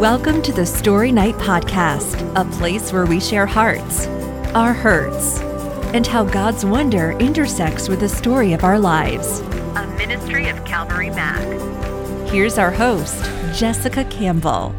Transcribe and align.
Welcome 0.00 0.40
to 0.44 0.52
the 0.54 0.64
Story 0.64 1.12
Night 1.12 1.34
Podcast, 1.34 2.32
a 2.34 2.50
place 2.56 2.90
where 2.90 3.04
we 3.04 3.20
share 3.20 3.44
hearts, 3.44 4.06
our 4.54 4.72
hurts, 4.72 5.40
and 5.92 6.06
how 6.06 6.24
God's 6.24 6.64
wonder 6.64 7.10
intersects 7.18 7.86
with 7.86 8.00
the 8.00 8.08
story 8.08 8.54
of 8.54 8.64
our 8.64 8.78
lives. 8.78 9.40
A 9.40 9.94
ministry 9.98 10.48
of 10.48 10.64
Calvary 10.64 11.10
Mac. 11.10 11.42
Here's 12.30 12.56
our 12.56 12.70
host, 12.70 13.22
Jessica 13.54 14.04
Campbell. 14.04 14.74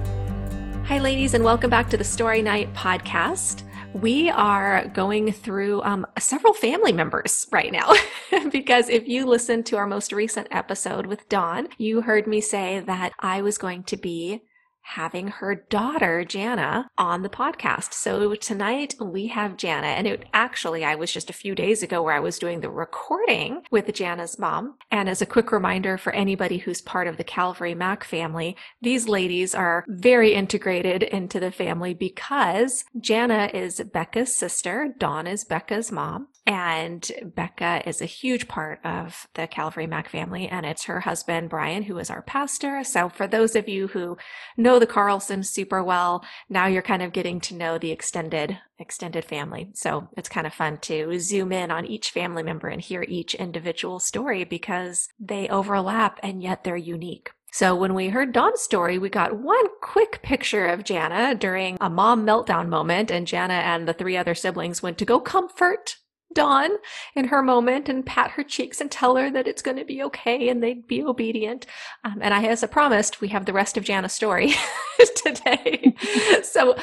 Hi, 0.85 0.97
ladies, 0.97 1.35
and 1.35 1.43
welcome 1.43 1.69
back 1.69 1.91
to 1.91 1.97
the 1.97 2.03
Story 2.03 2.41
Night 2.41 2.73
Podcast. 2.73 3.61
We 3.93 4.31
are 4.31 4.87
going 4.87 5.31
through 5.33 5.83
um, 5.83 6.07
several 6.17 6.55
family 6.55 6.93
members 6.93 7.45
right 7.51 7.71
now 7.71 7.93
because 8.51 8.89
if 8.89 9.07
you 9.07 9.27
listened 9.27 9.67
to 9.67 9.77
our 9.77 9.85
most 9.85 10.13
recent 10.13 10.47
episode 10.49 11.05
with 11.05 11.29
Dawn, 11.29 11.67
you 11.77 12.01
heard 12.01 12.25
me 12.25 12.41
say 12.41 12.79
that 12.79 13.13
I 13.19 13.43
was 13.43 13.59
going 13.59 13.83
to 13.83 13.97
be 13.97 14.41
having 14.81 15.27
her 15.27 15.55
daughter 15.55 16.25
Jana 16.25 16.89
on 16.97 17.21
the 17.21 17.29
podcast. 17.29 17.93
So 17.93 18.35
tonight 18.35 18.95
we 18.99 19.27
have 19.27 19.57
Jana 19.57 19.87
and 19.87 20.07
it 20.07 20.25
actually 20.33 20.83
I 20.83 20.95
was 20.95 21.11
just 21.11 21.29
a 21.29 21.33
few 21.33 21.55
days 21.55 21.83
ago 21.83 22.01
where 22.01 22.13
I 22.13 22.19
was 22.19 22.39
doing 22.39 22.61
the 22.61 22.69
recording 22.69 23.63
with 23.71 23.93
Jana's 23.93 24.37
mom. 24.37 24.75
And 24.89 25.07
as 25.09 25.21
a 25.21 25.25
quick 25.25 25.51
reminder 25.51 25.97
for 25.97 26.13
anybody 26.13 26.57
who's 26.57 26.81
part 26.81 27.07
of 27.07 27.17
the 27.17 27.23
Calvary 27.23 27.75
Mac 27.75 28.03
family, 28.03 28.55
these 28.81 29.07
ladies 29.07 29.55
are 29.55 29.85
very 29.87 30.33
integrated 30.33 31.03
into 31.03 31.39
the 31.39 31.51
family 31.51 31.93
because 31.93 32.83
Jana 32.99 33.49
is 33.53 33.81
Becca's 33.93 34.35
sister, 34.35 34.93
Dawn 34.97 35.27
is 35.27 35.43
Becca's 35.43 35.91
mom. 35.91 36.27
And 36.51 37.09
Becca 37.33 37.81
is 37.85 38.01
a 38.01 38.05
huge 38.05 38.49
part 38.49 38.81
of 38.83 39.25
the 39.35 39.47
Calvary 39.47 39.87
Mac 39.87 40.09
family, 40.09 40.49
and 40.49 40.65
it's 40.65 40.83
her 40.83 40.99
husband, 40.99 41.49
Brian, 41.49 41.83
who 41.83 41.97
is 41.97 42.09
our 42.09 42.21
pastor. 42.21 42.83
So, 42.83 43.07
for 43.07 43.25
those 43.25 43.55
of 43.55 43.69
you 43.69 43.87
who 43.87 44.17
know 44.57 44.77
the 44.77 44.85
Carlsons 44.85 45.49
super 45.49 45.81
well, 45.81 46.25
now 46.49 46.67
you're 46.67 46.81
kind 46.81 47.03
of 47.03 47.13
getting 47.13 47.39
to 47.39 47.55
know 47.55 47.77
the 47.77 47.91
extended 47.91 48.59
extended 48.77 49.23
family. 49.23 49.69
So, 49.75 50.09
it's 50.17 50.27
kind 50.27 50.45
of 50.45 50.53
fun 50.53 50.79
to 50.79 51.17
zoom 51.19 51.53
in 51.53 51.71
on 51.71 51.85
each 51.85 52.11
family 52.11 52.43
member 52.43 52.67
and 52.67 52.81
hear 52.81 53.05
each 53.07 53.33
individual 53.33 54.01
story 54.01 54.43
because 54.43 55.07
they 55.17 55.47
overlap 55.47 56.19
and 56.21 56.43
yet 56.43 56.65
they're 56.65 56.75
unique. 56.75 57.31
So 57.53 57.75
when 57.75 57.93
we 57.93 58.09
heard 58.09 58.33
Dawn's 58.33 58.61
story, 58.61 58.97
we 58.97 59.09
got 59.09 59.37
one 59.37 59.65
quick 59.81 60.21
picture 60.21 60.67
of 60.67 60.83
Jana 60.83 61.33
during 61.35 61.77
a 61.81 61.89
mom 61.89 62.25
meltdown 62.25 62.69
moment, 62.69 63.11
and 63.11 63.27
Jana 63.27 63.55
and 63.55 63.87
the 63.87 63.93
three 63.93 64.15
other 64.15 64.35
siblings 64.35 64.81
went 64.81 64.97
to 64.99 65.05
go 65.05 65.19
comfort 65.19 65.97
Dawn 66.33 66.69
in 67.15 67.25
her 67.27 67.41
moment 67.41 67.89
and 67.89 68.05
pat 68.05 68.31
her 68.31 68.43
cheeks 68.43 68.81
and 68.81 68.91
tell 68.91 69.15
her 69.15 69.29
that 69.31 69.47
it's 69.47 69.61
going 69.61 69.77
to 69.77 69.85
be 69.85 70.03
okay 70.03 70.49
and 70.49 70.61
they'd 70.61 70.87
be 70.87 71.03
obedient. 71.03 71.65
Um, 72.03 72.19
and 72.21 72.33
I, 72.33 72.43
as 72.45 72.63
I 72.63 72.67
promised, 72.67 73.21
we 73.21 73.29
have 73.29 73.45
the 73.45 73.53
rest 73.53 73.77
of 73.77 73.83
Jana's 73.83 74.13
story 74.13 74.53
today. 75.15 75.95
so, 76.43 76.75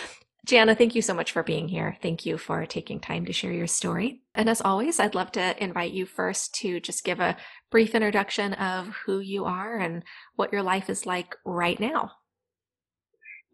Jana, 0.46 0.74
thank 0.74 0.94
you 0.94 1.02
so 1.02 1.12
much 1.12 1.32
for 1.32 1.42
being 1.42 1.68
here. 1.68 1.98
Thank 2.00 2.24
you 2.24 2.38
for 2.38 2.64
taking 2.64 3.00
time 3.00 3.26
to 3.26 3.32
share 3.34 3.52
your 3.52 3.66
story. 3.66 4.22
And 4.34 4.48
as 4.48 4.62
always, 4.62 4.98
I'd 4.98 5.14
love 5.14 5.30
to 5.32 5.62
invite 5.62 5.92
you 5.92 6.06
first 6.06 6.54
to 6.56 6.80
just 6.80 7.04
give 7.04 7.20
a 7.20 7.36
brief 7.70 7.94
introduction 7.94 8.54
of 8.54 8.88
who 9.04 9.18
you 9.18 9.44
are 9.44 9.76
and 9.76 10.02
what 10.36 10.52
your 10.52 10.62
life 10.62 10.88
is 10.88 11.04
like 11.04 11.36
right 11.44 11.78
now. 11.78 12.12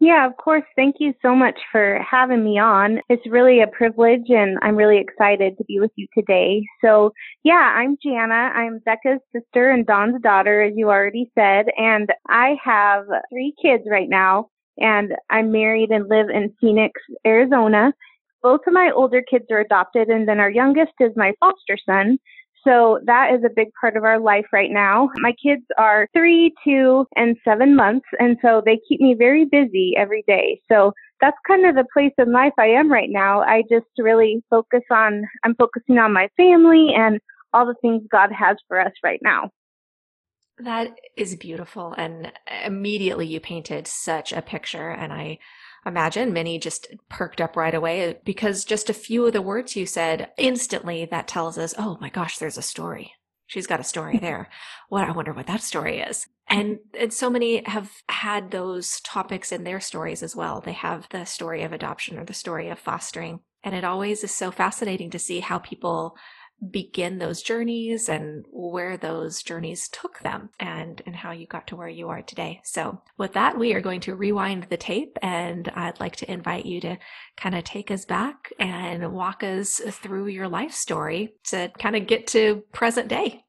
Yeah, 0.05 0.27
of 0.27 0.37
course. 0.37 0.61
Thank 0.75 0.97
you 0.99 1.15
so 1.23 1.33
much 1.33 1.57
for 1.71 1.99
having 1.99 2.43
me 2.43 2.59
on. 2.59 2.99
It's 3.09 3.25
really 3.25 3.61
a 3.61 3.67
privilege 3.67 4.29
and 4.29 4.59
I'm 4.61 4.75
really 4.75 4.99
excited 4.99 5.57
to 5.57 5.63
be 5.63 5.79
with 5.79 5.89
you 5.95 6.05
today. 6.15 6.63
So 6.83 7.11
yeah, 7.43 7.73
I'm 7.75 7.97
Jana. 8.03 8.51
I'm 8.53 8.81
Becca's 8.85 9.19
sister 9.35 9.71
and 9.71 9.83
Dawn's 9.83 10.21
daughter, 10.21 10.61
as 10.61 10.73
you 10.75 10.91
already 10.91 11.31
said. 11.33 11.65
And 11.75 12.07
I 12.29 12.55
have 12.63 13.05
three 13.31 13.55
kids 13.59 13.85
right 13.89 14.07
now 14.07 14.49
and 14.77 15.13
I'm 15.31 15.51
married 15.51 15.89
and 15.89 16.07
live 16.07 16.29
in 16.29 16.53
Phoenix, 16.61 17.01
Arizona. 17.25 17.91
Both 18.43 18.61
of 18.67 18.73
my 18.73 18.91
older 18.95 19.23
kids 19.27 19.45
are 19.49 19.61
adopted 19.61 20.09
and 20.09 20.27
then 20.27 20.39
our 20.39 20.51
youngest 20.51 20.93
is 20.99 21.13
my 21.15 21.33
foster 21.39 21.79
son. 21.83 22.19
So 22.67 22.99
that 23.05 23.33
is 23.33 23.43
a 23.45 23.53
big 23.55 23.67
part 23.79 23.95
of 23.95 24.03
our 24.03 24.19
life 24.19 24.47
right 24.51 24.71
now. 24.71 25.09
My 25.17 25.33
kids 25.33 25.61
are 25.77 26.07
three, 26.13 26.51
two, 26.63 27.05
and 27.15 27.37
seven 27.45 27.75
months. 27.75 28.07
And 28.19 28.37
so 28.41 28.61
they 28.65 28.79
keep 28.89 28.99
me 28.99 29.13
very 29.13 29.45
busy 29.45 29.93
every 29.95 30.23
day. 30.27 30.61
So 30.71 30.91
that's 31.21 31.37
kind 31.47 31.65
of 31.65 31.75
the 31.75 31.85
place 31.93 32.13
in 32.17 32.31
life 32.31 32.53
I 32.57 32.67
am 32.67 32.91
right 32.91 33.09
now. 33.09 33.41
I 33.41 33.61
just 33.69 33.85
really 33.99 34.43
focus 34.49 34.81
on, 34.91 35.23
I'm 35.43 35.55
focusing 35.55 35.99
on 35.99 36.11
my 36.11 36.27
family 36.37 36.89
and 36.95 37.19
all 37.53 37.65
the 37.65 37.75
things 37.81 38.03
God 38.11 38.31
has 38.31 38.57
for 38.67 38.79
us 38.79 38.91
right 39.03 39.19
now. 39.21 39.51
That 40.57 40.95
is 41.15 41.35
beautiful. 41.35 41.93
And 41.97 42.31
immediately 42.63 43.27
you 43.27 43.39
painted 43.39 43.87
such 43.87 44.33
a 44.33 44.41
picture. 44.41 44.89
And 44.89 45.13
I, 45.13 45.37
imagine 45.85 46.33
many 46.33 46.57
just 46.57 46.87
perked 47.09 47.39
up 47.39 47.55
right 47.55 47.73
away 47.73 48.09
uh, 48.09 48.13
because 48.23 48.65
just 48.65 48.89
a 48.89 48.93
few 48.93 49.25
of 49.25 49.33
the 49.33 49.41
words 49.41 49.75
you 49.75 49.85
said 49.85 50.31
instantly 50.37 51.05
that 51.05 51.27
tells 51.27 51.57
us, 51.57 51.73
oh 51.77 51.97
my 52.01 52.09
gosh, 52.09 52.37
there's 52.37 52.57
a 52.57 52.63
story. 52.63 53.13
She's 53.47 53.67
got 53.67 53.79
a 53.79 53.83
story 53.83 54.17
hmm. 54.17 54.25
there. 54.25 54.49
What 54.89 55.07
I 55.07 55.11
wonder 55.11 55.33
what 55.33 55.47
that 55.47 55.61
story 55.61 55.99
is. 55.99 56.27
And 56.47 56.79
and 56.99 57.13
so 57.13 57.29
many 57.29 57.63
have 57.65 57.91
had 58.09 58.51
those 58.51 58.99
topics 59.01 59.51
in 59.51 59.63
their 59.63 59.79
stories 59.79 60.23
as 60.23 60.35
well. 60.35 60.61
They 60.61 60.73
have 60.73 61.07
the 61.09 61.25
story 61.25 61.63
of 61.63 61.73
adoption 61.73 62.17
or 62.17 62.25
the 62.25 62.33
story 62.33 62.69
of 62.69 62.79
fostering. 62.79 63.39
And 63.63 63.73
it 63.73 63.83
always 63.83 64.23
is 64.23 64.31
so 64.31 64.51
fascinating 64.51 65.09
to 65.11 65.19
see 65.19 65.39
how 65.39 65.57
people 65.57 66.15
begin 66.71 67.17
those 67.17 67.41
journeys 67.41 68.09
and 68.09 68.45
where 68.49 68.97
those 68.97 69.43
journeys 69.43 69.89
took 69.89 70.19
them 70.19 70.49
and 70.59 71.01
and 71.05 71.15
how 71.15 71.31
you 71.31 71.45
got 71.47 71.67
to 71.67 71.75
where 71.75 71.89
you 71.89 72.09
are 72.09 72.21
today. 72.21 72.61
So 72.63 73.01
with 73.17 73.33
that, 73.33 73.57
we 73.57 73.73
are 73.73 73.81
going 73.81 74.01
to 74.01 74.15
rewind 74.15 74.63
the 74.69 74.77
tape 74.77 75.17
and 75.21 75.67
I'd 75.75 75.99
like 75.99 76.15
to 76.17 76.31
invite 76.31 76.65
you 76.65 76.79
to 76.81 76.97
kind 77.37 77.55
of 77.55 77.63
take 77.63 77.91
us 77.91 78.05
back 78.05 78.51
and 78.59 79.11
walk 79.11 79.43
us 79.43 79.79
through 79.79 80.27
your 80.27 80.47
life 80.47 80.73
story 80.73 81.35
to 81.45 81.71
kind 81.77 81.95
of 81.95 82.07
get 82.07 82.27
to 82.27 82.63
present 82.71 83.07
day. 83.07 83.41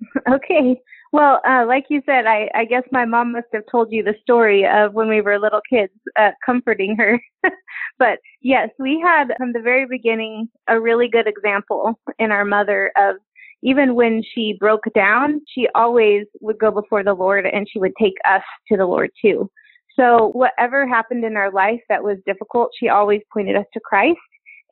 Okay. 0.30 0.80
Well, 1.12 1.40
uh, 1.48 1.64
like 1.66 1.86
you 1.88 2.02
said, 2.04 2.26
I, 2.26 2.50
I 2.54 2.64
guess 2.66 2.82
my 2.92 3.06
mom 3.06 3.32
must 3.32 3.46
have 3.54 3.62
told 3.70 3.88
you 3.90 4.02
the 4.02 4.14
story 4.22 4.66
of 4.66 4.92
when 4.92 5.08
we 5.08 5.22
were 5.22 5.38
little 5.38 5.62
kids, 5.70 5.92
uh, 6.18 6.32
comforting 6.44 6.96
her. 6.96 7.18
but 7.98 8.18
yes, 8.42 8.68
we 8.78 9.00
had 9.02 9.28
from 9.38 9.52
the 9.52 9.60
very 9.60 9.86
beginning 9.86 10.48
a 10.68 10.78
really 10.78 11.08
good 11.08 11.26
example 11.26 11.98
in 12.18 12.30
our 12.30 12.44
mother 12.44 12.92
of 12.96 13.16
even 13.62 13.94
when 13.94 14.22
she 14.34 14.56
broke 14.60 14.84
down, 14.94 15.40
she 15.48 15.66
always 15.74 16.26
would 16.40 16.58
go 16.58 16.70
before 16.70 17.02
the 17.02 17.14
Lord 17.14 17.44
and 17.46 17.66
she 17.68 17.78
would 17.78 17.94
take 18.00 18.14
us 18.28 18.42
to 18.70 18.76
the 18.76 18.86
Lord 18.86 19.10
too. 19.20 19.50
So 19.98 20.30
whatever 20.32 20.86
happened 20.86 21.24
in 21.24 21.36
our 21.36 21.50
life 21.50 21.80
that 21.88 22.04
was 22.04 22.18
difficult, 22.24 22.70
she 22.78 22.88
always 22.88 23.20
pointed 23.32 23.56
us 23.56 23.66
to 23.74 23.80
Christ. 23.80 24.18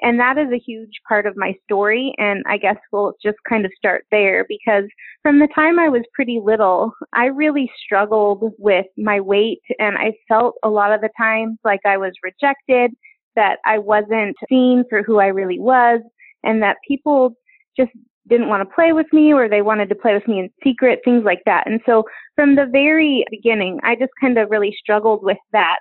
And 0.03 0.21
that 0.21 0.37
is 0.39 0.49
a 0.53 0.59
huge 0.59 1.01
part 1.09 1.27
of 1.27 1.37
my 1.37 1.55
story. 1.65 2.15
And 2.19 2.45
I 2.47 2.59
guess 2.59 2.77
we'll 2.93 3.15
just 3.23 3.39
kind 3.49 3.65
of 3.65 3.73
start 3.77 4.05
there 4.11 4.45
because 4.49 4.85
from 5.23 5.39
the 5.39 5.49
time 5.55 5.79
I 5.79 5.89
was 5.89 6.03
pretty 6.15 6.41
little, 6.43 6.93
I 7.15 7.27
really 7.27 7.71
struggled 7.85 8.53
with 8.59 8.87
my 8.97 9.21
weight 9.21 9.63
and 9.79 9.97
I 9.97 10.13
felt 10.29 10.57
a 10.63 10.69
lot 10.69 10.93
of 10.93 11.01
the 11.01 11.11
times 11.19 11.59
like 11.65 11.81
I 11.87 11.97
was 11.97 12.13
rejected, 12.23 12.93
that 13.37 13.59
I 13.65 13.79
wasn't 13.79 14.37
seen 14.49 14.85
for 14.89 15.03
who 15.03 15.21
I 15.21 15.27
really 15.27 15.59
was, 15.59 16.01
and 16.43 16.63
that 16.63 16.77
people 16.89 17.35
just 17.77 17.93
didn't 18.29 18.49
want 18.49 18.69
to 18.69 18.75
play 18.75 18.93
with 18.93 19.07
me 19.13 19.33
or 19.33 19.49
they 19.49 19.63
wanted 19.63 19.89
to 19.89 19.95
play 19.95 20.15
with 20.15 20.27
me 20.27 20.41
in 20.41 20.51
secret, 20.65 21.01
things 21.05 21.23
like 21.25 21.43
that. 21.47 21.65
And 21.67 21.81
so 21.87 22.05
from 22.35 22.57
the 22.57 22.67
very 22.67 23.25
beginning, 23.31 23.79
I 23.85 23.95
just 23.95 24.13
kind 24.21 24.39
of 24.39 24.51
really 24.51 24.75
struggled 24.79 25.23
with 25.23 25.39
that. 25.53 25.77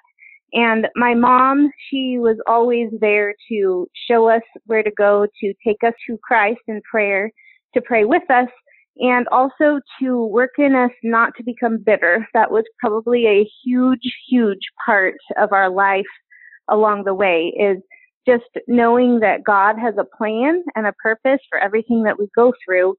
And 0.54 0.88
my 0.96 1.14
mom, 1.14 1.70
she 1.90 2.18
was 2.20 2.38
always 2.48 2.90
there 3.00 3.34
to 3.50 3.88
show 4.10 4.30
us 4.30 4.42
where 4.66 4.84
to 4.84 4.92
go, 4.92 5.28
to 5.42 5.54
take 5.66 5.84
us 5.86 5.94
to 6.08 6.18
Christ 6.24 6.62
in 6.68 6.82
prayer, 6.90 7.32
to 7.74 7.82
pray 7.82 8.06
with 8.06 8.30
us, 8.30 8.48
and 8.98 9.28
also 9.30 9.80
to 10.00 10.26
work 10.28 10.52
in 10.58 10.76
us 10.76 10.92
not 11.04 11.34
to 11.38 11.44
become 11.44 11.84
bitter. 11.84 12.28
That 12.34 12.52
was 12.52 12.64
probably 12.80 13.28
a 13.28 13.50
huge, 13.66 14.16
huge 14.30 14.62
part 14.86 15.16
of 15.38 15.52
our 15.52 15.70
life 15.70 16.06
along 16.70 17.04
the 17.04 17.14
way 17.14 17.54
is 17.60 17.78
just 18.28 18.46
knowing 18.68 19.20
that 19.20 19.44
God 19.44 19.78
has 19.78 19.96
a 20.00 20.18
plan 20.18 20.64
and 20.76 20.88
a 20.88 20.94
purpose 20.94 21.40
for 21.50 21.60
everything 21.60 22.04
that 22.04 22.18
we 22.18 22.28
go 22.36 22.54
through 22.66 22.96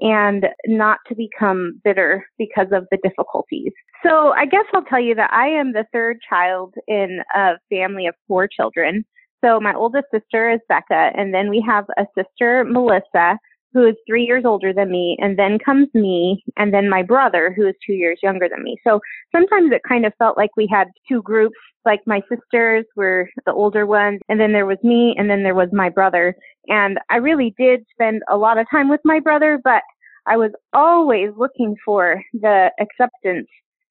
and 0.00 0.46
not 0.66 0.98
to 1.08 1.14
become 1.14 1.80
bitter 1.84 2.24
because 2.38 2.68
of 2.72 2.86
the 2.90 2.98
difficulties. 3.02 3.72
So 4.04 4.32
I 4.32 4.46
guess 4.46 4.64
I'll 4.72 4.84
tell 4.84 5.00
you 5.00 5.14
that 5.14 5.32
I 5.32 5.48
am 5.48 5.72
the 5.72 5.84
third 5.92 6.18
child 6.28 6.74
in 6.88 7.20
a 7.34 7.52
family 7.70 8.06
of 8.06 8.14
four 8.26 8.48
children. 8.48 9.04
So 9.44 9.60
my 9.60 9.74
oldest 9.74 10.06
sister 10.12 10.50
is 10.50 10.60
Becca, 10.68 11.10
and 11.16 11.32
then 11.32 11.48
we 11.48 11.64
have 11.66 11.86
a 11.96 12.04
sister, 12.16 12.64
Melissa, 12.64 13.38
who 13.72 13.86
is 13.86 13.94
three 14.06 14.24
years 14.24 14.44
older 14.44 14.72
than 14.72 14.90
me, 14.90 15.16
and 15.20 15.38
then 15.38 15.58
comes 15.58 15.88
me, 15.94 16.42
and 16.56 16.74
then 16.74 16.90
my 16.90 17.02
brother, 17.02 17.52
who 17.56 17.66
is 17.66 17.74
two 17.86 17.92
years 17.92 18.18
younger 18.22 18.48
than 18.48 18.62
me. 18.62 18.76
So 18.84 19.00
sometimes 19.32 19.72
it 19.72 19.82
kind 19.88 20.04
of 20.04 20.12
felt 20.18 20.36
like 20.36 20.50
we 20.56 20.68
had 20.70 20.88
two 21.08 21.22
groups, 21.22 21.56
like 21.84 22.00
my 22.06 22.20
sisters 22.28 22.84
were 22.96 23.30
the 23.46 23.52
older 23.52 23.86
ones, 23.86 24.20
and 24.28 24.40
then 24.40 24.52
there 24.52 24.66
was 24.66 24.78
me, 24.82 25.14
and 25.16 25.30
then 25.30 25.42
there 25.42 25.54
was 25.54 25.68
my 25.72 25.88
brother. 25.88 26.34
And 26.68 26.98
I 27.08 27.16
really 27.16 27.54
did 27.58 27.84
spend 27.90 28.22
a 28.30 28.36
lot 28.36 28.58
of 28.58 28.66
time 28.70 28.88
with 28.88 29.00
my 29.04 29.20
brother, 29.20 29.60
but 29.62 29.82
I 30.26 30.36
was 30.36 30.52
always 30.72 31.30
looking 31.36 31.76
for 31.84 32.22
the 32.32 32.70
acceptance 32.78 33.48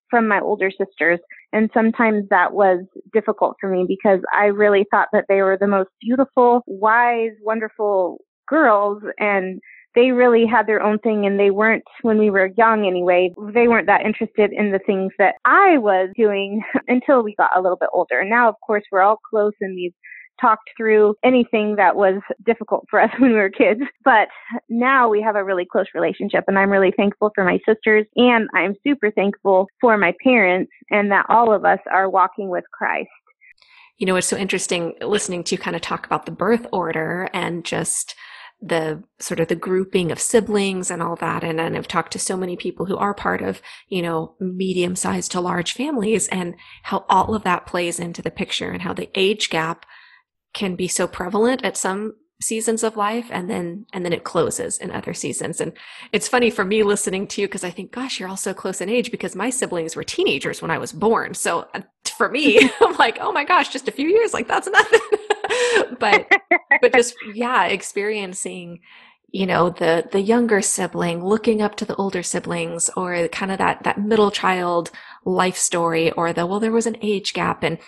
from 0.09 0.27
my 0.27 0.39
older 0.39 0.71
sisters. 0.71 1.19
And 1.53 1.69
sometimes 1.73 2.25
that 2.29 2.53
was 2.53 2.83
difficult 3.13 3.57
for 3.59 3.69
me 3.69 3.85
because 3.87 4.19
I 4.33 4.45
really 4.45 4.85
thought 4.89 5.09
that 5.13 5.25
they 5.27 5.41
were 5.41 5.57
the 5.59 5.67
most 5.67 5.89
beautiful, 6.01 6.63
wise, 6.67 7.31
wonderful 7.43 8.17
girls 8.47 9.01
and 9.19 9.59
they 9.95 10.11
really 10.11 10.45
had 10.45 10.67
their 10.67 10.81
own 10.81 10.99
thing 10.99 11.25
and 11.25 11.39
they 11.39 11.51
weren't 11.51 11.83
when 12.01 12.17
we 12.17 12.29
were 12.29 12.51
young 12.57 12.85
anyway 12.85 13.31
they 13.53 13.67
weren't 13.67 13.87
that 13.87 14.05
interested 14.05 14.51
in 14.51 14.71
the 14.71 14.79
things 14.79 15.11
that 15.17 15.35
i 15.45 15.77
was 15.77 16.09
doing 16.15 16.61
until 16.87 17.23
we 17.23 17.35
got 17.35 17.55
a 17.55 17.61
little 17.61 17.77
bit 17.77 17.89
older 17.93 18.23
now 18.23 18.49
of 18.49 18.55
course 18.65 18.83
we're 18.91 19.01
all 19.01 19.19
close 19.29 19.53
and 19.61 19.75
we've 19.75 19.93
talked 20.39 20.69
through 20.77 21.15
anything 21.23 21.75
that 21.75 21.95
was 21.95 22.21
difficult 22.45 22.85
for 22.89 22.99
us 23.03 23.11
when 23.19 23.31
we 23.31 23.37
were 23.37 23.49
kids 23.49 23.81
but 24.03 24.27
now 24.69 25.09
we 25.09 25.21
have 25.21 25.35
a 25.35 25.43
really 25.43 25.65
close 25.65 25.87
relationship 25.93 26.43
and 26.47 26.57
i'm 26.57 26.69
really 26.69 26.93
thankful 26.95 27.31
for 27.35 27.43
my 27.43 27.59
sisters 27.67 28.05
and 28.15 28.49
i'm 28.53 28.75
super 28.85 29.11
thankful 29.11 29.67
for 29.81 29.97
my 29.97 30.13
parents 30.23 30.71
and 30.89 31.11
that 31.11 31.25
all 31.29 31.53
of 31.53 31.65
us 31.65 31.79
are 31.91 32.09
walking 32.09 32.49
with 32.49 32.63
christ 32.71 33.09
you 33.99 34.05
know, 34.05 34.15
it's 34.15 34.27
so 34.27 34.37
interesting 34.37 34.93
listening 35.01 35.43
to 35.43 35.55
you 35.55 35.59
kind 35.59 35.75
of 35.75 35.81
talk 35.81 36.05
about 36.05 36.25
the 36.25 36.31
birth 36.31 36.65
order 36.71 37.29
and 37.33 37.65
just 37.65 38.15
the 38.61 39.03
sort 39.19 39.39
of 39.39 39.47
the 39.47 39.55
grouping 39.55 40.11
of 40.11 40.19
siblings 40.19 40.89
and 40.89 41.01
all 41.01 41.15
that. 41.17 41.43
And, 41.43 41.59
and 41.59 41.77
I've 41.77 41.87
talked 41.87 42.13
to 42.13 42.19
so 42.19 42.35
many 42.35 42.55
people 42.55 42.85
who 42.85 42.97
are 42.97 43.13
part 43.13 43.41
of, 43.41 43.61
you 43.87 44.01
know, 44.01 44.35
medium 44.39 44.95
sized 44.95 45.31
to 45.31 45.41
large 45.41 45.73
families 45.73 46.27
and 46.29 46.55
how 46.83 47.05
all 47.09 47.35
of 47.35 47.43
that 47.43 47.65
plays 47.65 47.99
into 47.99 48.21
the 48.21 48.31
picture 48.31 48.71
and 48.71 48.81
how 48.81 48.93
the 48.93 49.09
age 49.15 49.49
gap 49.49 49.85
can 50.53 50.75
be 50.75 50.87
so 50.87 51.07
prevalent 51.07 51.63
at 51.63 51.77
some 51.77 52.15
seasons 52.41 52.83
of 52.83 52.95
life 52.95 53.27
and 53.31 53.49
then 53.49 53.85
and 53.91 54.05
then 54.05 54.13
it 54.13 54.23
closes 54.23 54.77
in 54.77 54.91
other 54.91 55.13
seasons. 55.13 55.59
And 55.59 55.73
it's 56.13 56.27
funny 56.27 56.49
for 56.49 56.63
me 56.63 56.83
listening 56.83 57.27
to 57.27 57.41
you 57.41 57.47
because 57.47 57.63
i 57.63 57.69
think 57.69 57.91
gosh 57.91 58.19
you're 58.19 58.29
all 58.29 58.37
so 58.37 58.53
close 58.53 58.79
in 58.81 58.89
age 58.89 59.11
because 59.11 59.35
my 59.35 59.49
siblings 59.49 59.95
were 59.95 60.03
teenagers 60.03 60.61
when 60.61 60.71
i 60.71 60.77
was 60.77 60.93
born. 60.93 61.33
So 61.33 61.67
uh, 61.73 61.81
for 62.17 62.29
me 62.29 62.69
i'm 62.81 62.95
like 62.95 63.17
oh 63.19 63.31
my 63.31 63.43
gosh 63.43 63.69
just 63.69 63.87
a 63.87 63.91
few 63.91 64.07
years? 64.07 64.33
Like 64.33 64.47
that's 64.47 64.67
nothing. 64.67 64.99
But 65.99 66.31
but 66.81 66.93
just 66.93 67.15
yeah 67.33 67.65
experiencing 67.65 68.79
you 69.31 69.45
know 69.45 69.69
the 69.69 70.07
the 70.11 70.21
younger 70.21 70.61
sibling 70.61 71.23
looking 71.23 71.61
up 71.61 71.75
to 71.75 71.85
the 71.85 71.95
older 71.95 72.23
siblings 72.23 72.89
or 72.95 73.27
kind 73.29 73.51
of 73.51 73.57
that 73.57 73.83
that 73.83 73.99
middle 73.99 74.31
child 74.31 74.91
life 75.25 75.57
story 75.57 76.11
or 76.11 76.31
the 76.33 76.45
well 76.45 76.59
there 76.59 76.71
was 76.71 76.87
an 76.87 76.97
age 77.01 77.33
gap 77.33 77.63
and 77.63 77.79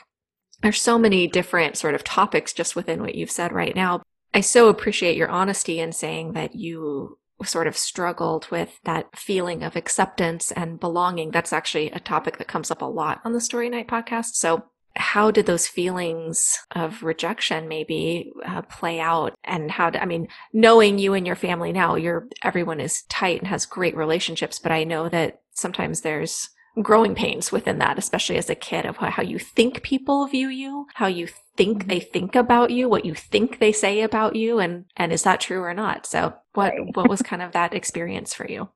there's 0.61 0.81
so 0.81 0.97
many 0.97 1.27
different 1.27 1.77
sort 1.77 1.95
of 1.95 2.03
topics 2.03 2.53
just 2.53 2.75
within 2.75 3.01
what 3.01 3.15
you've 3.15 3.31
said 3.31 3.51
right 3.51 3.75
now. 3.75 4.01
I 4.33 4.41
so 4.41 4.69
appreciate 4.69 5.17
your 5.17 5.29
honesty 5.29 5.79
in 5.79 5.91
saying 5.91 6.33
that 6.33 6.55
you 6.55 7.17
sort 7.43 7.67
of 7.67 7.75
struggled 7.75 8.47
with 8.51 8.79
that 8.83 9.17
feeling 9.17 9.63
of 9.63 9.75
acceptance 9.75 10.51
and 10.51 10.79
belonging. 10.79 11.31
That's 11.31 11.53
actually 11.53 11.89
a 11.91 11.99
topic 11.99 12.37
that 12.37 12.47
comes 12.47 12.71
up 12.71 12.81
a 12.81 12.85
lot 12.85 13.19
on 13.25 13.33
the 13.33 13.41
story 13.41 13.69
night 13.69 13.87
podcast. 13.87 14.35
So 14.35 14.65
how 14.95 15.31
did 15.31 15.45
those 15.45 15.67
feelings 15.67 16.59
of 16.71 17.01
rejection 17.01 17.67
maybe 17.67 18.31
uh, 18.45 18.61
play 18.63 18.99
out? 18.99 19.33
And 19.43 19.71
how 19.71 19.91
i 19.93 20.05
mean 20.05 20.27
knowing 20.53 20.99
you 20.99 21.13
and 21.13 21.25
your 21.25 21.35
family 21.35 21.71
now 21.71 21.95
you're 21.95 22.27
everyone 22.43 22.79
is 22.79 23.03
tight 23.03 23.39
and 23.39 23.47
has 23.47 23.65
great 23.65 23.95
relationships 23.95 24.59
but 24.59 24.71
i 24.71 24.83
know 24.83 25.09
that 25.09 25.41
sometimes 25.51 26.01
there's 26.01 26.49
growing 26.81 27.15
pains 27.15 27.51
within 27.51 27.79
that 27.79 27.97
especially 27.97 28.37
as 28.37 28.49
a 28.49 28.55
kid 28.55 28.85
of 28.85 28.97
how 28.97 29.21
you 29.21 29.37
think 29.37 29.81
people 29.83 30.25
view 30.27 30.47
you 30.47 30.87
how 30.93 31.07
you 31.07 31.27
think 31.57 31.79
mm-hmm. 31.79 31.89
they 31.89 31.99
think 31.99 32.35
about 32.35 32.71
you 32.71 32.87
what 32.87 33.05
you 33.05 33.13
think 33.13 33.59
they 33.59 33.71
say 33.71 34.01
about 34.01 34.35
you 34.35 34.59
and 34.59 34.85
and 34.95 35.11
is 35.11 35.23
that 35.23 35.41
true 35.41 35.61
or 35.61 35.73
not 35.73 36.05
so 36.05 36.33
what 36.53 36.71
right. 36.71 36.95
what 36.95 37.09
was 37.09 37.21
kind 37.31 37.41
of 37.41 37.51
that 37.51 37.73
experience 37.73 38.33
for 38.33 38.47
you 38.47 38.69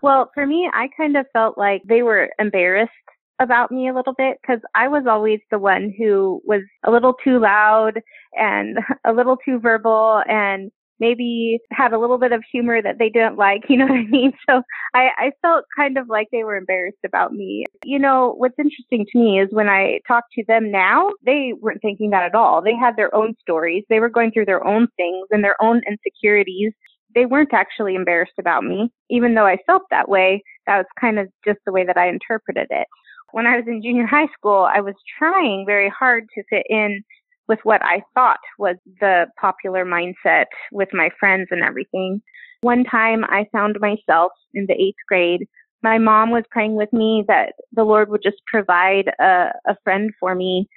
well, 0.00 0.30
for 0.34 0.46
me, 0.46 0.70
I 0.72 0.88
kind 0.96 1.16
of 1.16 1.26
felt 1.32 1.58
like 1.58 1.82
they 1.84 2.02
were 2.02 2.30
embarrassed 2.38 2.92
about 3.40 3.70
me 3.70 3.88
a 3.88 3.94
little 3.94 4.14
bit 4.14 4.38
because 4.40 4.60
I 4.74 4.88
was 4.88 5.04
always 5.08 5.40
the 5.50 5.58
one 5.58 5.94
who 5.96 6.40
was 6.44 6.62
a 6.84 6.90
little 6.90 7.14
too 7.24 7.38
loud 7.38 8.00
and 8.34 8.78
a 9.04 9.12
little 9.12 9.36
too 9.36 9.58
verbal 9.58 10.22
and 10.28 10.70
maybe 11.00 11.58
had 11.70 11.92
a 11.92 11.98
little 11.98 12.18
bit 12.18 12.32
of 12.32 12.42
humor 12.50 12.82
that 12.82 12.98
they 12.98 13.08
didn't 13.08 13.36
like, 13.36 13.62
you 13.68 13.76
know 13.76 13.86
what 13.86 13.98
I 13.98 14.06
mean? 14.06 14.32
So 14.48 14.62
I, 14.94 15.08
I 15.16 15.32
felt 15.42 15.64
kind 15.76 15.98
of 15.98 16.08
like 16.08 16.28
they 16.32 16.44
were 16.44 16.56
embarrassed 16.56 17.04
about 17.04 17.32
me. 17.32 17.64
You 17.84 17.98
know, 17.98 18.34
what's 18.36 18.58
interesting 18.58 19.06
to 19.12 19.18
me 19.18 19.40
is 19.40 19.48
when 19.50 19.68
I 19.68 20.00
talk 20.06 20.24
to 20.34 20.44
them 20.46 20.70
now, 20.70 21.10
they 21.24 21.52
weren't 21.60 21.82
thinking 21.82 22.10
that 22.10 22.24
at 22.24 22.34
all. 22.34 22.62
They 22.62 22.74
had 22.74 22.96
their 22.96 23.14
own 23.14 23.34
stories. 23.40 23.84
They 23.88 24.00
were 24.00 24.08
going 24.08 24.32
through 24.32 24.46
their 24.46 24.66
own 24.66 24.88
things 24.96 25.26
and 25.30 25.44
their 25.44 25.60
own 25.62 25.82
insecurities. 25.88 26.72
They 27.14 27.26
weren't 27.26 27.54
actually 27.54 27.94
embarrassed 27.94 28.38
about 28.38 28.64
me, 28.64 28.90
even 29.10 29.34
though 29.34 29.46
I 29.46 29.58
felt 29.66 29.82
that 29.90 30.08
way. 30.08 30.42
That 30.66 30.78
was 30.78 30.86
kind 31.00 31.18
of 31.18 31.28
just 31.44 31.58
the 31.64 31.72
way 31.72 31.84
that 31.84 31.96
I 31.96 32.08
interpreted 32.08 32.66
it 32.70 32.86
when 33.32 33.46
I 33.46 33.56
was 33.56 33.64
in 33.66 33.82
junior 33.82 34.06
high 34.06 34.28
school, 34.36 34.68
I 34.74 34.80
was 34.80 34.94
trying 35.18 35.64
very 35.66 35.90
hard 35.90 36.24
to 36.34 36.42
fit 36.48 36.66
in 36.68 37.02
with 37.48 37.58
what 37.62 37.82
I 37.82 38.02
thought 38.14 38.40
was 38.58 38.76
the 39.00 39.26
popular 39.40 39.84
mindset 39.84 40.46
with 40.72 40.88
my 40.92 41.10
friends 41.18 41.48
and 41.50 41.62
everything. 41.62 42.20
One 42.60 42.84
time 42.84 43.24
I 43.24 43.46
found 43.52 43.76
myself 43.80 44.32
in 44.54 44.66
the 44.66 44.74
eighth 44.74 44.98
grade. 45.08 45.46
My 45.82 45.98
mom 45.98 46.30
was 46.30 46.44
praying 46.50 46.74
with 46.74 46.92
me 46.92 47.24
that 47.28 47.52
the 47.72 47.84
Lord 47.84 48.10
would 48.10 48.22
just 48.22 48.38
provide 48.46 49.08
a, 49.20 49.52
a 49.66 49.76
friend 49.84 50.10
for 50.18 50.34
me 50.34 50.68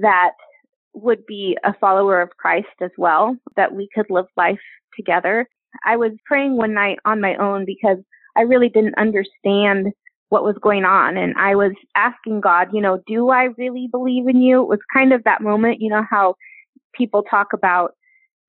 that 0.00 0.32
would 0.94 1.24
be 1.26 1.56
a 1.64 1.74
follower 1.74 2.20
of 2.20 2.30
Christ 2.38 2.66
as 2.80 2.90
well, 2.96 3.36
that 3.56 3.74
we 3.74 3.88
could 3.94 4.06
live 4.10 4.26
life 4.36 4.58
together. 4.96 5.46
I 5.84 5.96
was 5.96 6.12
praying 6.24 6.56
one 6.56 6.74
night 6.74 6.98
on 7.04 7.20
my 7.20 7.36
own 7.36 7.64
because 7.64 7.98
I 8.36 8.42
really 8.42 8.68
didn't 8.68 8.98
understand 8.98 9.92
what 10.28 10.44
was 10.44 10.56
going 10.62 10.84
on. 10.84 11.16
And 11.16 11.34
I 11.38 11.54
was 11.54 11.72
asking 11.96 12.40
God, 12.40 12.68
you 12.72 12.80
know, 12.80 13.02
do 13.06 13.30
I 13.30 13.48
really 13.56 13.88
believe 13.90 14.28
in 14.28 14.40
you? 14.42 14.62
It 14.62 14.68
was 14.68 14.80
kind 14.92 15.12
of 15.12 15.24
that 15.24 15.42
moment, 15.42 15.80
you 15.80 15.88
know, 15.88 16.02
how 16.08 16.34
people 16.94 17.22
talk 17.22 17.48
about 17.54 17.92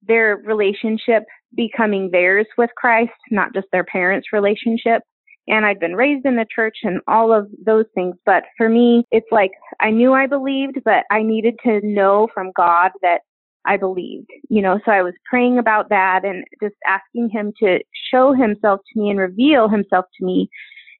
their 0.07 0.37
relationship 0.45 1.23
becoming 1.55 2.09
theirs 2.11 2.47
with 2.57 2.69
Christ, 2.77 3.11
not 3.31 3.53
just 3.53 3.67
their 3.71 3.83
parents' 3.83 4.27
relationship. 4.33 5.03
And 5.47 5.65
I'd 5.65 5.79
been 5.79 5.95
raised 5.95 6.25
in 6.25 6.35
the 6.35 6.45
church 6.53 6.77
and 6.83 7.01
all 7.07 7.33
of 7.33 7.47
those 7.65 7.85
things. 7.95 8.15
But 8.25 8.43
for 8.57 8.69
me, 8.69 9.03
it's 9.11 9.31
like 9.31 9.51
I 9.79 9.89
knew 9.89 10.13
I 10.13 10.27
believed, 10.27 10.79
but 10.85 11.05
I 11.09 11.23
needed 11.23 11.55
to 11.63 11.79
know 11.83 12.27
from 12.33 12.51
God 12.55 12.91
that 13.01 13.21
I 13.65 13.77
believed, 13.77 14.29
you 14.49 14.61
know, 14.61 14.79
so 14.85 14.91
I 14.91 15.01
was 15.01 15.13
praying 15.29 15.57
about 15.57 15.89
that 15.89 16.21
and 16.23 16.45
just 16.61 16.75
asking 16.87 17.29
him 17.29 17.51
to 17.61 17.79
show 18.09 18.33
himself 18.33 18.79
to 18.93 18.99
me 18.99 19.09
and 19.09 19.19
reveal 19.19 19.67
himself 19.67 20.05
to 20.17 20.25
me 20.25 20.49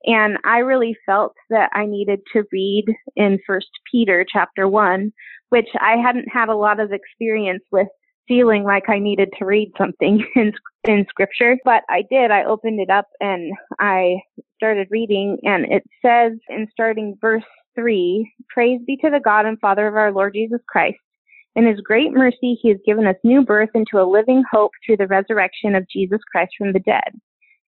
and 0.06 0.38
I 0.46 0.60
really 0.60 0.96
felt 1.06 1.34
that 1.50 1.70
I 1.74 1.86
needed 1.86 2.22
to 2.34 2.44
read 2.52 2.86
in 3.16 3.40
First 3.46 3.70
Peter 3.92 4.26
chapter 4.32 4.68
one, 4.68 5.12
which 5.50 5.68
I 5.80 5.98
hadn't 5.98 6.30
had 6.32 6.50
a 6.50 6.56
lot 6.56 6.80
of 6.80 6.92
experience 6.94 7.64
with 7.72 7.88
feeling 8.28 8.64
like 8.64 8.88
I 8.88 9.00
needed 9.00 9.30
to 9.40 9.46
read 9.46 9.72
something 9.78 10.26
in 10.36 10.54
in 10.88 11.06
scripture, 11.10 11.58
but 11.66 11.84
I 11.90 12.04
did. 12.10 12.32
I 12.32 12.46
opened 12.46 12.80
it 12.80 12.90
up 12.90 13.08
and 13.20 13.54
I 13.80 14.16
started 14.56 14.88
reading 14.90 15.38
and 15.44 15.66
it 15.66 15.84
says 16.02 16.34
in 16.50 16.68
starting 16.72 17.18
verse 17.20 17.44
3, 17.76 18.32
praise 18.50 18.80
be 18.88 18.98
to 18.98 19.10
the 19.10 19.20
God 19.20 19.46
and 19.46 19.60
Father 19.60 19.88
of 19.88 19.96
our 19.96 20.12
Lord 20.12 20.34
Jesus 20.34 20.62
Christ. 20.70 20.98
In 21.56 21.68
his 21.68 21.82
great 21.82 22.12
mercy, 22.14 22.58
he 22.62 22.70
has 22.70 22.78
given 22.86 23.06
us 23.08 23.16
new 23.24 23.44
birth 23.44 23.70
into 23.74 24.00
a 24.02 24.10
living 24.10 24.44
hope 24.50 24.72
through 24.86 24.98
the 24.98 25.08
resurrection 25.08 25.76
of 25.76 25.90
Jesus 25.90 26.20
Christ 26.32 26.54
from 26.58 26.72
the 26.72 26.80
dead 26.80 27.20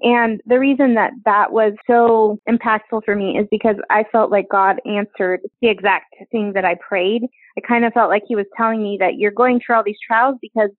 And 0.00 0.40
the 0.46 0.58
reason 0.58 0.94
that 0.94 1.12
that 1.24 1.52
was 1.52 1.72
so 1.86 2.38
impactful 2.48 3.04
for 3.04 3.16
me 3.16 3.36
is 3.38 3.46
because 3.50 3.76
I 3.90 4.04
felt 4.12 4.30
like 4.30 4.48
God 4.48 4.76
answered 4.86 5.40
the 5.60 5.68
exact 5.68 6.14
thing 6.30 6.52
that 6.54 6.64
I 6.64 6.76
prayed. 6.76 7.22
I 7.56 7.60
kind 7.66 7.84
of 7.84 7.92
felt 7.92 8.10
like 8.10 8.22
He 8.28 8.36
was 8.36 8.46
telling 8.56 8.82
me 8.82 8.96
that 9.00 9.16
you're 9.16 9.32
going 9.32 9.60
through 9.60 9.76
all 9.76 9.84
these 9.84 9.98
trials 10.06 10.36
because 10.40 10.70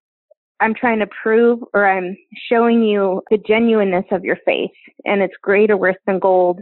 I'm 0.62 0.74
trying 0.74 1.00
to 1.00 1.08
prove 1.22 1.60
or 1.74 1.86
I'm 1.86 2.18
showing 2.50 2.84
you 2.84 3.22
the 3.30 3.38
genuineness 3.38 4.06
of 4.12 4.24
your 4.24 4.38
faith 4.46 4.72
and 5.06 5.22
it's 5.22 5.36
greater 5.42 5.78
worth 5.78 5.98
than 6.06 6.20
gold. 6.20 6.60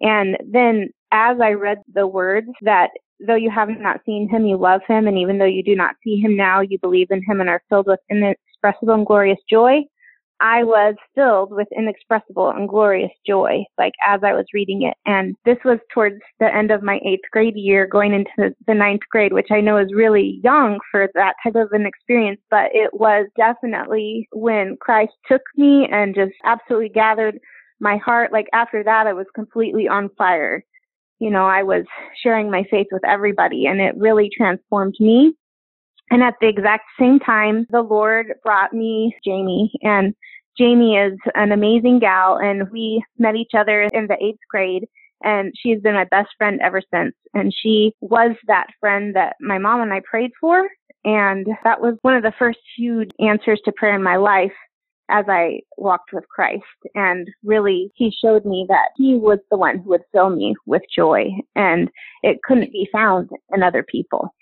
And 0.00 0.36
then 0.50 0.90
as 1.12 1.38
I 1.40 1.50
read 1.52 1.78
the 1.92 2.06
words 2.06 2.48
that 2.62 2.90
though 3.26 3.34
you 3.34 3.50
have 3.50 3.68
not 3.68 4.00
seen 4.06 4.28
him, 4.28 4.46
you 4.46 4.56
love 4.56 4.80
him. 4.88 5.06
And 5.06 5.18
even 5.18 5.38
though 5.38 5.44
you 5.44 5.62
do 5.62 5.76
not 5.76 5.96
see 6.02 6.16
him 6.16 6.36
now, 6.36 6.60
you 6.60 6.78
believe 6.78 7.10
in 7.10 7.22
him 7.26 7.40
and 7.40 7.50
are 7.50 7.62
filled 7.68 7.86
with 7.86 8.00
inexpressible 8.10 8.94
and 8.94 9.06
glorious 9.06 9.38
joy. 9.48 9.80
I 10.40 10.64
was 10.64 10.94
filled 11.14 11.52
with 11.52 11.68
inexpressible 11.76 12.50
and 12.50 12.68
glorious 12.68 13.12
joy, 13.26 13.64
like 13.78 13.92
as 14.06 14.20
I 14.24 14.32
was 14.32 14.46
reading 14.54 14.82
it. 14.82 14.94
And 15.04 15.36
this 15.44 15.58
was 15.64 15.78
towards 15.92 16.20
the 16.38 16.54
end 16.54 16.70
of 16.70 16.82
my 16.82 16.98
eighth 17.04 17.28
grade 17.30 17.56
year, 17.56 17.86
going 17.86 18.14
into 18.14 18.54
the 18.66 18.74
ninth 18.74 19.02
grade, 19.10 19.32
which 19.32 19.50
I 19.50 19.60
know 19.60 19.76
is 19.76 19.92
really 19.94 20.40
young 20.42 20.78
for 20.90 21.08
that 21.14 21.34
type 21.42 21.56
of 21.56 21.72
an 21.72 21.86
experience, 21.86 22.40
but 22.50 22.70
it 22.72 22.90
was 22.94 23.26
definitely 23.36 24.28
when 24.32 24.76
Christ 24.80 25.12
took 25.28 25.42
me 25.56 25.86
and 25.90 26.14
just 26.14 26.32
absolutely 26.44 26.88
gathered 26.88 27.38
my 27.80 27.98
heart. 27.98 28.32
Like 28.32 28.46
after 28.52 28.82
that, 28.82 29.06
I 29.06 29.12
was 29.12 29.26
completely 29.34 29.88
on 29.88 30.08
fire. 30.16 30.64
You 31.18 31.30
know, 31.30 31.46
I 31.46 31.62
was 31.62 31.84
sharing 32.22 32.50
my 32.50 32.64
faith 32.70 32.86
with 32.90 33.04
everybody 33.06 33.66
and 33.66 33.80
it 33.80 33.94
really 33.96 34.30
transformed 34.34 34.96
me. 35.00 35.34
And 36.10 36.22
at 36.22 36.34
the 36.40 36.48
exact 36.48 36.84
same 36.98 37.20
time, 37.20 37.66
the 37.70 37.82
Lord 37.82 38.34
brought 38.42 38.72
me 38.72 39.14
Jamie 39.24 39.70
and 39.82 40.14
Jamie 40.60 40.96
is 40.96 41.18
an 41.34 41.52
amazing 41.52 42.00
gal 42.00 42.36
and 42.36 42.70
we 42.70 43.02
met 43.18 43.34
each 43.34 43.52
other 43.58 43.88
in 43.94 44.08
the 44.08 44.16
eighth 44.22 44.40
grade 44.50 44.86
and 45.22 45.54
she's 45.56 45.80
been 45.80 45.94
my 45.94 46.04
best 46.04 46.28
friend 46.36 46.60
ever 46.62 46.82
since. 46.92 47.14
And 47.32 47.52
she 47.54 47.94
was 48.00 48.36
that 48.46 48.66
friend 48.78 49.16
that 49.16 49.36
my 49.40 49.56
mom 49.56 49.80
and 49.80 49.92
I 49.92 50.02
prayed 50.08 50.32
for. 50.38 50.68
And 51.02 51.46
that 51.64 51.80
was 51.80 51.96
one 52.02 52.14
of 52.14 52.22
the 52.22 52.34
first 52.38 52.58
huge 52.76 53.10
answers 53.18 53.60
to 53.64 53.72
prayer 53.72 53.94
in 53.94 54.02
my 54.02 54.16
life 54.16 54.52
as 55.08 55.24
I 55.28 55.60
walked 55.78 56.12
with 56.12 56.28
Christ. 56.28 56.62
And 56.94 57.26
really, 57.42 57.90
he 57.94 58.12
showed 58.22 58.44
me 58.44 58.66
that 58.68 58.90
he 58.96 59.14
was 59.14 59.38
the 59.50 59.56
one 59.56 59.78
who 59.78 59.90
would 59.90 60.02
fill 60.12 60.28
me 60.28 60.54
with 60.66 60.82
joy 60.94 61.28
and 61.56 61.90
it 62.22 62.42
couldn't 62.44 62.72
be 62.72 62.86
found 62.92 63.30
in 63.54 63.62
other 63.62 63.82
people. 63.82 64.34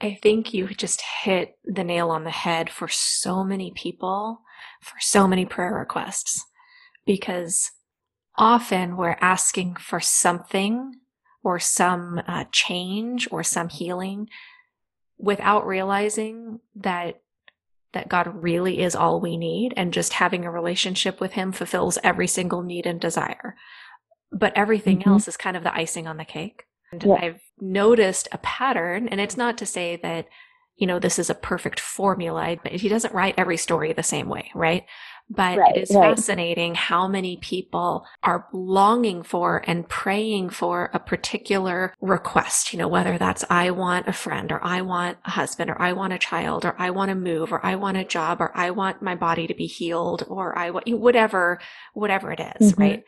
I 0.00 0.18
think 0.22 0.54
you 0.54 0.68
just 0.68 1.02
hit 1.22 1.56
the 1.64 1.84
nail 1.84 2.10
on 2.10 2.24
the 2.24 2.30
head 2.30 2.70
for 2.70 2.88
so 2.88 3.44
many 3.44 3.72
people 3.74 4.40
for 4.80 4.96
so 5.00 5.26
many 5.26 5.44
prayer 5.44 5.74
requests 5.74 6.44
because 7.04 7.70
often 8.36 8.96
we're 8.96 9.16
asking 9.20 9.76
for 9.76 10.00
something 10.00 10.92
or 11.42 11.58
some 11.58 12.20
uh, 12.26 12.44
change 12.50 13.28
or 13.30 13.42
some 13.42 13.68
healing 13.68 14.28
without 15.18 15.66
realizing 15.66 16.60
that 16.74 17.20
that 17.92 18.08
God 18.08 18.42
really 18.42 18.80
is 18.82 18.94
all 18.94 19.20
we 19.20 19.38
need 19.38 19.72
and 19.74 19.92
just 19.92 20.14
having 20.14 20.44
a 20.44 20.50
relationship 20.50 21.18
with 21.18 21.32
him 21.32 21.50
fulfills 21.50 21.98
every 22.04 22.26
single 22.26 22.62
need 22.62 22.84
and 22.84 23.00
desire. 23.00 23.56
But 24.30 24.52
everything 24.54 24.98
mm-hmm. 24.98 25.08
else 25.08 25.28
is 25.28 25.38
kind 25.38 25.56
of 25.56 25.62
the 25.62 25.74
icing 25.74 26.06
on 26.06 26.18
the 26.18 26.26
cake. 26.26 26.64
And 26.92 27.02
yeah. 27.02 27.14
I've 27.14 27.40
noticed 27.58 28.28
a 28.32 28.38
pattern 28.38 29.08
and 29.08 29.18
it's 29.18 29.38
not 29.38 29.56
to 29.58 29.66
say 29.66 29.98
that 30.02 30.26
you 30.76 30.86
know, 30.86 30.98
this 30.98 31.18
is 31.18 31.30
a 31.30 31.34
perfect 31.34 31.80
formula. 31.80 32.56
But 32.62 32.72
he 32.72 32.88
doesn't 32.88 33.14
write 33.14 33.34
every 33.36 33.56
story 33.56 33.92
the 33.92 34.02
same 34.02 34.28
way, 34.28 34.50
right? 34.54 34.84
But 35.28 35.58
right, 35.58 35.76
it 35.76 35.82
is 35.82 35.94
right. 35.94 36.16
fascinating 36.16 36.76
how 36.76 37.08
many 37.08 37.36
people 37.38 38.06
are 38.22 38.46
longing 38.52 39.24
for 39.24 39.60
and 39.66 39.88
praying 39.88 40.50
for 40.50 40.88
a 40.94 41.00
particular 41.00 41.92
request, 42.00 42.72
you 42.72 42.78
know, 42.78 42.86
whether 42.86 43.18
that's 43.18 43.44
I 43.50 43.72
want 43.72 44.06
a 44.06 44.12
friend 44.12 44.52
or 44.52 44.64
I 44.64 44.82
want 44.82 45.18
a 45.24 45.30
husband 45.30 45.68
or 45.68 45.82
I 45.82 45.94
want 45.94 46.12
a 46.12 46.18
child 46.18 46.64
or 46.64 46.76
I 46.78 46.90
want 46.90 47.08
to 47.08 47.16
move 47.16 47.52
or 47.52 47.64
I 47.66 47.74
want 47.74 47.96
a 47.96 48.04
job 48.04 48.40
or 48.40 48.56
I 48.56 48.70
want 48.70 49.02
my 49.02 49.16
body 49.16 49.48
to 49.48 49.54
be 49.54 49.66
healed 49.66 50.22
or 50.28 50.56
I 50.56 50.70
want 50.70 50.88
whatever, 50.88 51.58
whatever 51.92 52.30
it 52.30 52.40
is, 52.60 52.72
mm-hmm. 52.72 52.80
right? 52.80 53.04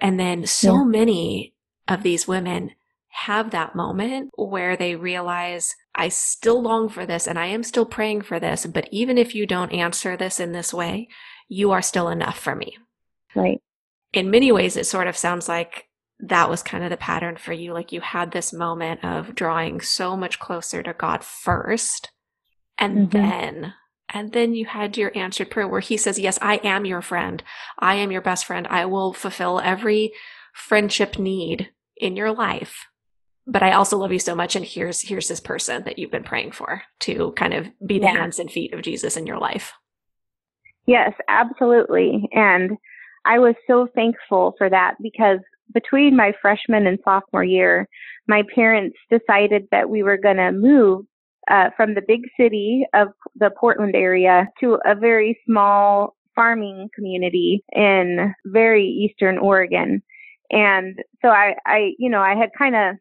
And 0.00 0.20
then 0.20 0.46
so 0.46 0.74
yeah. 0.74 0.84
many 0.84 1.54
of 1.88 2.04
these 2.04 2.28
women 2.28 2.72
have 3.16 3.50
that 3.50 3.74
moment 3.74 4.30
where 4.36 4.76
they 4.76 4.94
realize, 4.94 5.74
I 5.94 6.10
still 6.10 6.60
long 6.60 6.90
for 6.90 7.06
this 7.06 7.26
and 7.26 7.38
I 7.38 7.46
am 7.46 7.62
still 7.62 7.86
praying 7.86 8.22
for 8.22 8.38
this. 8.38 8.66
But 8.66 8.88
even 8.92 9.16
if 9.16 9.34
you 9.34 9.46
don't 9.46 9.72
answer 9.72 10.18
this 10.18 10.38
in 10.38 10.52
this 10.52 10.74
way, 10.74 11.08
you 11.48 11.72
are 11.72 11.80
still 11.80 12.10
enough 12.10 12.38
for 12.38 12.54
me. 12.54 12.76
Right. 13.34 13.62
In 14.12 14.30
many 14.30 14.52
ways, 14.52 14.76
it 14.76 14.84
sort 14.84 15.08
of 15.08 15.16
sounds 15.16 15.48
like 15.48 15.86
that 16.20 16.50
was 16.50 16.62
kind 16.62 16.84
of 16.84 16.90
the 16.90 16.98
pattern 16.98 17.36
for 17.36 17.54
you. 17.54 17.72
Like 17.72 17.90
you 17.90 18.02
had 18.02 18.32
this 18.32 18.52
moment 18.52 19.02
of 19.02 19.34
drawing 19.34 19.80
so 19.80 20.14
much 20.14 20.38
closer 20.38 20.82
to 20.82 20.92
God 20.92 21.24
first. 21.24 22.10
And 22.76 23.08
mm-hmm. 23.08 23.18
then, 23.18 23.74
and 24.12 24.32
then 24.32 24.54
you 24.54 24.66
had 24.66 24.98
your 24.98 25.16
answered 25.16 25.50
prayer 25.50 25.66
where 25.66 25.80
he 25.80 25.96
says, 25.96 26.18
Yes, 26.18 26.38
I 26.42 26.56
am 26.56 26.84
your 26.84 27.00
friend. 27.00 27.42
I 27.78 27.94
am 27.94 28.12
your 28.12 28.20
best 28.20 28.44
friend. 28.44 28.66
I 28.68 28.84
will 28.84 29.14
fulfill 29.14 29.58
every 29.58 30.12
friendship 30.52 31.18
need 31.18 31.70
in 31.96 32.14
your 32.14 32.32
life 32.32 32.84
but 33.46 33.62
I 33.62 33.72
also 33.72 33.96
love 33.96 34.12
you 34.12 34.18
so 34.18 34.34
much. 34.34 34.56
And 34.56 34.64
here's, 34.64 35.00
here's 35.00 35.28
this 35.28 35.40
person 35.40 35.84
that 35.84 35.98
you've 35.98 36.10
been 36.10 36.24
praying 36.24 36.52
for 36.52 36.82
to 37.00 37.32
kind 37.32 37.54
of 37.54 37.66
be 37.84 37.98
the 37.98 38.06
yeah. 38.06 38.12
hands 38.12 38.38
and 38.38 38.50
feet 38.50 38.72
of 38.72 38.82
Jesus 38.82 39.16
in 39.16 39.26
your 39.26 39.38
life. 39.38 39.72
Yes, 40.86 41.12
absolutely. 41.28 42.28
And 42.32 42.76
I 43.24 43.38
was 43.38 43.54
so 43.66 43.88
thankful 43.94 44.54
for 44.56 44.70
that 44.70 44.94
because 45.02 45.40
between 45.74 46.16
my 46.16 46.32
freshman 46.40 46.86
and 46.86 46.98
sophomore 47.04 47.44
year, 47.44 47.88
my 48.28 48.42
parents 48.54 48.96
decided 49.10 49.66
that 49.72 49.90
we 49.90 50.02
were 50.02 50.16
going 50.16 50.36
to 50.36 50.52
move 50.52 51.04
uh, 51.50 51.70
from 51.76 51.94
the 51.94 52.02
big 52.06 52.22
city 52.38 52.86
of 52.94 53.08
the 53.36 53.50
Portland 53.58 53.94
area 53.94 54.48
to 54.60 54.78
a 54.84 54.94
very 54.94 55.38
small 55.46 56.16
farming 56.34 56.88
community 56.94 57.64
in 57.72 58.34
very 58.44 58.86
eastern 58.86 59.38
Oregon. 59.38 60.02
And 60.50 60.98
so 61.22 61.28
I, 61.28 61.54
I, 61.64 61.92
you 61.98 62.10
know, 62.10 62.20
I 62.20 62.36
had 62.36 62.50
kind 62.56 62.76
of 62.76 62.96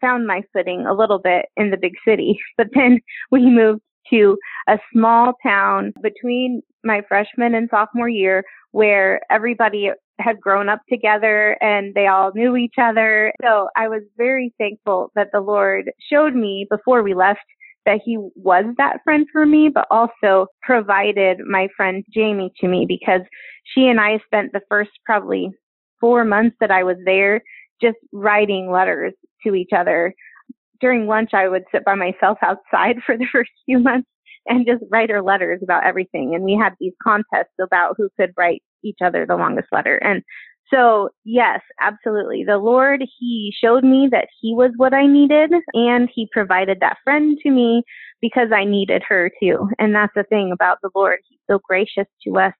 found 0.00 0.26
my 0.26 0.42
footing 0.52 0.86
a 0.86 0.94
little 0.94 1.18
bit 1.18 1.46
in 1.56 1.70
the 1.70 1.76
big 1.76 1.94
city, 2.06 2.38
but 2.56 2.68
then 2.74 3.00
we 3.30 3.46
moved 3.46 3.82
to 4.10 4.36
a 4.68 4.78
small 4.92 5.34
town 5.42 5.92
between 6.02 6.62
my 6.82 7.02
freshman 7.08 7.54
and 7.54 7.68
sophomore 7.70 8.08
year 8.08 8.42
where 8.72 9.20
everybody 9.30 9.90
had 10.18 10.40
grown 10.40 10.68
up 10.68 10.80
together 10.88 11.56
and 11.60 11.94
they 11.94 12.06
all 12.06 12.30
knew 12.34 12.56
each 12.56 12.74
other. 12.80 13.32
So 13.42 13.68
I 13.76 13.88
was 13.88 14.02
very 14.16 14.54
thankful 14.58 15.10
that 15.14 15.28
the 15.32 15.40
Lord 15.40 15.90
showed 16.10 16.34
me 16.34 16.66
before 16.70 17.02
we 17.02 17.14
left 17.14 17.40
that 17.86 18.00
he 18.04 18.18
was 18.34 18.64
that 18.76 18.98
friend 19.04 19.26
for 19.32 19.46
me, 19.46 19.70
but 19.72 19.86
also 19.90 20.46
provided 20.62 21.38
my 21.40 21.68
friend 21.76 22.04
Jamie 22.12 22.52
to 22.60 22.68
me 22.68 22.84
because 22.86 23.22
she 23.64 23.86
and 23.86 24.00
I 24.00 24.18
spent 24.26 24.52
the 24.52 24.60
first 24.68 24.90
probably 25.04 25.50
four 26.00 26.24
months 26.24 26.56
that 26.60 26.70
I 26.70 26.82
was 26.82 26.96
there 27.04 27.42
just 27.82 27.98
writing 28.12 28.70
letters 28.70 29.12
to 29.46 29.54
each 29.54 29.70
other. 29.76 30.14
During 30.80 31.06
lunch, 31.06 31.30
I 31.34 31.48
would 31.48 31.64
sit 31.72 31.84
by 31.84 31.94
myself 31.94 32.38
outside 32.42 32.96
for 33.06 33.16
the 33.16 33.26
first 33.30 33.50
few 33.66 33.78
months 33.78 34.08
and 34.46 34.66
just 34.66 34.82
write 34.90 35.10
her 35.10 35.22
letters 35.22 35.60
about 35.62 35.84
everything. 35.84 36.34
And 36.34 36.44
we 36.44 36.58
had 36.60 36.74
these 36.80 36.94
contests 37.02 37.54
about 37.60 37.94
who 37.96 38.08
could 38.18 38.32
write 38.36 38.62
each 38.82 38.98
other 39.04 39.26
the 39.26 39.36
longest 39.36 39.68
letter. 39.70 39.96
And 39.96 40.22
so, 40.72 41.10
yes, 41.24 41.60
absolutely. 41.80 42.44
The 42.46 42.58
Lord, 42.58 43.02
He 43.18 43.52
showed 43.62 43.84
me 43.84 44.08
that 44.12 44.28
He 44.40 44.54
was 44.54 44.70
what 44.76 44.94
I 44.94 45.06
needed 45.06 45.50
and 45.74 46.08
He 46.14 46.28
provided 46.32 46.78
that 46.80 46.98
friend 47.04 47.36
to 47.42 47.50
me 47.50 47.82
because 48.20 48.48
I 48.54 48.64
needed 48.64 49.02
her 49.08 49.30
too. 49.42 49.68
And 49.78 49.94
that's 49.94 50.12
the 50.14 50.22
thing 50.22 50.52
about 50.52 50.78
the 50.82 50.90
Lord. 50.94 51.18
He's 51.28 51.40
so 51.50 51.58
gracious 51.62 52.06
to 52.24 52.38
us 52.38 52.54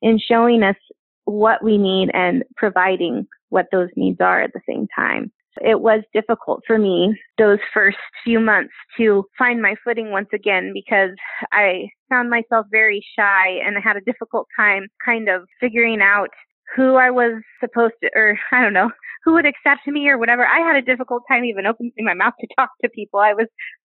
in 0.00 0.18
showing 0.18 0.62
us 0.62 0.76
what 1.24 1.62
we 1.62 1.76
need 1.76 2.10
and 2.14 2.44
providing 2.56 3.26
what 3.48 3.66
those 3.72 3.88
needs 3.96 4.20
are 4.20 4.42
at 4.42 4.52
the 4.52 4.60
same 4.68 4.86
time. 4.94 5.32
It 5.62 5.80
was 5.80 6.02
difficult 6.12 6.62
for 6.66 6.78
me 6.78 7.18
those 7.38 7.58
first 7.72 7.96
few 8.24 8.40
months 8.40 8.74
to 8.98 9.24
find 9.38 9.62
my 9.62 9.74
footing 9.82 10.10
once 10.10 10.28
again 10.34 10.72
because 10.74 11.10
I 11.52 11.88
found 12.10 12.28
myself 12.28 12.66
very 12.70 13.04
shy 13.18 13.58
and 13.64 13.76
I 13.78 13.80
had 13.80 13.96
a 13.96 14.02
difficult 14.02 14.48
time 14.58 14.88
kind 15.04 15.28
of 15.28 15.44
figuring 15.58 16.02
out 16.02 16.28
who 16.74 16.96
I 16.96 17.10
was 17.10 17.42
supposed 17.60 17.94
to, 18.02 18.10
or 18.14 18.38
I 18.52 18.62
don't 18.62 18.72
know, 18.72 18.90
who 19.24 19.32
would 19.34 19.46
accept 19.46 19.86
me 19.86 20.08
or 20.08 20.18
whatever. 20.18 20.46
I 20.46 20.58
had 20.58 20.76
a 20.76 20.82
difficult 20.82 21.22
time 21.28 21.44
even 21.44 21.66
opening 21.66 21.92
my 21.98 22.14
mouth 22.14 22.34
to 22.40 22.48
talk 22.56 22.70
to 22.82 22.90
people. 22.90 23.20
I 23.20 23.32
was 23.32 23.46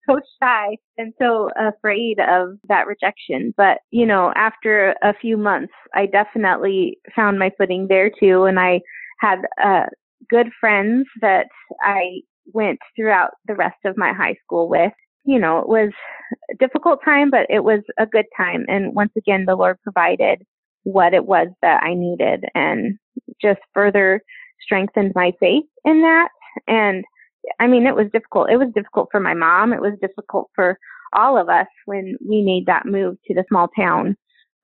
so 0.09 0.19
shy 0.41 0.77
and 0.97 1.13
so 1.19 1.49
afraid 1.57 2.19
of 2.19 2.57
that 2.69 2.87
rejection. 2.87 3.53
But, 3.57 3.79
you 3.91 4.05
know, 4.05 4.31
after 4.35 4.95
a 5.03 5.13
few 5.13 5.37
months, 5.37 5.73
I 5.93 6.05
definitely 6.05 6.97
found 7.15 7.39
my 7.39 7.51
footing 7.57 7.87
there 7.89 8.09
too. 8.09 8.45
And 8.45 8.59
I 8.59 8.81
had 9.19 9.39
uh, 9.63 9.85
good 10.29 10.47
friends 10.59 11.07
that 11.21 11.47
I 11.81 12.21
went 12.53 12.79
throughout 12.95 13.31
the 13.45 13.55
rest 13.55 13.77
of 13.85 13.97
my 13.97 14.13
high 14.13 14.35
school 14.43 14.69
with. 14.69 14.91
You 15.25 15.39
know, 15.39 15.59
it 15.59 15.67
was 15.67 15.91
a 16.51 16.55
difficult 16.55 16.99
time, 17.03 17.29
but 17.29 17.47
it 17.49 17.63
was 17.63 17.81
a 17.99 18.05
good 18.05 18.25
time. 18.35 18.65
And 18.67 18.95
once 18.95 19.11
again, 19.17 19.45
the 19.45 19.55
Lord 19.55 19.77
provided 19.83 20.41
what 20.83 21.13
it 21.13 21.25
was 21.25 21.47
that 21.61 21.83
I 21.83 21.93
needed 21.93 22.45
and 22.55 22.97
just 23.41 23.59
further 23.73 24.21
strengthened 24.61 25.11
my 25.15 25.33
faith 25.39 25.65
in 25.83 26.01
that. 26.01 26.29
And 26.67 27.03
I 27.59 27.67
mean, 27.67 27.85
it 27.85 27.95
was 27.95 28.07
difficult. 28.13 28.49
It 28.49 28.57
was 28.57 28.69
difficult 28.73 29.09
for 29.11 29.19
my 29.19 29.33
mom. 29.33 29.73
It 29.73 29.81
was 29.81 29.93
difficult 30.01 30.49
for 30.55 30.77
all 31.13 31.37
of 31.37 31.49
us 31.49 31.67
when 31.85 32.15
we 32.27 32.41
made 32.41 32.65
that 32.67 32.85
move 32.85 33.17
to 33.27 33.33
the 33.33 33.45
small 33.49 33.67
town. 33.77 34.15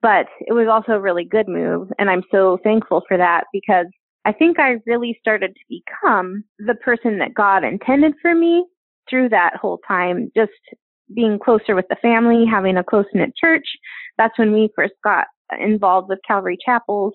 But 0.01 0.27
it 0.41 0.53
was 0.53 0.67
also 0.69 0.93
a 0.93 1.01
really 1.01 1.23
good 1.23 1.47
move. 1.47 1.89
And 1.97 2.09
I'm 2.09 2.23
so 2.31 2.57
thankful 2.63 3.03
for 3.07 3.17
that 3.17 3.45
because 3.53 3.85
I 4.25 4.31
think 4.31 4.59
I 4.59 4.77
really 4.85 5.17
started 5.19 5.55
to 5.55 5.81
become 5.81 6.43
the 6.59 6.75
person 6.75 7.19
that 7.19 7.33
God 7.33 7.63
intended 7.63 8.13
for 8.21 8.33
me 8.33 8.65
through 9.09 9.29
that 9.29 9.57
whole 9.57 9.79
time, 9.87 10.31
just 10.35 10.51
being 11.13 11.39
closer 11.39 11.75
with 11.75 11.87
the 11.89 11.97
family, 12.01 12.45
having 12.49 12.77
a 12.77 12.83
close 12.83 13.05
knit 13.13 13.35
church. 13.35 13.65
That's 14.17 14.37
when 14.39 14.53
we 14.53 14.69
first 14.75 14.93
got 15.03 15.27
involved 15.59 16.09
with 16.09 16.19
Calvary 16.25 16.57
Chapels. 16.63 17.13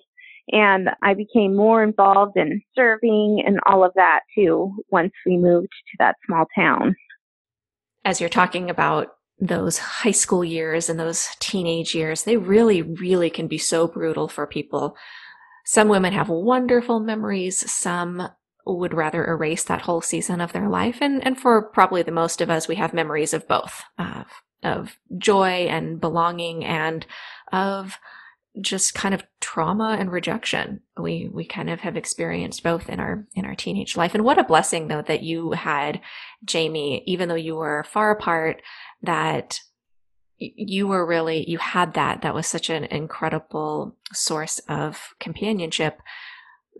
And 0.51 0.89
I 1.03 1.13
became 1.13 1.55
more 1.55 1.83
involved 1.83 2.37
in 2.37 2.61
serving 2.75 3.43
and 3.45 3.59
all 3.65 3.83
of 3.83 3.91
that 3.95 4.21
too 4.35 4.73
once 4.91 5.11
we 5.25 5.37
moved 5.37 5.67
to 5.67 5.97
that 5.99 6.15
small 6.25 6.45
town. 6.55 6.95
As 8.03 8.19
you're 8.19 8.29
talking 8.29 8.69
about 8.69 9.09
those 9.39 9.77
high 9.77 10.11
school 10.11 10.43
years 10.43 10.89
and 10.89 10.99
those 10.99 11.27
teenage 11.39 11.93
years, 11.93 12.23
they 12.23 12.37
really, 12.37 12.81
really 12.81 13.29
can 13.29 13.47
be 13.47 13.57
so 13.57 13.87
brutal 13.87 14.27
for 14.27 14.47
people. 14.47 14.95
Some 15.69 15.87
women 15.87 16.13
have 16.13 16.29
wonderful 16.29 16.99
memories. 16.99 17.71
Some 17.71 18.27
would 18.65 18.91
rather 18.91 19.23
erase 19.23 19.63
that 19.65 19.81
whole 19.81 20.01
season 20.01 20.41
of 20.41 20.51
their 20.51 20.67
life. 20.67 20.97
And, 20.99 21.23
and 21.23 21.39
for 21.39 21.61
probably 21.61 22.01
the 22.01 22.11
most 22.11 22.41
of 22.41 22.49
us, 22.49 22.67
we 22.67 22.77
have 22.77 22.91
memories 22.91 23.35
of 23.35 23.47
both, 23.47 23.83
uh, 23.99 24.23
of 24.63 24.97
joy 25.19 25.67
and 25.69 26.01
belonging 26.01 26.65
and 26.65 27.05
of 27.53 27.99
just 28.59 28.95
kind 28.95 29.13
of 29.13 29.21
trauma 29.41 29.95
and 29.99 30.11
rejection. 30.11 30.79
We 30.97 31.29
we 31.31 31.45
kind 31.45 31.69
of 31.69 31.81
have 31.81 31.95
experienced 31.95 32.63
both 32.63 32.89
in 32.89 32.99
our 32.99 33.27
in 33.35 33.45
our 33.45 33.53
teenage 33.53 33.95
life. 33.95 34.15
And 34.15 34.25
what 34.25 34.39
a 34.39 34.43
blessing 34.43 34.87
though 34.87 35.03
that 35.03 35.21
you 35.21 35.51
had 35.51 36.01
Jamie, 36.43 37.03
even 37.05 37.29
though 37.29 37.35
you 37.35 37.57
were 37.57 37.85
far 37.87 38.09
apart, 38.09 38.63
that 39.03 39.61
you 40.39 40.87
were 40.87 41.05
really 41.05 41.49
you 41.49 41.57
had 41.57 41.93
that 41.93 42.21
that 42.21 42.33
was 42.33 42.47
such 42.47 42.69
an 42.69 42.85
incredible 42.85 43.95
source 44.13 44.59
of 44.69 45.13
companionship 45.19 46.01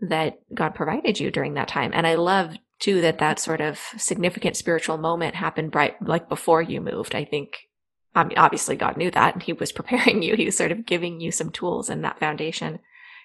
that 0.00 0.38
God 0.54 0.74
provided 0.74 1.20
you 1.20 1.30
during 1.30 1.54
that 1.54 1.68
time. 1.68 1.90
And 1.94 2.06
I 2.06 2.14
love 2.14 2.56
too 2.78 3.02
that 3.02 3.18
that 3.18 3.38
sort 3.38 3.60
of 3.60 3.78
significant 3.98 4.56
spiritual 4.56 4.96
moment 4.96 5.34
happened 5.34 5.74
right 5.74 5.94
like 6.02 6.28
before 6.28 6.62
you 6.62 6.80
moved. 6.80 7.14
I 7.14 7.24
think 7.24 7.68
I 8.14 8.24
mean, 8.24 8.38
obviously 8.38 8.76
God 8.76 8.96
knew 8.96 9.10
that 9.10 9.34
and 9.34 9.42
he 9.42 9.52
was 9.52 9.72
preparing 9.80 10.22
you. 10.22 10.36
He 10.36 10.46
was 10.46 10.56
sort 10.56 10.72
of 10.72 10.86
giving 10.86 11.20
you 11.20 11.30
some 11.30 11.50
tools 11.50 11.90
and 11.90 12.02
that 12.04 12.18
foundation 12.18 12.80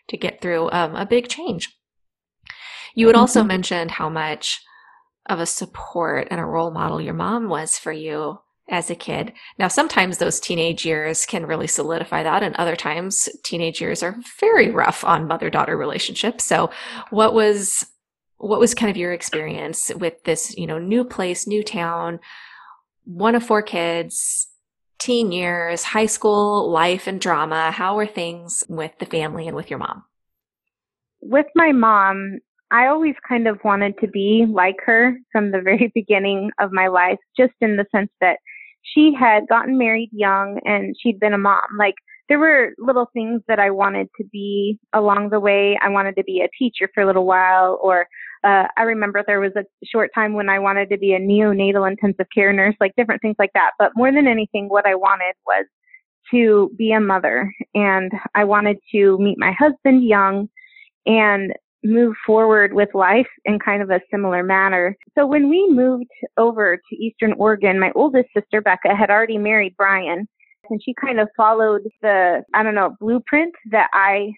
to 0.09 0.17
get 0.17 0.41
through 0.41 0.69
um, 0.71 0.95
a 0.95 1.05
big 1.05 1.29
change. 1.29 1.75
You 2.93 3.07
had 3.07 3.15
also 3.15 3.39
mm-hmm. 3.39 3.47
mentioned 3.47 3.91
how 3.91 4.09
much 4.09 4.61
of 5.27 5.39
a 5.39 5.45
support 5.45 6.27
and 6.29 6.39
a 6.39 6.45
role 6.45 6.71
model 6.71 7.01
your 7.01 7.13
mom 7.13 7.49
was 7.49 7.79
for 7.79 7.91
you 7.91 8.39
as 8.69 8.89
a 8.89 8.95
kid. 8.95 9.33
Now, 9.59 9.67
sometimes 9.67 10.17
those 10.17 10.39
teenage 10.39 10.85
years 10.85 11.25
can 11.25 11.45
really 11.45 11.67
solidify 11.67 12.23
that, 12.23 12.43
and 12.43 12.55
other 12.55 12.75
times 12.75 13.29
teenage 13.43 13.79
years 13.79 14.01
are 14.01 14.17
very 14.39 14.71
rough 14.71 15.03
on 15.03 15.27
mother 15.27 15.49
daughter 15.49 15.77
relationships. 15.77 16.43
So, 16.43 16.71
what 17.09 17.33
was 17.33 17.85
what 18.37 18.59
was 18.59 18.73
kind 18.73 18.89
of 18.89 18.97
your 18.97 19.13
experience 19.13 19.91
with 19.95 20.23
this, 20.23 20.57
you 20.57 20.67
know, 20.67 20.77
new 20.77 21.03
place, 21.03 21.47
new 21.47 21.63
town, 21.63 22.19
one 23.05 23.33
of 23.33 23.43
four 23.43 23.61
kids, 23.61 24.47
teen 24.99 25.31
years, 25.31 25.83
high 25.83 26.05
school 26.05 26.69
life 26.69 27.07
and 27.07 27.21
drama. 27.21 27.71
How 27.71 27.95
were 27.95 28.07
things 28.07 28.63
with 28.67 28.91
the 28.99 29.05
family 29.05 29.47
and 29.47 29.55
with 29.55 29.69
your 29.69 29.79
mom? 29.79 30.03
With 31.21 31.47
my 31.55 31.71
mom, 31.71 32.39
I 32.71 32.87
always 32.87 33.15
kind 33.27 33.47
of 33.47 33.59
wanted 33.63 33.97
to 33.99 34.07
be 34.07 34.45
like 34.49 34.77
her 34.85 35.17
from 35.31 35.51
the 35.51 35.61
very 35.61 35.91
beginning 35.95 36.51
of 36.59 36.71
my 36.71 36.87
life, 36.87 37.19
just 37.37 37.53
in 37.61 37.77
the 37.77 37.85
sense 37.91 38.11
that 38.21 38.39
she 38.93 39.13
had 39.17 39.47
gotten 39.47 39.77
married 39.77 40.09
young 40.11 40.59
and 40.65 40.95
she'd 40.99 41.19
been 41.19 41.33
a 41.33 41.37
mom. 41.37 41.61
Like 41.77 41.95
there 42.29 42.39
were 42.39 42.73
little 42.77 43.09
things 43.13 43.41
that 43.47 43.59
I 43.59 43.69
wanted 43.71 44.07
to 44.17 44.23
be 44.31 44.79
along 44.93 45.29
the 45.29 45.39
way. 45.39 45.77
I 45.81 45.89
wanted 45.89 46.15
to 46.17 46.23
be 46.23 46.41
a 46.41 46.49
teacher 46.57 46.89
for 46.93 47.03
a 47.03 47.05
little 47.05 47.25
while 47.25 47.79
or 47.81 48.07
uh, 48.43 48.67
I 48.77 48.83
remember 48.83 49.23
there 49.25 49.39
was 49.39 49.53
a 49.55 49.63
short 49.83 50.11
time 50.13 50.33
when 50.33 50.49
I 50.49 50.59
wanted 50.59 50.89
to 50.91 50.97
be 50.97 51.13
a 51.13 51.19
neonatal 51.19 51.89
intensive 51.89 52.27
care 52.33 52.53
nurse, 52.53 52.75
like 52.79 52.93
different 52.95 53.21
things 53.21 53.35
like 53.39 53.53
that. 53.53 53.71
But 53.79 53.91
more 53.95 54.11
than 54.11 54.27
anything, 54.27 54.69
what 54.69 54.85
I 54.85 54.93
wanted 54.93 55.33
was 55.47 55.65
to 56.31 56.71
be 56.77 56.91
a 56.91 56.99
mother 56.99 57.53
and 57.73 58.11
I 58.35 58.43
wanted 58.43 58.77
to 58.91 59.17
meet 59.19 59.37
my 59.39 59.51
husband 59.51 60.05
young 60.05 60.49
and 61.05 61.53
move 61.85 62.15
forward 62.25 62.73
with 62.73 62.89
life 62.93 63.27
in 63.45 63.59
kind 63.59 63.81
of 63.81 63.89
a 63.89 64.01
similar 64.11 64.43
manner. 64.43 64.97
So 65.17 65.25
when 65.25 65.49
we 65.49 65.67
moved 65.69 66.09
over 66.37 66.77
to 66.77 66.95
Eastern 66.95 67.33
Oregon, 67.33 67.79
my 67.79 67.91
oldest 67.95 68.29
sister, 68.35 68.61
Becca, 68.61 68.95
had 68.95 69.09
already 69.09 69.37
married 69.37 69.75
Brian 69.77 70.27
and 70.69 70.81
she 70.83 70.93
kind 70.99 71.19
of 71.19 71.29
followed 71.35 71.83
the, 72.01 72.43
I 72.53 72.63
don't 72.63 72.75
know, 72.75 72.95
blueprint 72.99 73.53
that 73.71 73.89
I 73.93 74.33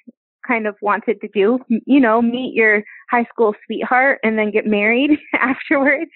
kind 0.47 0.67
of 0.67 0.75
wanted 0.81 1.19
to 1.21 1.27
do. 1.29 1.59
You 1.67 1.99
know, 1.99 2.21
meet 2.21 2.53
your 2.53 2.83
high 3.09 3.25
school 3.25 3.53
sweetheart 3.65 4.19
and 4.23 4.37
then 4.37 4.51
get 4.51 4.65
married 4.65 5.11
afterwards. 5.33 6.11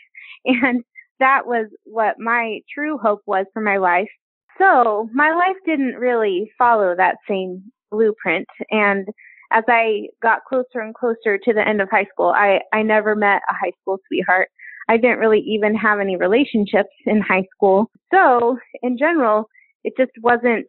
And 0.46 0.84
that 1.20 1.46
was 1.46 1.67
what 1.84 2.20
my 2.20 2.60
true 2.74 2.98
hope 2.98 3.22
was 3.26 3.46
for 3.54 3.62
my 3.62 3.78
life. 3.78 4.10
So 4.58 5.10
my 5.13 5.34
life 5.34 5.58
didn't 5.65 5.96
really 5.96 6.52
follow 6.58 6.96
that 6.96 7.17
same 7.28 7.63
blueprint. 7.91 8.48
And 8.70 9.08
as 9.52 9.64
I 9.68 10.08
got 10.22 10.46
closer 10.48 10.80
and 10.80 10.96
closer 10.96 11.38
to 11.38 11.54
the 11.54 11.68
end 11.68 11.82
of 11.82 11.90
high 11.90 12.08
school, 12.12 12.34
I, 12.36 12.62
I 12.74 12.84
never 12.84 13.16
met 13.16 13.42
a 13.50 13.54
high 13.54 13.72
school 13.82 14.00
sweetheart. 14.08 14.50
I 14.90 14.98
didn't 14.98 15.20
really 15.20 15.40
even 15.40 15.76
have 15.76 16.00
any 16.00 16.18
relationships 16.18 16.90
in 17.06 17.22
high 17.22 17.46
school. 17.56 17.90
So 18.14 18.58
in 18.82 18.98
general, 18.98 19.48
it 19.84 19.94
just 19.98 20.12
wasn't 20.22 20.66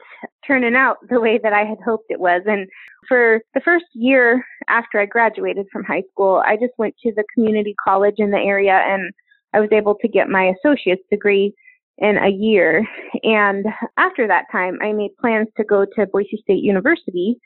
turning 0.46 0.74
out 0.74 0.96
the 1.08 1.20
way 1.20 1.38
that 1.42 1.52
I 1.52 1.64
had 1.64 1.78
hoped 1.84 2.06
it 2.08 2.20
was. 2.20 2.42
And 2.46 2.68
for 3.08 3.40
the 3.54 3.60
first 3.60 3.84
year 3.94 4.44
after 4.68 5.00
I 5.00 5.06
graduated 5.06 5.66
from 5.72 5.84
high 5.84 6.02
school, 6.10 6.42
I 6.46 6.56
just 6.56 6.72
went 6.78 6.94
to 7.02 7.12
the 7.14 7.24
community 7.34 7.74
college 7.84 8.16
in 8.18 8.30
the 8.30 8.38
area 8.38 8.80
and 8.86 9.12
I 9.54 9.60
was 9.60 9.70
able 9.72 9.96
to 10.00 10.08
get 10.08 10.28
my 10.28 10.52
associate's 10.58 11.02
degree 11.10 11.52
in 11.98 12.16
a 12.16 12.28
year. 12.28 12.86
And 13.22 13.66
after 13.96 14.26
that 14.26 14.46
time, 14.50 14.78
I 14.82 14.92
made 14.92 15.16
plans 15.20 15.48
to 15.56 15.64
go 15.64 15.84
to 15.84 16.06
Boise 16.06 16.40
State 16.42 16.62
University. 16.62 17.38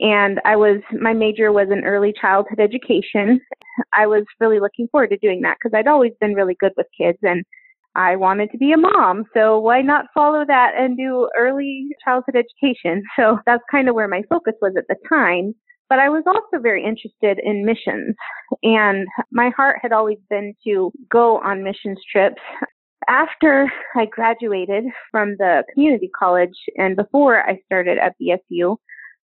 And 0.00 0.40
I 0.44 0.56
was, 0.56 0.80
my 0.92 1.12
major 1.12 1.52
was 1.52 1.68
in 1.70 1.84
early 1.84 2.14
childhood 2.18 2.58
education. 2.58 3.40
I 3.92 4.06
was 4.06 4.24
really 4.40 4.58
looking 4.58 4.88
forward 4.90 5.10
to 5.10 5.18
doing 5.18 5.42
that 5.42 5.58
because 5.62 5.76
I'd 5.76 5.86
always 5.86 6.12
been 6.20 6.34
really 6.34 6.56
good 6.58 6.72
with 6.76 6.86
kids 6.98 7.18
and 7.22 7.44
I 7.94 8.16
wanted 8.16 8.50
to 8.52 8.58
be 8.58 8.72
a 8.72 8.76
mom, 8.76 9.24
so 9.34 9.58
why 9.58 9.82
not 9.82 10.06
follow 10.14 10.44
that 10.46 10.72
and 10.76 10.96
do 10.96 11.28
early 11.36 11.88
childhood 12.04 12.36
education? 12.36 13.02
So 13.16 13.38
that's 13.44 13.62
kind 13.70 13.88
of 13.88 13.94
where 13.94 14.08
my 14.08 14.22
focus 14.28 14.54
was 14.62 14.74
at 14.76 14.84
the 14.88 14.96
time. 15.08 15.54
But 15.88 15.98
I 15.98 16.08
was 16.08 16.22
also 16.26 16.62
very 16.62 16.84
interested 16.84 17.40
in 17.44 17.66
missions, 17.66 18.14
and 18.62 19.08
my 19.32 19.50
heart 19.56 19.78
had 19.82 19.92
always 19.92 20.18
been 20.30 20.54
to 20.64 20.92
go 21.10 21.38
on 21.40 21.64
missions 21.64 21.98
trips. 22.10 22.40
After 23.08 23.70
I 23.96 24.06
graduated 24.06 24.84
from 25.10 25.34
the 25.38 25.64
community 25.74 26.08
college 26.16 26.54
and 26.76 26.94
before 26.94 27.42
I 27.42 27.58
started 27.66 27.98
at 27.98 28.14
BSU, 28.22 28.76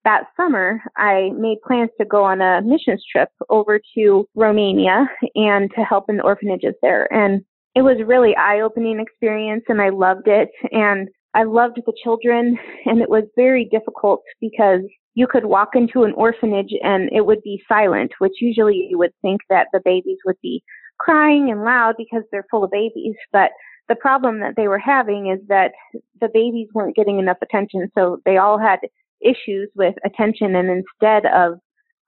that 0.05 0.25
summer, 0.37 0.81
I 0.97 1.31
made 1.37 1.59
plans 1.67 1.91
to 1.99 2.05
go 2.05 2.25
on 2.25 2.41
a 2.41 2.63
missions 2.63 3.05
trip 3.11 3.31
over 3.49 3.81
to 3.97 4.29
Romania 4.35 5.07
and 5.35 5.71
to 5.77 5.83
help 5.83 6.09
in 6.09 6.19
the 6.19 6.23
orphanages 6.23 6.75
there. 6.83 7.13
And 7.13 7.43
it 7.75 7.83
was 7.83 7.97
really 8.07 8.37
eye-opening 8.37 9.01
experience 9.01 9.65
and 9.69 9.81
I 9.81 9.89
loved 9.89 10.29
it 10.29 10.51
and 10.71 11.09
I 11.35 11.43
loved 11.43 11.81
the 11.85 11.93
children 12.03 12.57
and 12.85 13.01
it 13.01 13.09
was 13.09 13.25
very 13.35 13.65
difficult 13.65 14.23
because 14.41 14.81
you 15.15 15.27
could 15.27 15.47
walk 15.47 15.71
into 15.75 16.05
an 16.05 16.13
orphanage 16.13 16.73
and 16.83 17.11
it 17.13 17.27
would 17.27 17.43
be 17.43 17.63
silent, 17.69 18.13
which 18.19 18.35
usually 18.41 18.87
you 18.91 18.99
would 18.99 19.13
think 19.23 19.41
that 19.49 19.69
the 19.73 19.81
babies 19.85 20.19
would 20.25 20.37
be 20.43 20.63
crying 20.99 21.51
and 21.51 21.65
loud 21.65 21.95
because 21.99 22.23
they're 22.31 22.47
full 22.51 22.65
of 22.65 22.71
babies. 22.71 23.15
But 23.33 23.51
the 23.89 23.97
problem 23.97 24.41
that 24.41 24.55
they 24.57 24.69
were 24.69 24.79
having 24.79 25.31
is 25.31 25.41
that 25.49 25.73
the 26.21 26.29
babies 26.33 26.69
weren't 26.75 26.97
getting 26.97 27.19
enough 27.19 27.37
attention. 27.43 27.91
So 27.97 28.21
they 28.25 28.37
all 28.39 28.59
had 28.59 28.81
issues 29.25 29.71
with 29.75 29.95
attention 30.05 30.55
and 30.55 30.69
instead 30.69 31.27
of 31.27 31.59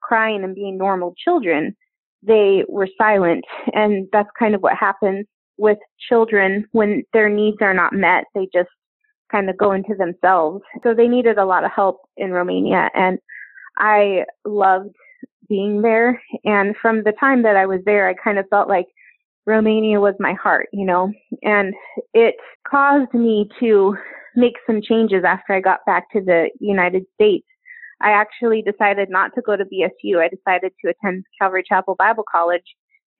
crying 0.02 0.44
and 0.44 0.54
being 0.54 0.78
normal 0.78 1.14
children, 1.22 1.74
they 2.22 2.64
were 2.68 2.88
silent. 2.98 3.44
And 3.72 4.08
that's 4.12 4.28
kind 4.38 4.54
of 4.54 4.62
what 4.62 4.76
happens 4.76 5.26
with 5.58 5.78
children 6.08 6.66
when 6.72 7.02
their 7.12 7.28
needs 7.28 7.58
are 7.60 7.74
not 7.74 7.92
met. 7.92 8.24
They 8.34 8.48
just 8.52 8.68
kind 9.32 9.50
of 9.50 9.56
go 9.56 9.72
into 9.72 9.94
themselves. 9.96 10.62
So 10.82 10.94
they 10.94 11.08
needed 11.08 11.38
a 11.38 11.46
lot 11.46 11.64
of 11.64 11.72
help 11.74 12.02
in 12.16 12.30
Romania 12.30 12.90
and 12.94 13.18
I 13.78 14.24
loved 14.44 14.94
being 15.48 15.82
there. 15.82 16.20
And 16.44 16.74
from 16.80 17.02
the 17.02 17.12
time 17.18 17.42
that 17.42 17.56
I 17.56 17.66
was 17.66 17.80
there, 17.84 18.08
I 18.08 18.14
kind 18.14 18.38
of 18.38 18.46
felt 18.48 18.68
like 18.68 18.86
Romania 19.46 20.00
was 20.00 20.14
my 20.18 20.32
heart, 20.32 20.68
you 20.72 20.84
know, 20.84 21.12
and 21.42 21.72
it 22.14 22.34
caused 22.68 23.14
me 23.14 23.48
to 23.60 23.96
make 24.36 24.54
some 24.66 24.80
changes 24.82 25.24
after 25.26 25.52
I 25.52 25.60
got 25.60 25.80
back 25.86 26.10
to 26.12 26.20
the 26.20 26.50
United 26.60 27.04
States. 27.14 27.46
I 28.00 28.10
actually 28.10 28.62
decided 28.62 29.08
not 29.10 29.32
to 29.34 29.42
go 29.42 29.56
to 29.56 29.64
BSU. 29.64 30.18
I 30.18 30.28
decided 30.28 30.72
to 30.84 30.90
attend 30.90 31.24
Calvary 31.40 31.64
Chapel 31.66 31.94
Bible 31.98 32.24
College 32.30 32.64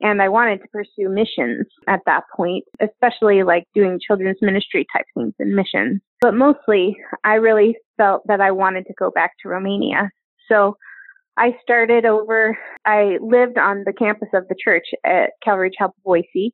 and 0.01 0.21
I 0.21 0.29
wanted 0.29 0.61
to 0.61 0.69
pursue 0.69 1.09
missions 1.09 1.67
at 1.89 2.01
that 2.07 2.25
point, 2.35 2.65
especially 2.81 3.43
like 3.43 3.65
doing 3.75 3.99
children's 4.05 4.39
ministry 4.43 4.87
type 4.95 5.07
things 5.15 5.33
and 5.39 5.55
missions. 5.55 6.01
But 6.21 6.35
mostly, 6.35 6.97
I 7.25 7.35
really 7.35 7.77
felt 7.97 8.23
that 8.27 8.41
I 8.41 8.51
wanted 8.51 8.87
to 8.87 8.95
go 8.99 9.11
back 9.11 9.33
to 9.43 9.49
Romania. 9.49 10.11
So 10.49 10.77
I 11.39 11.57
started 11.63 12.05
over, 12.05 12.59
I 12.85 13.19
lived 13.21 13.59
on 13.59 13.85
the 13.87 13.93
campus 13.93 14.29
of 14.35 14.49
the 14.49 14.57
church 14.63 14.87
at 15.05 15.31
Calvary 15.43 15.71
Chapel 15.77 15.97
Boise. 16.05 16.53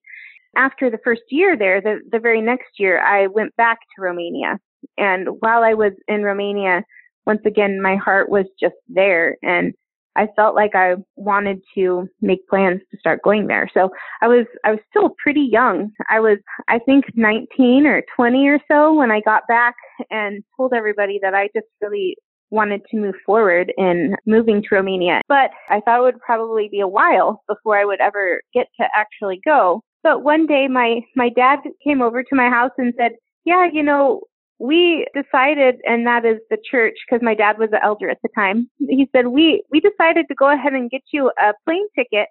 After 0.57 0.91
the 0.91 0.99
first 1.03 1.23
year 1.31 1.57
there, 1.57 1.81
the, 1.81 2.01
the 2.11 2.19
very 2.19 2.41
next 2.41 2.79
year, 2.79 3.01
I 3.01 3.27
went 3.27 3.55
back 3.57 3.79
to 3.81 4.03
Romania. 4.03 4.59
And 4.99 5.29
while 5.41 5.62
I 5.62 5.75
was 5.75 5.93
in 6.09 6.23
Romania, 6.23 6.83
once 7.27 7.41
again, 7.47 7.81
my 7.81 7.97
heart 7.97 8.29
was 8.29 8.47
just 8.61 8.75
there 8.88 9.37
and 9.43 9.73
I 10.17 10.29
felt 10.37 10.55
like 10.55 10.75
I 10.75 10.97
wanted 11.17 11.62
to 11.75 12.07
make 12.21 12.47
plans 12.49 12.81
to 12.91 12.99
start 12.99 13.23
going 13.23 13.47
there. 13.47 13.71
So 13.73 13.91
I 14.21 14.29
was, 14.29 14.47
I 14.65 14.73
was 14.73 14.81
still 14.91 15.15
pretty 15.23 15.49
young. 15.51 15.91
I 16.11 16.21
was, 16.21 16.38
I 16.69 16.79
think 16.81 17.07
19 17.15 17.87
or 17.87 18.03
20 18.15 18.49
or 18.49 18.59
so 18.69 18.93
when 18.93 19.11
I 19.11 19.21
got 19.21 19.47
back 19.49 19.75
and 20.11 20.45
told 20.57 20.75
everybody 20.75 21.19
that 21.23 21.35
I 21.35 21.49
just 21.55 21.69
really 21.81 22.17
wanted 22.51 22.83
to 22.91 22.99
move 22.99 23.15
forward 23.25 23.73
in 23.79 24.15
moving 24.27 24.62
to 24.62 24.75
Romania. 24.75 25.23
But 25.29 25.51
I 25.71 25.81
thought 25.81 26.01
it 26.01 26.03
would 26.03 26.21
probably 26.21 26.69
be 26.71 26.81
a 26.81 26.88
while 26.88 27.43
before 27.49 27.79
I 27.79 27.85
would 27.87 28.01
ever 28.01 28.43
get 28.53 28.67
to 28.79 28.87
actually 28.95 29.41
go. 29.45 29.83
But 30.03 30.23
one 30.23 30.47
day 30.47 30.69
my, 30.69 31.01
my 31.17 31.29
dad 31.29 31.61
came 31.85 32.03
over 32.03 32.23
to 32.23 32.35
my 32.35 32.49
house 32.49 32.73
and 32.79 32.93
said, 32.99 33.12
yeah, 33.45 33.69
you 33.73 33.83
know, 33.83 34.23
we 34.59 35.07
decided, 35.15 35.77
and 35.85 36.07
that 36.07 36.25
is 36.25 36.38
the 36.51 36.59
church, 36.71 36.95
because 37.07 37.25
my 37.25 37.35
dad 37.35 37.59
was 37.59 37.71
the 37.71 37.83
elder 37.83 38.09
at 38.09 38.19
the 38.23 38.29
time. 38.35 38.69
He 38.79 39.09
said, 39.15 39.29
we, 39.29 39.65
we 39.71 39.81
decided 39.81 40.27
to 40.29 40.35
go 40.35 40.53
ahead 40.53 40.73
and 40.73 40.91
get 40.91 41.03
you 41.12 41.33
a 41.41 41.53
plane 41.65 41.87
ticket 41.97 42.29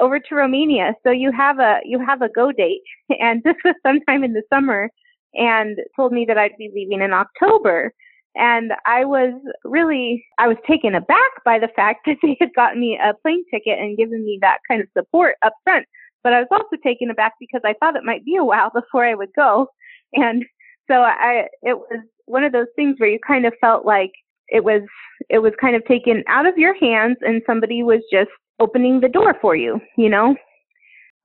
over 0.00 0.18
to 0.18 0.34
Romania. 0.34 0.94
So 1.04 1.10
you 1.10 1.32
have 1.32 1.58
a, 1.58 1.80
you 1.84 1.98
have 2.04 2.22
a 2.22 2.28
go 2.28 2.52
date. 2.52 2.82
And 3.20 3.42
this 3.44 3.56
was 3.64 3.74
sometime 3.84 4.24
in 4.24 4.32
the 4.32 4.42
summer 4.52 4.90
and 5.34 5.78
told 5.96 6.12
me 6.12 6.24
that 6.26 6.38
I'd 6.38 6.56
be 6.56 6.70
leaving 6.74 7.02
in 7.02 7.12
October. 7.12 7.92
And 8.34 8.72
I 8.86 9.04
was 9.04 9.34
really, 9.64 10.24
I 10.38 10.48
was 10.48 10.56
taken 10.66 10.94
aback 10.94 11.44
by 11.44 11.58
the 11.58 11.68
fact 11.74 12.00
that 12.06 12.16
they 12.22 12.36
had 12.40 12.54
gotten 12.54 12.80
me 12.80 12.98
a 13.02 13.14
plane 13.22 13.44
ticket 13.50 13.78
and 13.78 13.96
given 13.96 14.24
me 14.24 14.38
that 14.40 14.58
kind 14.68 14.80
of 14.80 14.88
support 14.96 15.34
up 15.42 15.54
front. 15.64 15.86
But 16.22 16.32
I 16.32 16.40
was 16.40 16.48
also 16.50 16.80
taken 16.82 17.10
aback 17.10 17.34
because 17.40 17.62
I 17.64 17.74
thought 17.80 17.96
it 17.96 18.04
might 18.04 18.24
be 18.24 18.36
a 18.36 18.44
while 18.44 18.70
before 18.74 19.04
I 19.04 19.14
would 19.14 19.30
go. 19.36 19.68
And 20.12 20.44
so 20.90 20.96
I, 20.96 21.46
it 21.62 21.78
was 21.78 22.00
one 22.26 22.44
of 22.44 22.52
those 22.52 22.66
things 22.76 22.96
where 22.98 23.08
you 23.08 23.18
kind 23.26 23.46
of 23.46 23.54
felt 23.60 23.84
like 23.84 24.12
it 24.48 24.64
was, 24.64 24.82
it 25.28 25.38
was 25.38 25.52
kind 25.60 25.76
of 25.76 25.84
taken 25.86 26.22
out 26.28 26.46
of 26.46 26.58
your 26.58 26.74
hands 26.78 27.16
and 27.22 27.42
somebody 27.46 27.82
was 27.82 28.00
just 28.12 28.30
opening 28.60 29.00
the 29.00 29.08
door 29.08 29.34
for 29.40 29.56
you, 29.56 29.80
you 29.96 30.08
know? 30.08 30.36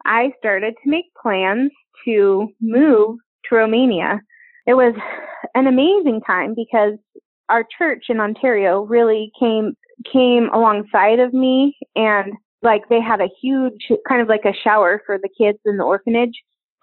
I 0.06 0.32
started 0.38 0.76
to 0.84 0.90
make 0.90 1.06
plans 1.22 1.72
to 2.06 2.48
move 2.62 3.18
to 3.50 3.56
Romania. 3.56 4.22
It 4.66 4.76
was 4.76 4.96
an 5.54 5.68
amazing 5.68 6.22
time 6.26 6.54
because 6.56 6.94
our 7.50 7.66
church 7.78 8.06
in 8.10 8.20
Ontario 8.20 8.82
really 8.82 9.32
came 9.40 9.74
came 10.12 10.50
alongside 10.54 11.20
of 11.20 11.34
me 11.34 11.76
and 11.96 12.34
like 12.62 12.82
they 12.90 13.02
had 13.02 13.22
a 13.22 13.30
huge 13.42 13.88
kind 14.08 14.22
of 14.22 14.28
like 14.28 14.46
a 14.46 14.54
shower 14.64 15.02
for 15.06 15.18
the 15.18 15.30
kids 15.38 15.60
in 15.66 15.78
the 15.78 15.84
orphanage 15.84 16.34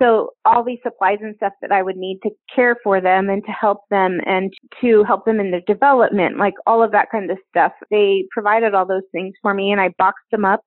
so 0.03 0.31
all 0.45 0.65
these 0.65 0.81
supplies 0.83 1.19
and 1.21 1.37
stuff 1.37 1.53
that 1.63 1.71
I 1.71 1.83
would 1.83 1.97
need 1.97 2.21
to 2.25 2.31
care 2.55 2.77
for 2.83 3.01
them 3.01 3.29
and 3.29 3.45
to 3.45 3.53
help 3.53 3.83
them 3.91 4.21
and 4.27 4.53
to 4.81 5.05
help 5.05 5.25
them 5.25 5.39
in 5.39 5.51
their 5.51 5.63
development, 5.67 6.37
like 6.37 6.55
all 6.67 6.83
of 6.83 6.91
that 6.93 7.11
kind 7.13 7.31
of 7.31 7.39
stuff. 7.49 7.73
They 7.91 8.25
provided 8.33 8.75
all 8.75 8.87
those 8.87 9.09
things 9.13 9.35
for 9.41 9.55
me 9.55 9.71
and 9.71 9.81
I 9.81 9.91
boxed 9.97 10.27
them 10.33 10.45
up 10.45 10.61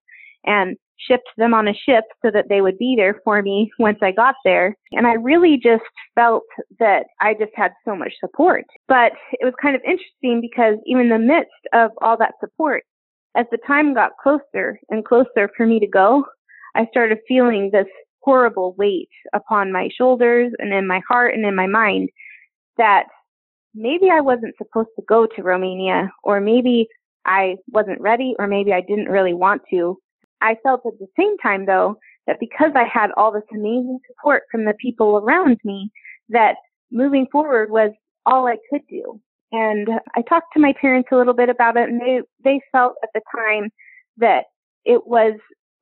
and 0.46 0.78
shipped 0.98 1.28
them 1.38 1.54
on 1.54 1.68
a 1.68 1.74
ship 1.74 2.06
so 2.24 2.32
that 2.32 2.46
they 2.50 2.62
would 2.62 2.78
be 2.78 2.96
there 2.98 3.20
for 3.24 3.42
me 3.42 3.70
once 3.80 4.00
I 4.02 4.12
got 4.12 4.36
there. 4.46 4.76
And 4.94 5.06
I 5.06 5.14
really 5.14 5.60
just 5.62 5.84
felt 6.16 6.44
that 6.80 7.06
I 7.20 7.34
just 7.34 7.52
had 7.54 7.72
so 7.86 7.96
much 7.96 8.14
support. 8.20 8.64
But 8.88 9.12
it 9.34 9.44
was 9.44 9.54
kind 9.62 9.76
of 9.76 9.82
interesting 9.84 10.42
because 10.42 10.76
even 10.86 11.04
in 11.04 11.10
the 11.10 11.20
midst 11.20 11.52
of 11.74 11.92
all 12.02 12.18
that 12.18 12.34
support, 12.40 12.84
as 13.38 13.46
the 13.52 13.60
time 13.68 13.94
got 13.94 14.18
closer 14.22 14.80
and 14.90 15.06
closer 15.06 15.50
for 15.56 15.66
me 15.66 15.80
to 15.80 15.88
go, 15.88 16.26
I 16.76 16.88
started 16.88 17.20
feeling 17.28 17.70
this 17.72 17.88
horrible 18.22 18.74
weight 18.78 19.10
upon 19.34 19.72
my 19.72 19.90
shoulders 19.96 20.52
and 20.58 20.74
in 20.74 20.88
my 20.88 21.02
heart 21.08 21.34
and 21.34 21.46
in 21.46 21.56
my 21.56 21.68
mind 21.68 22.10
that 22.78 23.06
maybe 23.74 24.10
I 24.12 24.22
wasn't 24.22 24.56
supposed 24.58 24.90
to 24.98 25.06
go 25.08 25.28
to 25.28 25.44
Romania 25.44 26.12
or 26.24 26.42
maybe 26.42 26.88
I 27.26 27.58
wasn't 27.68 28.02
ready 28.02 28.34
or 28.40 28.48
maybe 28.48 28.74
I 28.74 28.82
didn't 28.82 29.10
really 29.10 29.34
want 29.34 29.62
to. 29.70 29.98
I 30.42 30.56
felt 30.64 30.82
at 30.86 31.00
the 31.00 31.08
same 31.18 31.38
time 31.38 31.66
though 31.66 31.98
that 32.26 32.40
because 32.40 32.72
I 32.76 32.84
had 32.84 33.12
all 33.16 33.32
this 33.32 33.44
amazing 33.54 34.00
support 34.08 34.44
from 34.52 34.66
the 34.66 34.74
people 34.82 35.18
around 35.18 35.58
me 35.64 35.92
that 36.30 36.56
moving 36.92 37.28
forward 37.32 37.70
was 37.70 37.92
all 38.26 38.48
I 38.48 38.58
could 38.70 38.82
do. 38.90 39.22
And 39.52 39.88
I 40.16 40.22
talked 40.24 40.54
to 40.54 40.60
my 40.60 40.74
parents 40.80 41.10
a 41.12 41.16
little 41.16 41.34
bit 41.34 41.50
about 41.50 41.78
it 41.78 41.90
and 41.90 42.02
they, 42.02 42.22
they 42.44 42.60
felt 42.72 42.94
at 43.04 43.10
the 43.14 43.22
time 43.36 43.70
that 44.18 44.46
it 44.86 45.08
was 45.08 45.34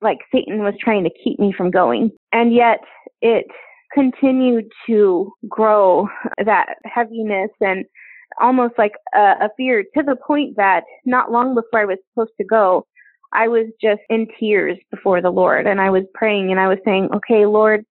like 0.01 0.19
Satan 0.34 0.60
was 0.60 0.73
trying 0.80 1.04
to 1.04 1.10
keep 1.23 1.39
me 1.39 1.54
from 1.56 1.71
going. 1.71 2.12
And 2.32 2.54
yet 2.54 2.80
it 3.21 3.45
continued 3.93 4.65
to 4.88 5.32
grow 5.47 6.08
that 6.43 6.75
heaviness 6.84 7.49
and 7.62 7.86
almost 8.41 8.73
like 8.78 8.93
a, 9.15 9.34
a 9.41 9.49
fear 9.58 9.84
to 9.95 10.04
the 10.04 10.15
point 10.15 10.58
that 10.58 10.84
not 11.06 11.32
long 11.32 11.56
before 11.56 11.80
I 11.80 11.86
was 11.86 11.97
supposed 12.10 12.34
to 12.39 12.45
go, 12.45 12.86
I 13.34 13.47
was 13.47 13.67
just 13.82 14.01
in 14.10 14.28
tears 14.39 14.78
before 14.91 15.21
the 15.21 15.30
Lord 15.30 15.65
and 15.65 15.82
I 15.82 15.89
was 15.89 16.04
praying 16.13 16.51
and 16.51 16.60
I 16.60 16.67
was 16.67 16.78
saying, 16.86 17.10
okay, 17.15 17.45
Lord, 17.45 17.86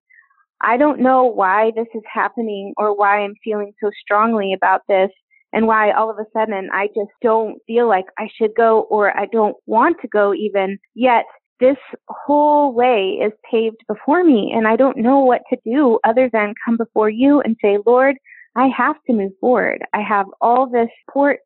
I 0.61 0.77
don't 0.77 1.01
know 1.01 1.25
why 1.25 1.71
this 1.75 1.87
is 1.93 2.01
happening 2.11 2.73
or 2.77 2.95
why 2.95 3.19
I'm 3.19 3.35
feeling 3.43 3.73
so 3.83 3.91
strongly 4.01 4.53
about 4.53 4.81
this 4.87 5.11
and 5.55 5.67
why 5.67 5.91
all 5.91 6.11
of 6.11 6.17
a 6.19 6.25
sudden 6.33 6.69
I 6.71 6.87
just 6.87 7.11
don't 7.21 7.57
feel 7.65 7.87
like 7.87 8.05
I 8.19 8.27
should 8.35 8.51
go 8.55 8.81
or 8.89 9.17
I 9.17 9.25
don't 9.31 9.55
want 9.65 9.97
to 10.01 10.07
go 10.09 10.33
even. 10.33 10.77
Yet 10.93 11.23
this 11.61 11.77
whole 12.09 12.73
way 12.73 13.17
is 13.23 13.31
paved 13.49 13.77
before 13.87 14.23
me 14.25 14.51
and 14.53 14.67
I 14.67 14.75
don't 14.75 14.97
know 14.97 15.19
what 15.19 15.41
to 15.49 15.57
do 15.65 15.97
other 16.03 16.29
than 16.31 16.53
come 16.65 16.75
before 16.75 17.09
you 17.09 17.39
and 17.39 17.55
say, 17.63 17.77
Lord, 17.85 18.17
I 18.57 18.67
have 18.77 18.97
to 19.07 19.13
move 19.13 19.31
forward. 19.39 19.81
I 19.93 20.01
have 20.01 20.25
all 20.41 20.69
this 20.69 20.89
support, 21.05 21.39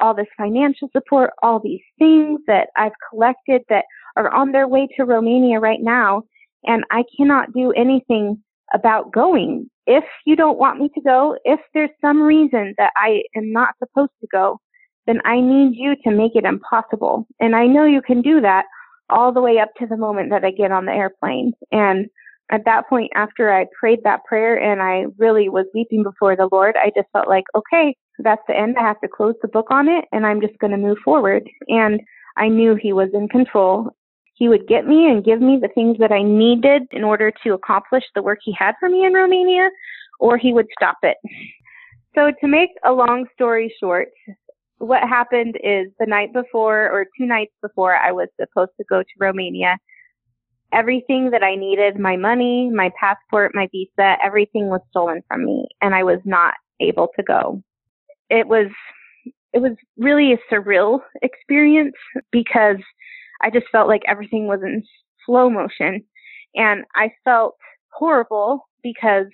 all 0.00 0.14
this 0.14 0.26
financial 0.36 0.90
support, 0.92 1.30
all 1.42 1.58
these 1.58 1.80
things 1.98 2.40
that 2.46 2.68
I've 2.76 2.92
collected 3.10 3.62
that 3.70 3.86
are 4.16 4.32
on 4.34 4.52
their 4.52 4.68
way 4.68 4.86
to 4.98 5.04
Romania 5.04 5.60
right 5.60 5.80
now. 5.80 6.24
And 6.64 6.84
I 6.90 7.04
cannot 7.16 7.54
do 7.54 7.72
anything 7.72 8.42
about 8.74 9.12
going. 9.12 9.70
If 9.86 10.04
you 10.24 10.36
don't 10.36 10.58
want 10.58 10.80
me 10.80 10.90
to 10.94 11.00
go, 11.00 11.36
if 11.44 11.60
there's 11.74 11.90
some 12.00 12.20
reason 12.20 12.74
that 12.78 12.92
I 12.96 13.22
am 13.36 13.52
not 13.52 13.74
supposed 13.78 14.12
to 14.20 14.26
go, 14.32 14.58
then 15.06 15.20
I 15.24 15.40
need 15.40 15.76
you 15.76 15.94
to 16.04 16.10
make 16.10 16.32
it 16.34 16.44
impossible. 16.44 17.26
And 17.40 17.54
I 17.54 17.66
know 17.66 17.84
you 17.84 18.02
can 18.02 18.22
do 18.22 18.40
that 18.40 18.64
all 19.08 19.32
the 19.32 19.40
way 19.40 19.58
up 19.58 19.68
to 19.78 19.86
the 19.86 19.96
moment 19.96 20.30
that 20.30 20.44
I 20.44 20.50
get 20.50 20.72
on 20.72 20.86
the 20.86 20.92
airplane. 20.92 21.52
And 21.70 22.06
at 22.50 22.64
that 22.64 22.88
point, 22.88 23.10
after 23.14 23.52
I 23.52 23.66
prayed 23.78 24.00
that 24.04 24.24
prayer 24.24 24.56
and 24.56 24.82
I 24.82 25.06
really 25.18 25.48
was 25.48 25.66
weeping 25.74 26.02
before 26.02 26.36
the 26.36 26.48
Lord, 26.50 26.76
I 26.76 26.90
just 26.96 27.08
felt 27.12 27.28
like, 27.28 27.44
okay, 27.54 27.96
that's 28.18 28.42
the 28.48 28.56
end. 28.56 28.76
I 28.78 28.82
have 28.82 29.00
to 29.00 29.08
close 29.08 29.34
the 29.42 29.48
book 29.48 29.66
on 29.70 29.88
it 29.88 30.04
and 30.12 30.26
I'm 30.26 30.40
just 30.40 30.58
going 30.58 30.70
to 30.70 30.76
move 30.76 30.98
forward. 31.04 31.48
And 31.68 32.00
I 32.36 32.48
knew 32.48 32.76
He 32.76 32.92
was 32.92 33.08
in 33.14 33.28
control. 33.28 33.90
He 34.36 34.48
would 34.48 34.68
get 34.68 34.86
me 34.86 35.10
and 35.10 35.24
give 35.24 35.40
me 35.40 35.58
the 35.60 35.68
things 35.74 35.96
that 35.98 36.12
I 36.12 36.22
needed 36.22 36.82
in 36.92 37.04
order 37.04 37.32
to 37.42 37.54
accomplish 37.54 38.04
the 38.14 38.22
work 38.22 38.38
He 38.42 38.54
had 38.56 38.74
for 38.78 38.88
me 38.88 39.04
in 39.04 39.14
Romania, 39.14 39.70
or 40.20 40.36
He 40.36 40.52
would 40.52 40.66
stop 40.78 40.98
it. 41.02 41.16
So 42.14 42.32
to 42.40 42.46
make 42.46 42.70
a 42.84 42.92
long 42.92 43.26
story 43.34 43.74
short, 43.80 44.08
what 44.78 45.02
happened 45.02 45.56
is 45.62 45.88
the 45.98 46.06
night 46.06 46.32
before 46.34 46.90
or 46.90 47.06
two 47.18 47.26
nights 47.26 47.52
before 47.62 47.96
I 47.96 48.12
was 48.12 48.28
supposed 48.38 48.72
to 48.78 48.84
go 48.88 49.02
to 49.02 49.08
Romania, 49.18 49.78
everything 50.72 51.30
that 51.30 51.42
I 51.42 51.56
needed, 51.56 51.98
my 51.98 52.16
money, 52.16 52.70
my 52.70 52.90
passport, 53.00 53.52
my 53.54 53.68
visa, 53.72 54.16
everything 54.22 54.68
was 54.68 54.80
stolen 54.90 55.22
from 55.28 55.44
me 55.44 55.66
and 55.80 55.94
I 55.94 56.02
was 56.02 56.20
not 56.24 56.54
able 56.80 57.08
to 57.16 57.22
go. 57.22 57.62
It 58.28 58.46
was, 58.48 58.66
it 59.54 59.60
was 59.60 59.72
really 59.96 60.32
a 60.32 60.54
surreal 60.54 61.00
experience 61.22 61.94
because 62.30 62.76
I 63.42 63.50
just 63.50 63.66
felt 63.70 63.88
like 63.88 64.02
everything 64.06 64.46
was 64.46 64.60
in 64.62 64.82
slow 65.24 65.50
motion 65.50 66.04
and 66.54 66.84
I 66.94 67.10
felt 67.24 67.56
horrible 67.92 68.68
because 68.82 69.26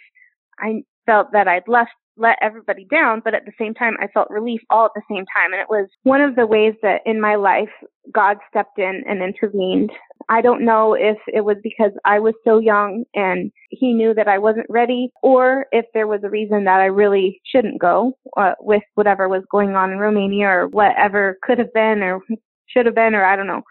I 0.59 0.83
felt 1.07 1.33
that 1.33 1.49
I'd 1.49 1.69
left 1.69 1.91
let 2.17 2.37
everybody 2.43 2.87
down, 2.91 3.23
but 3.25 3.35
at 3.35 3.45
the 3.47 3.53
same 3.59 3.75
time, 3.75 3.97
I 4.01 4.07
felt 4.09 4.29
relief 4.31 4.61
all 4.71 4.85
at 4.85 4.91
the 4.95 5.03
same 5.11 5.25
time. 5.35 5.53
And 5.53 5.61
it 5.61 5.69
was 5.69 5.89
one 6.03 6.21
of 6.21 6.37
the 6.37 6.47
ways 6.47 6.75
that 6.83 7.01
in 7.07 7.21
my 7.21 7.37
life, 7.37 7.71
God 8.13 8.37
stepped 8.51 8.79
in 8.79 9.03
and 9.09 9.23
intervened. 9.23 9.91
I 10.29 10.41
don't 10.41 10.65
know 10.65 10.95
if 10.95 11.17
it 11.27 11.45
was 11.45 11.57
because 11.63 11.93
I 12.05 12.21
was 12.21 12.35
so 12.45 12.59
young 12.59 13.05
and 13.15 13.51
he 13.71 13.93
knew 13.93 14.15
that 14.15 14.29
I 14.29 14.39
wasn't 14.39 14.67
ready 14.69 15.11
or 15.23 15.67
if 15.73 15.87
there 15.95 16.07
was 16.07 16.21
a 16.23 16.31
reason 16.31 16.65
that 16.65 16.81
I 16.81 16.87
really 16.87 17.41
shouldn't 17.45 17.81
go 17.81 18.13
uh, 18.37 18.53
with 18.61 18.83
whatever 18.95 19.29
was 19.29 19.43
going 19.51 19.75
on 19.75 19.91
in 19.91 19.99
Romania 19.99 20.47
or 20.49 20.69
whatever 20.69 21.39
could 21.43 21.59
have 21.59 21.73
been 21.73 22.03
or 22.03 22.21
should 22.69 22.87
have 22.87 22.95
been 22.95 23.15
or 23.15 23.25
I 23.25 23.37
don't 23.37 23.47
know. 23.47 23.63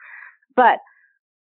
But 0.56 0.80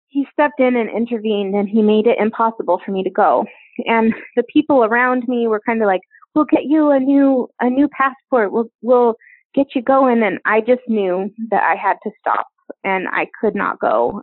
he 0.08 0.26
stepped 0.32 0.60
in 0.60 0.76
and 0.76 0.88
intervened 0.90 1.54
and 1.54 1.68
he 1.68 1.82
made 1.82 2.06
it 2.06 2.18
impossible 2.18 2.80
for 2.84 2.92
me 2.92 3.02
to 3.02 3.10
go. 3.10 3.44
And 3.86 4.14
the 4.36 4.42
people 4.42 4.84
around 4.84 5.28
me 5.28 5.46
were 5.46 5.60
kind 5.64 5.82
of 5.82 5.86
like, 5.86 6.00
we'll 6.34 6.46
get 6.46 6.64
you 6.64 6.90
a 6.90 6.98
new 6.98 7.48
a 7.60 7.68
new 7.70 7.88
passport. 7.88 8.52
We'll 8.52 8.70
we'll 8.82 9.14
get 9.54 9.74
you 9.74 9.82
going. 9.82 10.22
And 10.22 10.38
I 10.44 10.60
just 10.60 10.82
knew 10.88 11.30
that 11.50 11.62
I 11.62 11.76
had 11.76 11.96
to 12.02 12.10
stop. 12.20 12.46
and 12.84 13.08
I 13.08 13.26
could 13.40 13.54
not 13.54 13.78
go. 13.80 14.22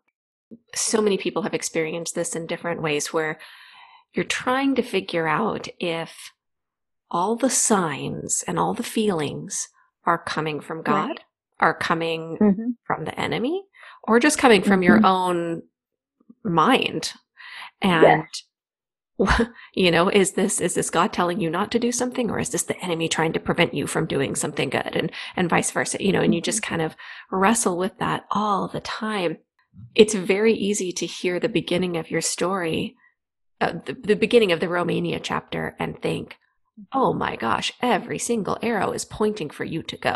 So 0.74 1.02
many 1.02 1.18
people 1.18 1.42
have 1.44 1.54
experienced 1.54 2.16
this 2.16 2.36
in 2.36 2.46
different 2.48 2.82
ways 2.82 3.12
where 3.12 3.40
you're 4.14 4.26
trying 4.26 4.76
to 4.76 4.82
figure 4.82 5.28
out 5.28 5.68
if 5.80 6.32
all 7.12 7.36
the 7.36 7.50
signs 7.50 8.44
and 8.48 8.60
all 8.60 8.74
the 8.74 8.84
feelings 8.84 9.70
are 10.06 10.18
coming 10.18 10.62
from 10.62 10.82
God, 10.82 11.08
right. 11.08 11.20
are 11.60 11.74
coming 11.74 12.38
mm-hmm. 12.40 12.70
from 12.86 13.06
the 13.06 13.20
enemy, 13.20 13.64
or 14.08 14.20
just 14.20 14.38
coming 14.38 14.62
from 14.62 14.82
mm-hmm. 14.82 14.84
your 14.84 15.06
own 15.06 15.64
mind. 16.44 17.14
And 17.82 18.04
yes. 18.04 18.44
you 19.74 19.92
know, 19.92 20.10
is 20.10 20.34
this 20.34 20.60
is 20.60 20.74
this 20.74 20.90
God 20.90 21.14
telling 21.14 21.40
you 21.40 21.50
not 21.50 21.72
to 21.72 21.80
do 21.80 21.92
something, 21.92 22.30
or 22.30 22.40
is 22.40 22.50
this 22.50 22.64
the 22.64 22.80
enemy 22.84 23.08
trying 23.08 23.34
to 23.34 23.40
prevent 23.40 23.74
you 23.74 23.88
from 23.88 24.08
doing 24.08 24.36
something 24.36 24.70
good, 24.70 24.96
and 24.96 25.12
and 25.36 25.50
vice 25.50 25.72
versa? 25.72 26.04
You 26.04 26.12
know, 26.12 26.22
and 26.22 26.36
you 26.36 26.42
just 26.42 26.62
mm-hmm. 26.62 26.70
kind 26.70 26.82
of 26.82 26.96
wrestle 27.32 27.78
with 27.78 27.98
that 28.00 28.26
all 28.32 28.68
the 28.68 28.82
time. 28.82 29.38
It's 29.94 30.14
very 30.14 30.54
easy 30.54 30.92
to 30.94 31.06
hear 31.06 31.40
the 31.40 31.50
beginning 31.50 31.98
of 31.98 32.10
your 32.10 32.22
story, 32.22 32.96
uh, 33.60 33.74
the, 33.86 33.94
the 33.94 34.16
beginning 34.16 34.52
of 34.52 34.60
the 34.60 34.70
Romania 34.70 35.20
chapter, 35.20 35.76
and 35.80 36.02
think, 36.02 36.38
oh 36.94 37.14
my 37.14 37.36
gosh, 37.36 37.74
every 37.82 38.20
single 38.20 38.58
arrow 38.62 38.92
is 38.92 39.06
pointing 39.06 39.50
for 39.50 39.66
you 39.66 39.84
to 39.84 39.98
go. 39.98 40.16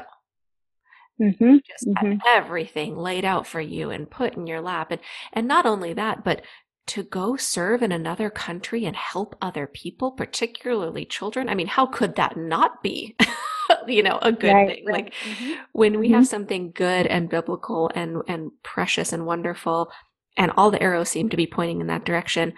Mm-hmm, 1.22 1.58
just 1.68 1.88
mm-hmm. 1.88 2.20
everything 2.28 2.96
laid 2.96 3.26
out 3.26 3.46
for 3.46 3.60
you 3.60 3.90
and 3.90 4.10
put 4.10 4.36
in 4.36 4.48
your 4.48 4.62
lap. 4.62 4.92
And, 4.92 5.02
and 5.34 5.48
not 5.48 5.66
only 5.66 5.94
that, 5.94 6.24
but 6.24 6.42
to 6.88 7.04
go 7.04 7.36
serve 7.36 7.84
in 7.84 7.92
another 7.92 8.30
country 8.30 8.86
and 8.86 8.96
help 8.96 9.36
other 9.42 9.68
people, 9.68 10.12
particularly 10.12 11.06
children. 11.06 11.48
I 11.48 11.56
mean, 11.56 11.68
how 11.68 11.86
could 11.86 12.16
that 12.16 12.36
not 12.36 12.82
be, 12.82 13.16
you 13.88 14.02
know, 14.02 14.18
a 14.22 14.32
good 14.32 14.54
right, 14.54 14.68
thing? 14.70 14.86
Right. 14.88 14.94
Like 15.06 15.14
mm-hmm. 15.24 15.62
when 15.74 16.00
we 16.00 16.10
have 16.10 16.22
mm-hmm. 16.22 16.30
something 16.30 16.72
good 16.72 17.06
and 17.06 17.30
biblical 17.30 17.92
and, 17.94 18.24
and 18.28 18.52
precious 18.64 19.14
and 19.14 19.26
wonderful, 19.26 19.92
and 20.36 20.52
all 20.58 20.72
the 20.72 20.82
arrows 20.82 21.10
seem 21.10 21.30
to 21.30 21.38
be 21.38 21.46
pointing 21.46 21.82
in 21.82 21.88
that 21.88 22.06
direction, 22.06 22.54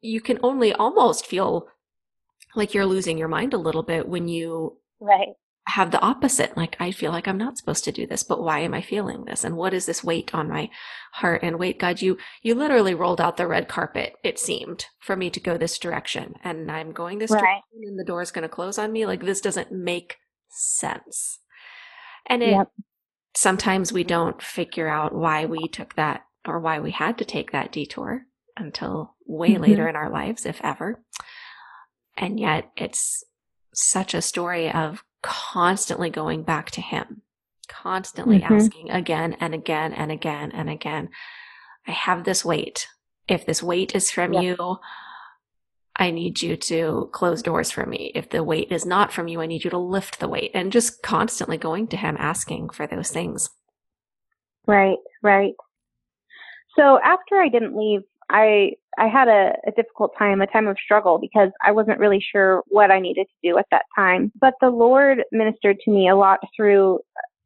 you 0.00 0.20
can 0.20 0.38
only 0.42 0.72
almost 0.72 1.26
feel 1.26 1.68
like 2.56 2.74
you're 2.74 2.86
losing 2.86 3.18
your 3.18 3.28
mind 3.28 3.54
a 3.54 3.58
little 3.58 3.82
bit 3.82 4.08
when 4.08 4.26
you 4.26 4.78
right 4.98 5.28
have 5.66 5.90
the 5.90 6.00
opposite 6.00 6.56
like 6.56 6.76
i 6.80 6.90
feel 6.90 7.12
like 7.12 7.28
i'm 7.28 7.38
not 7.38 7.56
supposed 7.56 7.84
to 7.84 7.92
do 7.92 8.06
this 8.06 8.22
but 8.22 8.42
why 8.42 8.60
am 8.60 8.74
i 8.74 8.80
feeling 8.80 9.24
this 9.24 9.44
and 9.44 9.56
what 9.56 9.74
is 9.74 9.86
this 9.86 10.02
weight 10.02 10.34
on 10.34 10.48
my 10.48 10.68
heart 11.12 11.42
and 11.42 11.58
wait 11.58 11.78
god 11.78 12.00
you 12.00 12.16
you 12.42 12.54
literally 12.54 12.94
rolled 12.94 13.20
out 13.20 13.36
the 13.36 13.46
red 13.46 13.68
carpet 13.68 14.14
it 14.24 14.38
seemed 14.38 14.86
for 15.00 15.16
me 15.16 15.30
to 15.30 15.40
go 15.40 15.56
this 15.56 15.78
direction 15.78 16.34
and 16.42 16.70
i'm 16.70 16.92
going 16.92 17.18
this 17.18 17.30
right. 17.30 17.40
direction 17.40 17.80
and 17.84 17.98
the 17.98 18.04
door 18.04 18.22
is 18.22 18.30
going 18.30 18.42
to 18.42 18.48
close 18.48 18.78
on 18.78 18.90
me 18.90 19.06
like 19.06 19.24
this 19.24 19.40
doesn't 19.40 19.70
make 19.70 20.16
sense 20.48 21.38
and 22.26 22.42
it 22.42 22.50
yep. 22.50 22.70
sometimes 23.34 23.92
we 23.92 24.02
don't 24.02 24.42
figure 24.42 24.88
out 24.88 25.14
why 25.14 25.44
we 25.44 25.68
took 25.68 25.94
that 25.94 26.24
or 26.46 26.58
why 26.58 26.80
we 26.80 26.90
had 26.90 27.18
to 27.18 27.24
take 27.24 27.52
that 27.52 27.70
detour 27.70 28.22
until 28.56 29.14
way 29.26 29.50
mm-hmm. 29.50 29.62
later 29.62 29.88
in 29.88 29.94
our 29.94 30.10
lives 30.10 30.46
if 30.46 30.60
ever 30.64 31.02
and 32.16 32.40
yet 32.40 32.70
it's 32.76 33.22
such 33.72 34.14
a 34.14 34.22
story 34.22 34.70
of 34.70 35.04
constantly 35.22 36.10
going 36.10 36.42
back 36.42 36.70
to 36.72 36.80
him, 36.80 37.22
constantly 37.68 38.40
mm-hmm. 38.40 38.54
asking 38.54 38.90
again 38.90 39.36
and 39.40 39.54
again 39.54 39.92
and 39.92 40.10
again 40.10 40.52
and 40.52 40.68
again, 40.70 41.08
I 41.86 41.92
have 41.92 42.24
this 42.24 42.44
weight. 42.44 42.86
If 43.28 43.46
this 43.46 43.62
weight 43.62 43.94
is 43.94 44.10
from 44.10 44.32
yeah. 44.32 44.40
you, 44.40 44.78
I 45.96 46.10
need 46.10 46.40
you 46.40 46.56
to 46.56 47.10
close 47.12 47.42
doors 47.42 47.70
for 47.70 47.84
me. 47.84 48.10
If 48.14 48.30
the 48.30 48.42
weight 48.42 48.72
is 48.72 48.86
not 48.86 49.12
from 49.12 49.28
you, 49.28 49.40
I 49.40 49.46
need 49.46 49.64
you 49.64 49.70
to 49.70 49.78
lift 49.78 50.18
the 50.18 50.28
weight 50.28 50.50
and 50.54 50.72
just 50.72 51.02
constantly 51.02 51.58
going 51.58 51.88
to 51.88 51.96
him 51.96 52.16
asking 52.18 52.70
for 52.70 52.86
those 52.86 53.10
things. 53.10 53.50
Right, 54.66 54.98
right. 55.22 55.52
So 56.76 56.98
after 57.02 57.40
I 57.40 57.48
didn't 57.48 57.76
leave 57.76 58.00
I 58.30 58.72
I 58.98 59.08
had 59.08 59.28
a, 59.28 59.52
a 59.66 59.72
difficult 59.76 60.12
time, 60.18 60.40
a 60.40 60.46
time 60.46 60.66
of 60.66 60.76
struggle 60.82 61.18
because 61.18 61.50
I 61.64 61.72
wasn't 61.72 61.98
really 61.98 62.24
sure 62.32 62.62
what 62.68 62.90
I 62.90 63.00
needed 63.00 63.26
to 63.26 63.50
do 63.50 63.58
at 63.58 63.66
that 63.70 63.84
time. 63.96 64.32
But 64.40 64.54
the 64.60 64.70
Lord 64.70 65.22
ministered 65.32 65.78
to 65.84 65.90
me 65.90 66.08
a 66.08 66.16
lot 66.16 66.38
through 66.56 67.00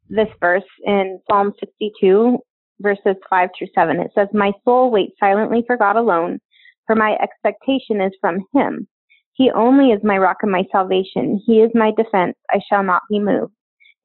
this 0.09 0.27
verse 0.39 0.63
in 0.85 1.19
Psalm 1.29 1.53
62, 1.59 2.37
verses 2.81 3.15
5 3.29 3.49
through 3.57 3.67
7. 3.73 3.99
It 3.99 4.11
says, 4.15 4.27
My 4.33 4.51
soul 4.63 4.91
waits 4.91 5.15
silently 5.19 5.63
for 5.65 5.77
God 5.77 5.95
alone, 5.95 6.39
for 6.87 6.95
my 6.95 7.17
expectation 7.21 8.01
is 8.01 8.11
from 8.21 8.39
Him. 8.53 8.87
He 9.33 9.51
only 9.51 9.91
is 9.91 10.03
my 10.03 10.17
rock 10.17 10.37
and 10.41 10.51
my 10.51 10.63
salvation. 10.71 11.41
He 11.45 11.59
is 11.59 11.71
my 11.73 11.91
defense. 11.95 12.35
I 12.49 12.59
shall 12.69 12.83
not 12.83 13.01
be 13.09 13.19
moved. 13.19 13.53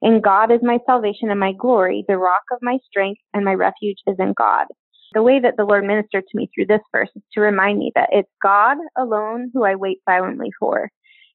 In 0.02 0.20
God 0.20 0.50
is 0.50 0.60
my 0.62 0.78
salvation 0.86 1.30
and 1.30 1.38
my 1.38 1.52
glory. 1.52 2.04
The 2.08 2.16
rock 2.16 2.42
of 2.52 2.58
my 2.62 2.78
strength 2.88 3.20
and 3.34 3.44
my 3.44 3.54
refuge 3.54 3.98
is 4.06 4.16
in 4.18 4.32
God. 4.36 4.66
The 5.12 5.22
way 5.22 5.40
that 5.40 5.56
the 5.56 5.64
Lord 5.64 5.84
ministered 5.84 6.24
to 6.28 6.36
me 6.36 6.48
through 6.54 6.66
this 6.66 6.82
verse 6.92 7.10
is 7.16 7.22
to 7.34 7.40
remind 7.40 7.78
me 7.78 7.90
that 7.94 8.10
it's 8.12 8.30
God 8.42 8.76
alone 8.96 9.50
who 9.52 9.64
I 9.64 9.74
wait 9.74 9.98
silently 10.08 10.50
for. 10.58 10.90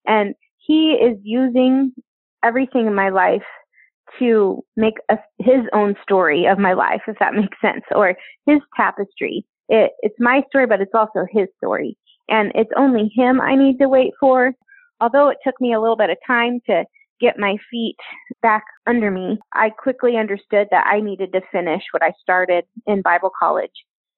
And 0.07 0.33
He 0.57 0.91
is 0.91 1.17
using 1.23 1.93
everything 2.43 2.87
in 2.87 2.95
my 2.95 3.09
life 3.09 3.43
to 4.19 4.63
make 4.77 4.95
a, 5.09 5.17
His 5.39 5.61
own 5.73 5.95
story 6.03 6.45
of 6.45 6.57
my 6.57 6.73
life, 6.73 7.01
if 7.07 7.17
that 7.19 7.33
makes 7.33 7.59
sense, 7.61 7.83
or 7.91 8.15
His 8.45 8.59
tapestry. 8.77 9.45
It, 9.67 9.91
it's 9.99 10.15
my 10.19 10.43
story, 10.49 10.67
but 10.67 10.79
it's 10.79 10.93
also 10.93 11.25
His 11.29 11.47
story. 11.57 11.97
And 12.29 12.51
it's 12.55 12.71
only 12.77 13.11
Him 13.13 13.41
I 13.41 13.55
need 13.55 13.77
to 13.79 13.89
wait 13.89 14.13
for. 14.19 14.53
Although 15.01 15.29
it 15.29 15.37
took 15.43 15.59
me 15.59 15.73
a 15.73 15.81
little 15.81 15.97
bit 15.97 16.09
of 16.09 16.17
time 16.25 16.61
to 16.67 16.85
get 17.19 17.39
my 17.39 17.57
feet 17.71 17.97
back 18.41 18.63
under 18.87 19.11
me, 19.11 19.37
I 19.53 19.69
quickly 19.69 20.17
understood 20.17 20.67
that 20.71 20.87
I 20.87 20.99
needed 21.01 21.33
to 21.33 21.41
finish 21.51 21.83
what 21.91 22.03
I 22.03 22.13
started 22.21 22.65
in 22.87 23.01
Bible 23.01 23.31
college. 23.37 23.71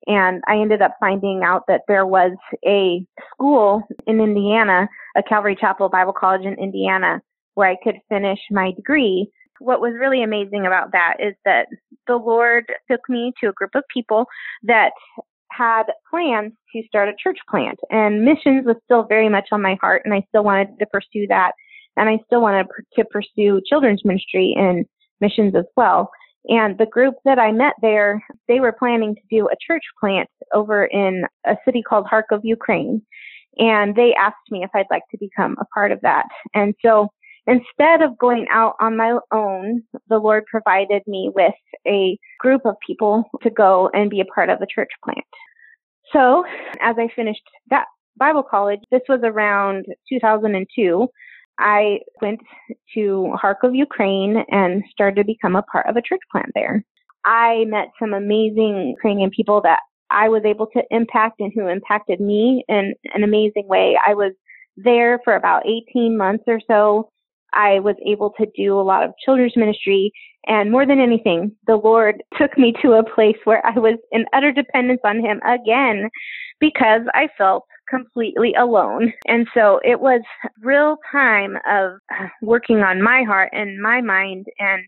And 0.05 0.41
I 0.47 0.57
ended 0.57 0.81
up 0.81 0.95
finding 0.99 1.41
out 1.43 1.63
that 1.67 1.81
there 1.87 2.05
was 2.05 2.31
a 2.65 3.05
school 3.33 3.83
in 4.05 4.21
Indiana, 4.21 4.87
a 5.17 5.23
Calvary 5.23 5.57
Chapel 5.59 5.89
Bible 5.89 6.13
College 6.13 6.45
in 6.45 6.53
Indiana, 6.53 7.21
where 7.55 7.69
I 7.69 7.75
could 7.83 7.95
finish 8.07 8.39
my 8.49 8.71
degree. 8.71 9.29
What 9.59 9.81
was 9.81 9.93
really 9.99 10.23
amazing 10.23 10.65
about 10.65 10.91
that 10.93 11.15
is 11.19 11.33
that 11.43 11.67
the 12.05 12.15
Lord 12.15 12.65
took 12.89 13.01
me 13.09 13.33
to 13.41 13.49
a 13.49 13.53
group 13.53 13.71
of 13.75 13.83
people 13.93 14.25
that 14.63 14.91
had 15.51 15.83
plans 16.09 16.53
to 16.73 16.83
start 16.87 17.09
a 17.09 17.13
church 17.21 17.39
plant 17.49 17.79
and 17.89 18.23
missions 18.23 18.65
was 18.65 18.75
still 18.83 19.03
very 19.03 19.29
much 19.29 19.47
on 19.51 19.61
my 19.61 19.77
heart 19.81 20.01
and 20.05 20.13
I 20.13 20.23
still 20.29 20.43
wanted 20.43 20.77
to 20.79 20.85
pursue 20.87 21.25
that 21.29 21.53
and 21.97 22.07
I 22.09 22.19
still 22.25 22.41
wanted 22.41 22.67
to 22.95 23.05
pursue 23.05 23.61
children's 23.67 24.05
ministry 24.05 24.53
and 24.57 24.85
missions 25.19 25.55
as 25.55 25.65
well. 25.75 26.09
And 26.49 26.77
the 26.77 26.85
group 26.85 27.15
that 27.25 27.39
I 27.39 27.51
met 27.51 27.73
there, 27.81 28.23
they 28.47 28.59
were 28.59 28.71
planning 28.71 29.15
to 29.15 29.21
do 29.29 29.47
a 29.47 29.57
church 29.65 29.83
plant 29.99 30.29
over 30.53 30.85
in 30.85 31.25
a 31.45 31.57
city 31.65 31.81
called 31.81 32.07
Kharkov, 32.11 32.41
Ukraine. 32.43 33.01
And 33.57 33.95
they 33.95 34.13
asked 34.13 34.35
me 34.49 34.63
if 34.63 34.69
I'd 34.73 34.85
like 34.89 35.03
to 35.11 35.17
become 35.19 35.57
a 35.59 35.65
part 35.73 35.91
of 35.91 35.99
that. 36.01 36.27
And 36.53 36.73
so 36.85 37.09
instead 37.47 38.01
of 38.01 38.17
going 38.17 38.45
out 38.51 38.75
on 38.79 38.95
my 38.95 39.17
own, 39.33 39.83
the 40.07 40.19
Lord 40.19 40.45
provided 40.49 41.01
me 41.07 41.31
with 41.35 41.55
a 41.87 42.17
group 42.39 42.61
of 42.65 42.75
people 42.85 43.25
to 43.41 43.49
go 43.49 43.89
and 43.93 44.09
be 44.09 44.21
a 44.21 44.25
part 44.25 44.49
of 44.49 44.59
the 44.59 44.67
church 44.73 44.91
plant. 45.03 45.25
So 46.13 46.45
as 46.81 46.95
I 46.97 47.09
finished 47.13 47.41
that 47.69 47.85
Bible 48.17 48.43
college, 48.43 48.79
this 48.91 49.01
was 49.09 49.19
around 49.23 49.85
2002. 50.09 51.07
I 51.59 51.99
went 52.21 52.39
to 52.93 53.33
Kharkov, 53.41 53.75
Ukraine 53.75 54.43
and 54.49 54.83
started 54.91 55.15
to 55.15 55.25
become 55.25 55.55
a 55.55 55.63
part 55.63 55.87
of 55.87 55.95
a 55.95 56.01
church 56.01 56.21
plant 56.31 56.51
there. 56.53 56.83
I 57.25 57.65
met 57.67 57.89
some 57.99 58.13
amazing 58.13 58.93
Ukrainian 58.95 59.29
people 59.29 59.61
that 59.63 59.79
I 60.09 60.29
was 60.29 60.43
able 60.45 60.67
to 60.67 60.83
impact 60.91 61.39
and 61.39 61.51
who 61.53 61.67
impacted 61.67 62.21
me 62.21 62.63
in 62.69 62.93
an 63.13 63.23
amazing 63.23 63.67
way. 63.67 63.97
I 64.05 64.13
was 64.13 64.33
there 64.77 65.19
for 65.23 65.35
about 65.35 65.63
18 65.65 66.17
months 66.17 66.43
or 66.47 66.61
so. 66.67 67.09
I 67.53 67.79
was 67.79 67.95
able 68.05 68.33
to 68.39 68.45
do 68.55 68.79
a 68.79 68.81
lot 68.81 69.03
of 69.03 69.11
children's 69.25 69.57
ministry 69.57 70.13
and 70.47 70.71
more 70.71 70.85
than 70.85 70.99
anything, 70.99 71.51
the 71.67 71.75
Lord 71.75 72.23
took 72.37 72.57
me 72.57 72.73
to 72.81 72.93
a 72.93 73.03
place 73.03 73.35
where 73.43 73.63
I 73.65 73.77
was 73.77 73.99
in 74.11 74.25
utter 74.33 74.53
dependence 74.53 75.01
on 75.03 75.19
Him 75.19 75.41
again 75.45 76.09
because 76.59 77.01
I 77.13 77.27
felt 77.37 77.65
completely 77.89 78.53
alone. 78.53 79.13
And 79.27 79.47
so 79.53 79.79
it 79.83 79.99
was 79.99 80.21
real 80.61 80.97
time 81.11 81.57
of 81.69 81.93
working 82.41 82.79
on 82.79 83.01
my 83.01 83.23
heart 83.23 83.49
and 83.53 83.81
my 83.81 84.01
mind 84.01 84.47
and 84.59 84.83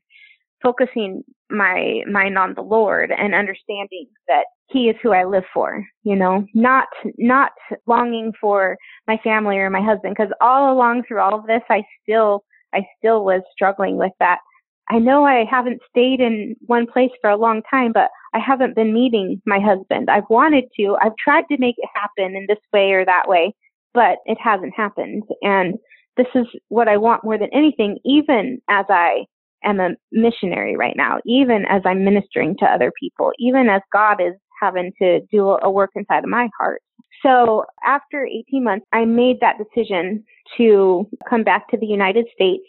focusing 0.62 1.24
my 1.50 2.02
mind 2.10 2.38
on 2.38 2.54
the 2.54 2.62
Lord 2.62 3.12
and 3.12 3.34
understanding 3.34 4.08
that 4.28 4.44
he 4.68 4.90
is 4.90 4.96
who 5.02 5.14
I 5.14 5.24
live 5.24 5.46
for, 5.54 5.84
you 6.04 6.16
know, 6.16 6.46
not 6.54 6.88
not 7.18 7.52
longing 7.88 8.34
for 8.40 8.78
my 9.08 9.18
family 9.24 9.58
or 9.58 9.70
my 9.70 9.82
husband 9.82 10.16
because 10.16 10.32
all 10.42 10.74
along 10.74 11.04
through 11.08 11.22
all 11.22 11.40
of 11.40 11.48
this 11.48 11.64
I 11.70 11.84
still 12.04 12.44
I 12.74 12.86
still 12.98 13.26
was 13.26 13.42
struggling 13.52 13.98
with 13.98 14.12
that 14.20 14.40
I 14.90 14.98
know 15.00 15.26
I 15.26 15.46
haven't 15.50 15.82
stayed 15.90 16.20
in 16.20 16.56
one 16.66 16.88
place 16.88 17.12
for 17.22 17.30
a 17.30 17.38
long 17.38 17.62
time, 17.70 17.92
but 17.94 18.10
I 18.34 18.40
haven't 18.40 18.76
been 18.76 18.94
meeting 18.94 19.42
my 19.46 19.60
husband. 19.60 20.10
I've 20.10 20.30
wanted 20.30 20.66
to. 20.78 20.98
I've 21.02 21.16
tried 21.24 21.46
to 21.52 21.58
make 21.60 21.76
it 21.78 21.90
happen 21.94 22.36
in 22.36 22.46
this 22.48 22.60
way 22.74 22.92
or 22.92 23.06
that 23.06 23.28
way, 23.28 23.54
but 23.94 24.18
it 24.26 24.38
hasn't 24.44 24.74
happened. 24.76 25.24
And 25.42 25.76
this 26.18 26.28
is 26.36 26.46
what 26.70 26.88
I 26.88 26.98
want 26.98 27.24
more 27.24 27.38
than 27.38 27.54
anything, 27.54 28.00
even 28.04 28.62
as 28.68 28.86
I 28.90 29.26
am 29.64 29.80
a 29.80 29.92
missionary 30.12 30.76
right 30.76 30.96
now, 30.96 31.20
even 31.26 31.66
as 31.70 31.82
I'm 31.86 32.04
ministering 32.04 32.56
to 32.60 32.66
other 32.66 32.92
people, 33.00 33.32
even 33.40 33.70
as 33.70 33.82
God 33.94 34.22
is 34.22 34.34
having 34.62 34.92
to 35.02 35.22
do 35.32 35.58
a 35.62 35.70
work 35.70 35.92
inside 35.96 36.24
of 36.24 36.30
my 36.30 36.50
heart. 36.58 36.82
So 37.24 37.66
after 37.86 38.26
18 38.26 38.64
months, 38.64 38.86
I 38.94 39.06
made 39.06 39.40
that 39.42 39.58
decision 39.58 40.24
to 40.58 41.08
come 41.30 41.44
back 41.44 41.70
to 41.70 41.78
the 41.78 41.86
United 41.86 42.28
States. 42.34 42.64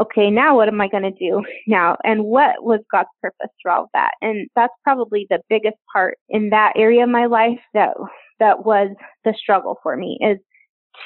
Okay, 0.00 0.30
now 0.30 0.56
what 0.56 0.68
am 0.68 0.80
I 0.80 0.88
going 0.88 1.02
to 1.02 1.10
do 1.10 1.44
now? 1.66 1.96
And 2.04 2.24
what 2.24 2.64
was 2.64 2.80
God's 2.90 3.08
purpose 3.20 3.50
through 3.60 3.72
all 3.72 3.84
of 3.84 3.90
that? 3.94 4.12
And 4.22 4.48
that's 4.56 4.72
probably 4.82 5.26
the 5.28 5.40
biggest 5.48 5.76
part 5.92 6.18
in 6.28 6.50
that 6.50 6.72
area 6.76 7.04
of 7.04 7.10
my 7.10 7.26
life 7.26 7.60
that, 7.74 7.94
that 8.38 8.64
was 8.64 8.94
the 9.24 9.34
struggle 9.36 9.78
for 9.82 9.96
me 9.96 10.18
is 10.22 10.38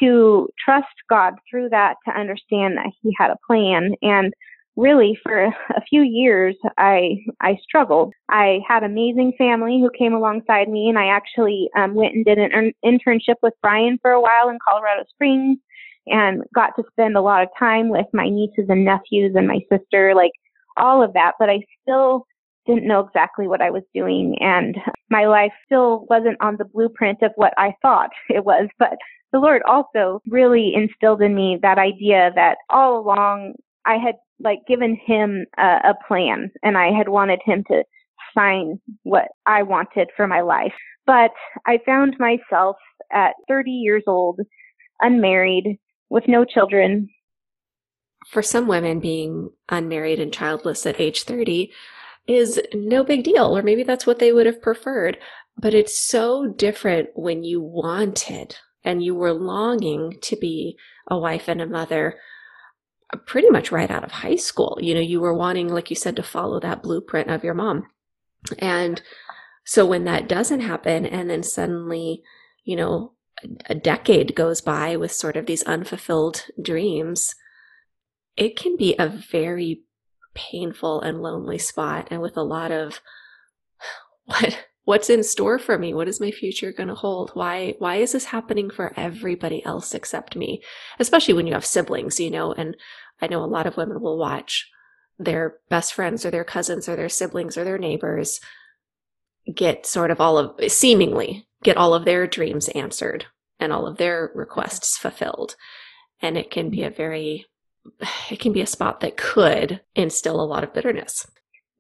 to 0.01 0.49
trust 0.65 0.95
God 1.11 1.35
through 1.51 1.71
that 1.71 1.97
to 2.07 2.19
understand 2.19 2.77
that 2.77 2.91
He 3.03 3.15
had 3.19 3.31
a 3.31 3.37
plan 3.47 3.95
and 4.03 4.33
really 4.77 5.17
for 5.23 5.45
a 5.45 5.81
few 5.89 6.03
years 6.03 6.57
I 6.79 7.19
I 7.41 7.59
struggled. 7.63 8.13
I 8.29 8.61
had 8.67 8.83
amazing 8.83 9.35
family 9.39 9.81
who 9.81 9.91
came 9.97 10.15
alongside 10.15 10.69
me 10.69 10.89
and 10.89 10.99
I 10.99 11.07
actually 11.07 11.69
um, 11.77 11.95
went 11.95 12.15
and 12.15 12.25
did 12.25 12.39
an 12.39 12.73
internship 12.85 13.37
with 13.43 13.55
Brian 13.63 13.99
for 14.03 14.11
a 14.11 14.21
while 14.21 14.49
in 14.49 14.59
Colorado 14.67 15.05
Springs 15.11 15.59
and 16.07 16.43
got 16.55 16.71
to 16.77 16.85
spend 16.91 17.17
a 17.17 17.23
lot 17.23 17.43
of 17.43 17.49
time 17.59 17.89
with 17.89 18.07
my 18.13 18.29
nieces 18.29 18.67
and 18.69 18.85
nephews 18.85 19.33
and 19.35 19.49
my 19.49 19.61
sister 19.71 20.15
like 20.15 20.33
all 20.77 21.03
of 21.03 21.13
that 21.13 21.33
but 21.39 21.51
I 21.51 21.61
still 21.83 22.27
didn't 22.67 22.87
know 22.87 23.01
exactly 23.01 23.47
what 23.47 23.61
I 23.61 23.71
was 23.71 23.83
doing 23.95 24.37
and 24.41 24.77
my 25.11 25.27
life 25.27 25.53
still 25.67 26.07
wasn't 26.09 26.41
on 26.41 26.57
the 26.59 26.65
blueprint 26.65 27.23
of 27.23 27.33
what 27.37 27.53
I 27.57 27.75
thought 27.83 28.11
it 28.29 28.45
was 28.45 28.69
but 28.79 28.97
the 29.33 29.41
Lord 29.41 29.63
also 29.67 30.21
really 30.29 30.73
instilled 30.75 31.21
in 31.21 31.35
me 31.35 31.59
that 31.63 31.79
idea 31.79 32.31
that 32.35 32.59
all 32.71 33.01
along 33.01 33.55
I 33.85 33.95
had 33.95 34.15
like 34.41 34.61
given 34.67 34.97
him 35.05 35.47
a, 35.59 35.91
a 35.91 35.95
plan 36.07 36.51
and 36.63 36.77
I 36.77 36.91
had 36.91 37.09
wanted 37.09 37.41
him 37.45 37.65
to 37.69 37.85
sign 38.37 38.81
what 39.03 39.29
I 39.47 39.63
wanted 39.63 40.11
for 40.17 40.27
my 40.27 40.41
life. 40.41 40.75
But 41.07 41.33
I 41.67 41.79
found 41.85 42.17
myself 42.19 42.77
at 43.13 43.35
30 43.49 43.71
years 43.71 44.03
old, 44.07 44.41
unmarried, 45.01 45.79
with 46.09 46.29
no 46.29 46.45
children. 46.45 47.09
For 48.29 48.43
some 48.43 48.67
women, 48.67 49.01
being 49.01 49.51
unmarried 49.69 50.21
and 50.21 50.33
childless 50.33 50.87
at 50.87 51.01
age 51.01 51.25
30 51.25 51.73
is 52.27 52.61
no 52.73 53.05
big 53.05 53.25
deal, 53.25 53.57
or 53.57 53.63
maybe 53.63 53.83
that's 53.83 54.07
what 54.07 54.19
they 54.19 54.33
would 54.33 54.47
have 54.47 54.63
preferred. 54.63 55.19
But 55.57 55.75
it's 55.75 55.99
so 55.99 56.47
different 56.47 57.11
when 57.15 57.45
you 57.45 57.61
wanted 57.61 58.57
and 58.83 59.03
you 59.03 59.15
were 59.15 59.33
longing 59.33 60.19
to 60.23 60.37
be 60.37 60.77
a 61.09 61.19
wife 61.19 61.49
and 61.49 61.61
a 61.61 61.67
mother 61.67 62.19
pretty 63.27 63.49
much 63.51 63.73
right 63.73 63.91
out 63.91 64.05
of 64.05 64.11
high 64.11 64.37
school. 64.37 64.79
You 64.81 64.95
know, 64.95 65.01
you 65.01 65.21
were 65.21 65.35
wanting, 65.35 65.69
like 65.69 65.91
you 65.91 65.97
said, 65.97 66.17
to 66.17 66.23
follow 66.23 66.61
that 66.61 66.83
blueprint 66.83 67.31
of 67.31 67.45
your 67.45 67.55
mom. 67.55 67.85
And 68.59 69.01
so 69.65 69.87
when 69.87 70.05
that 70.05 70.29
doesn't 70.29 70.61
happen, 70.61 71.07
and 71.07 71.31
then 71.31 71.43
suddenly, 71.43 72.23
you 72.65 72.77
know, 72.77 73.14
a 73.67 73.75
decade 73.75 74.35
goes 74.35 74.61
by 74.61 74.97
with 74.97 75.13
sort 75.13 75.37
of 75.37 75.47
these 75.47 75.63
unfulfilled 75.65 76.45
dreams, 76.61 77.35
it 78.37 78.57
can 78.57 78.77
be 78.77 78.95
a 78.99 79.09
very 79.09 79.83
painful 80.35 81.01
and 81.01 81.23
lonely 81.23 81.59
spot 81.59 82.09
and 82.11 82.21
with 82.21 82.37
a 82.37 82.43
lot 82.43 82.73
of 82.73 83.01
what 84.25 84.67
what's 84.85 85.09
in 85.09 85.23
store 85.23 85.59
for 85.59 85.79
me? 85.79 85.95
What 85.95 86.09
is 86.09 86.21
my 86.21 86.31
future 86.31 86.71
going 86.71 86.89
to 86.89 86.95
hold? 86.95 87.31
Why 87.35 87.75
why 87.79 87.97
is 87.97 88.13
this 88.13 88.27
happening 88.27 88.71
for 88.71 88.93
everybody 88.97 89.65
else 89.65 89.95
except 89.95 90.37
me? 90.37 90.63
Especially 90.99 91.35
when 91.35 91.47
you 91.47 91.55
have 91.55 91.65
siblings 91.65 92.21
you 92.21 92.31
know 92.31 92.53
and 92.53 92.77
i 93.21 93.27
know 93.27 93.43
a 93.43 93.47
lot 93.47 93.67
of 93.67 93.77
women 93.77 94.01
will 94.01 94.19
watch 94.19 94.69
their 95.19 95.59
best 95.69 95.95
friends 95.95 96.25
or 96.25 96.31
their 96.31 96.45
cousins 96.45 96.89
or 96.89 96.97
their 96.97 97.09
siblings 97.09 97.57
or 97.57 97.65
their 97.65 97.79
neighbors 97.79 98.41
get 99.55 99.87
sort 99.87 100.11
of 100.11 100.21
all 100.21 100.39
of 100.39 100.73
seemingly 100.73 101.47
get 101.65 101.77
all 101.77 101.95
of 101.95 102.05
their 102.05 102.27
dreams 102.27 102.69
answered 102.69 103.27
and 103.59 103.73
all 103.73 103.87
of 103.87 103.97
their 103.97 104.31
requests 104.35 104.97
fulfilled 104.97 105.57
and 106.23 106.39
it 106.39 106.51
can 106.51 106.71
be 106.71 106.83
a 106.83 106.91
very 106.91 107.47
it 108.31 108.39
can 108.39 108.53
be 108.53 108.63
a 108.63 108.67
spot 108.67 109.01
that 109.01 109.17
could 109.17 109.81
instill 109.95 110.41
a 110.41 110.47
lot 110.47 110.65
of 110.65 110.73
bitterness 110.73 111.27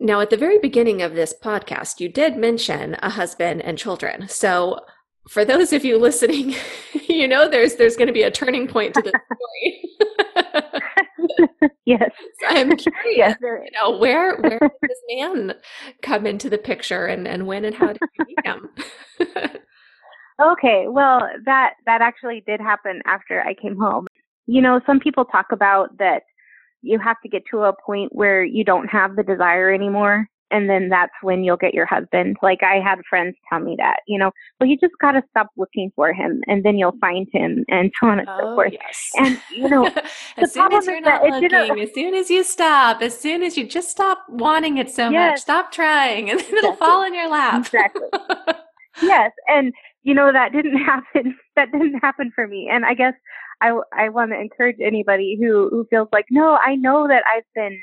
now, 0.00 0.20
at 0.20 0.30
the 0.30 0.36
very 0.36 0.58
beginning 0.58 1.02
of 1.02 1.14
this 1.14 1.32
podcast, 1.32 2.00
you 2.00 2.08
did 2.08 2.36
mention 2.36 2.96
a 3.00 3.10
husband 3.10 3.62
and 3.62 3.78
children. 3.78 4.28
So, 4.28 4.80
for 5.30 5.44
those 5.44 5.72
of 5.72 5.84
you 5.84 5.98
listening, 5.98 6.54
you 7.08 7.28
know 7.28 7.48
there's 7.48 7.76
there's 7.76 7.96
going 7.96 8.08
to 8.08 8.12
be 8.12 8.22
a 8.22 8.30
turning 8.30 8.66
point 8.66 8.94
to 8.94 9.02
this 9.02 9.12
story. 10.50 11.70
yes, 11.86 12.10
so 12.40 12.46
I'm 12.48 12.76
curious. 12.76 13.16
Yes, 13.16 13.36
you 13.40 13.70
know, 13.72 13.96
where 13.96 14.36
where 14.38 14.58
did 14.58 14.70
this 14.82 14.98
man 15.08 15.54
come 16.02 16.26
into 16.26 16.50
the 16.50 16.58
picture, 16.58 17.06
and 17.06 17.28
and 17.28 17.46
when 17.46 17.64
and 17.64 17.74
how 17.74 17.86
did 17.86 18.02
you 18.18 18.24
meet 18.26 18.44
him? 18.44 18.68
Okay, 20.40 20.86
well 20.88 21.28
that 21.44 21.74
that 21.86 22.00
actually 22.00 22.42
did 22.46 22.60
happen 22.60 23.02
after 23.06 23.42
I 23.42 23.54
came 23.54 23.76
home. 23.76 24.06
You 24.46 24.60
know, 24.60 24.80
some 24.86 25.00
people 25.00 25.24
talk 25.24 25.46
about 25.52 25.96
that 25.98 26.22
you 26.82 26.98
have 26.98 27.16
to 27.22 27.28
get 27.28 27.42
to 27.50 27.62
a 27.62 27.72
point 27.84 28.14
where 28.14 28.44
you 28.44 28.64
don't 28.64 28.88
have 28.88 29.16
the 29.16 29.22
desire 29.22 29.72
anymore 29.72 30.28
and 30.54 30.70
then 30.70 30.88
that's 30.88 31.12
when 31.20 31.42
you'll 31.42 31.56
get 31.56 31.74
your 31.74 31.84
husband. 31.84 32.36
Like 32.40 32.62
I 32.62 32.76
had 32.76 33.00
friends 33.10 33.36
tell 33.48 33.58
me 33.58 33.74
that, 33.78 34.00
you 34.06 34.18
know, 34.18 34.30
well, 34.60 34.68
you 34.68 34.76
just 34.78 34.94
got 35.00 35.12
to 35.12 35.22
stop 35.30 35.48
looking 35.56 35.90
for 35.96 36.12
him 36.12 36.42
and 36.46 36.64
then 36.64 36.78
you'll 36.78 36.96
find 37.00 37.26
him 37.32 37.64
and 37.68 37.90
so 37.98 38.08
on 38.08 38.20
and 38.20 38.28
oh, 38.28 38.38
so 38.38 38.54
forth. 38.54 38.72
Yes. 38.72 39.10
And, 39.16 39.40
you 39.50 39.68
know, 39.68 39.86
as 40.36 40.52
soon 40.52 40.72
as 40.72 40.86
you're 40.86 41.00
not 41.00 41.22
looking, 41.24 41.80
as 41.80 41.92
soon 41.92 42.14
as 42.14 42.30
you 42.30 42.44
stop, 42.44 43.02
as 43.02 43.18
soon 43.18 43.42
as 43.42 43.56
you 43.56 43.66
just 43.66 43.90
stop 43.90 44.24
wanting 44.28 44.78
it 44.78 44.90
so 44.90 45.10
yes. 45.10 45.32
much, 45.32 45.40
stop 45.40 45.72
trying 45.72 46.30
and 46.30 46.38
then 46.38 46.54
it'll 46.54 46.76
fall 46.76 47.02
in 47.04 47.14
your 47.14 47.28
lap. 47.28 47.66
Exactly. 47.66 48.08
yes. 49.02 49.32
And, 49.48 49.72
you 50.04 50.14
know, 50.14 50.30
that 50.32 50.52
didn't 50.52 50.76
happen. 50.84 51.36
That 51.56 51.72
didn't 51.72 51.98
happen 52.00 52.30
for 52.34 52.46
me. 52.46 52.68
And 52.70 52.84
I 52.84 52.94
guess 52.94 53.14
I, 53.60 53.78
I 53.96 54.08
want 54.10 54.30
to 54.30 54.40
encourage 54.40 54.76
anybody 54.80 55.36
who, 55.40 55.68
who 55.70 55.86
feels 55.90 56.08
like, 56.12 56.26
no, 56.30 56.58
I 56.64 56.76
know 56.76 57.08
that 57.08 57.24
I've 57.34 57.44
been 57.54 57.78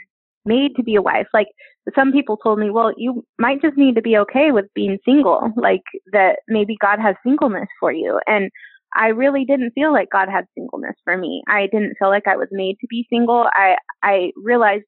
made 0.46 0.76
to 0.76 0.84
be 0.84 0.96
a 0.96 1.02
wife. 1.02 1.28
Like 1.34 1.48
some 1.96 2.12
people 2.12 2.38
told 2.38 2.60
me, 2.60 2.70
well, 2.70 2.94
you 2.98 3.26
might 3.40 3.62
just 3.62 3.78
need 3.78 3.96
to 3.96 4.02
be 4.02 4.18
okay 4.18 4.52
with 4.52 4.66
being 4.74 4.98
single, 5.06 5.52
like 5.56 5.84
that 6.14 6.40
maybe 6.48 6.78
God 6.80 7.00
has 7.00 7.16
singleness 7.26 7.68
for 7.80 7.92
you. 7.92 8.20
And 8.28 8.50
I 8.96 9.08
really 9.08 9.46
didn't 9.46 9.72
feel 9.72 9.94
like 9.94 10.10
God 10.12 10.28
had 10.30 10.46
singleness 10.56 10.96
for 11.04 11.18
me. 11.18 11.44
I 11.48 11.68
didn't 11.72 11.96
feel 11.98 12.10
like 12.10 12.28
I 12.28 12.36
was 12.36 12.50
made 12.52 12.76
to 12.82 12.88
be 12.88 13.08
single. 13.10 13.48
I, 13.54 13.78
I 14.04 14.32
realized 14.36 14.84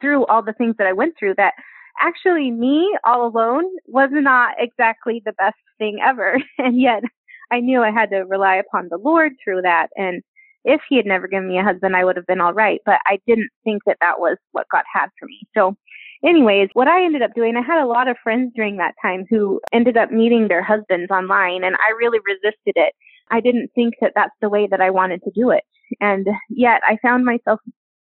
through 0.00 0.26
all 0.26 0.42
the 0.42 0.52
things 0.52 0.74
that 0.78 0.86
I 0.86 0.92
went 0.92 1.14
through 1.18 1.34
that 1.36 1.54
actually 2.00 2.50
me 2.50 2.96
all 3.04 3.26
alone 3.26 3.64
was 3.86 4.10
not 4.12 4.54
exactly 4.58 5.22
the 5.24 5.32
best 5.32 5.56
thing 5.78 5.98
ever. 6.02 6.38
And 6.58 6.80
yet 6.80 7.02
I 7.50 7.60
knew 7.60 7.82
I 7.82 7.90
had 7.90 8.10
to 8.10 8.24
rely 8.24 8.56
upon 8.56 8.88
the 8.90 8.98
Lord 8.98 9.32
through 9.42 9.62
that. 9.62 9.88
And 9.96 10.22
if 10.64 10.80
he 10.88 10.96
had 10.96 11.06
never 11.06 11.28
given 11.28 11.48
me 11.48 11.58
a 11.58 11.62
husband, 11.62 11.94
I 11.96 12.04
would 12.04 12.16
have 12.16 12.26
been 12.26 12.40
all 12.40 12.52
right. 12.52 12.80
But 12.84 12.98
I 13.06 13.18
didn't 13.26 13.50
think 13.64 13.82
that 13.86 13.98
that 14.00 14.18
was 14.18 14.36
what 14.52 14.66
God 14.72 14.84
had 14.92 15.08
for 15.18 15.26
me. 15.26 15.42
So 15.56 15.76
anyways, 16.24 16.70
what 16.72 16.88
I 16.88 17.04
ended 17.04 17.22
up 17.22 17.34
doing, 17.34 17.56
I 17.56 17.62
had 17.62 17.82
a 17.82 17.86
lot 17.86 18.08
of 18.08 18.16
friends 18.22 18.52
during 18.56 18.78
that 18.78 18.94
time 19.00 19.26
who 19.30 19.60
ended 19.72 19.96
up 19.96 20.10
meeting 20.10 20.48
their 20.48 20.62
husbands 20.62 21.10
online 21.10 21.62
and 21.62 21.76
I 21.76 21.92
really 21.98 22.18
resisted 22.26 22.72
it. 22.74 22.94
I 23.30 23.40
didn't 23.40 23.70
think 23.74 23.94
that 24.00 24.12
that's 24.14 24.34
the 24.40 24.48
way 24.48 24.66
that 24.70 24.80
I 24.80 24.90
wanted 24.90 25.22
to 25.22 25.30
do 25.30 25.50
it. 25.50 25.64
And 26.00 26.26
yet 26.50 26.80
I 26.84 26.96
found 27.00 27.24
myself 27.24 27.60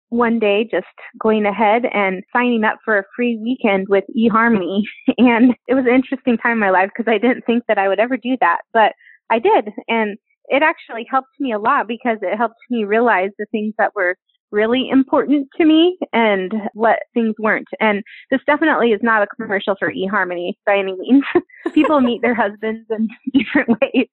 one 0.09 0.39
day 0.39 0.67
just 0.69 0.85
going 1.21 1.45
ahead 1.45 1.83
and 1.93 2.23
signing 2.33 2.63
up 2.63 2.77
for 2.85 2.97
a 2.97 3.03
free 3.15 3.37
weekend 3.41 3.87
with 3.89 4.03
eHarmony. 4.17 4.81
And 5.17 5.55
it 5.67 5.73
was 5.73 5.85
an 5.85 5.95
interesting 5.95 6.37
time 6.37 6.53
in 6.53 6.59
my 6.59 6.69
life 6.69 6.89
because 6.95 7.11
I 7.11 7.17
didn't 7.17 7.45
think 7.45 7.63
that 7.67 7.77
I 7.77 7.87
would 7.87 7.99
ever 7.99 8.17
do 8.17 8.37
that. 8.39 8.59
But 8.73 8.93
I 9.29 9.39
did. 9.39 9.69
And 9.87 10.17
it 10.47 10.63
actually 10.63 11.05
helped 11.09 11.39
me 11.39 11.51
a 11.51 11.59
lot 11.59 11.87
because 11.87 12.17
it 12.21 12.37
helped 12.37 12.55
me 12.69 12.85
realize 12.85 13.31
the 13.37 13.45
things 13.51 13.73
that 13.77 13.93
were 13.95 14.15
really 14.51 14.89
important 14.89 15.47
to 15.57 15.65
me 15.65 15.97
and 16.13 16.53
what 16.73 16.99
things 17.13 17.35
weren't. 17.39 17.67
And 17.79 18.01
this 18.31 18.39
definitely 18.45 18.91
is 18.91 19.01
not 19.03 19.23
a 19.23 19.27
commercial 19.27 19.75
for 19.77 19.91
eHarmony 19.91 20.53
by 20.65 20.77
any 20.77 20.95
means. 20.95 21.23
People 21.73 21.99
meet 21.99 22.21
their 22.21 22.35
husbands 22.35 22.87
in 22.89 23.09
different 23.33 23.69
ways. 23.81 24.07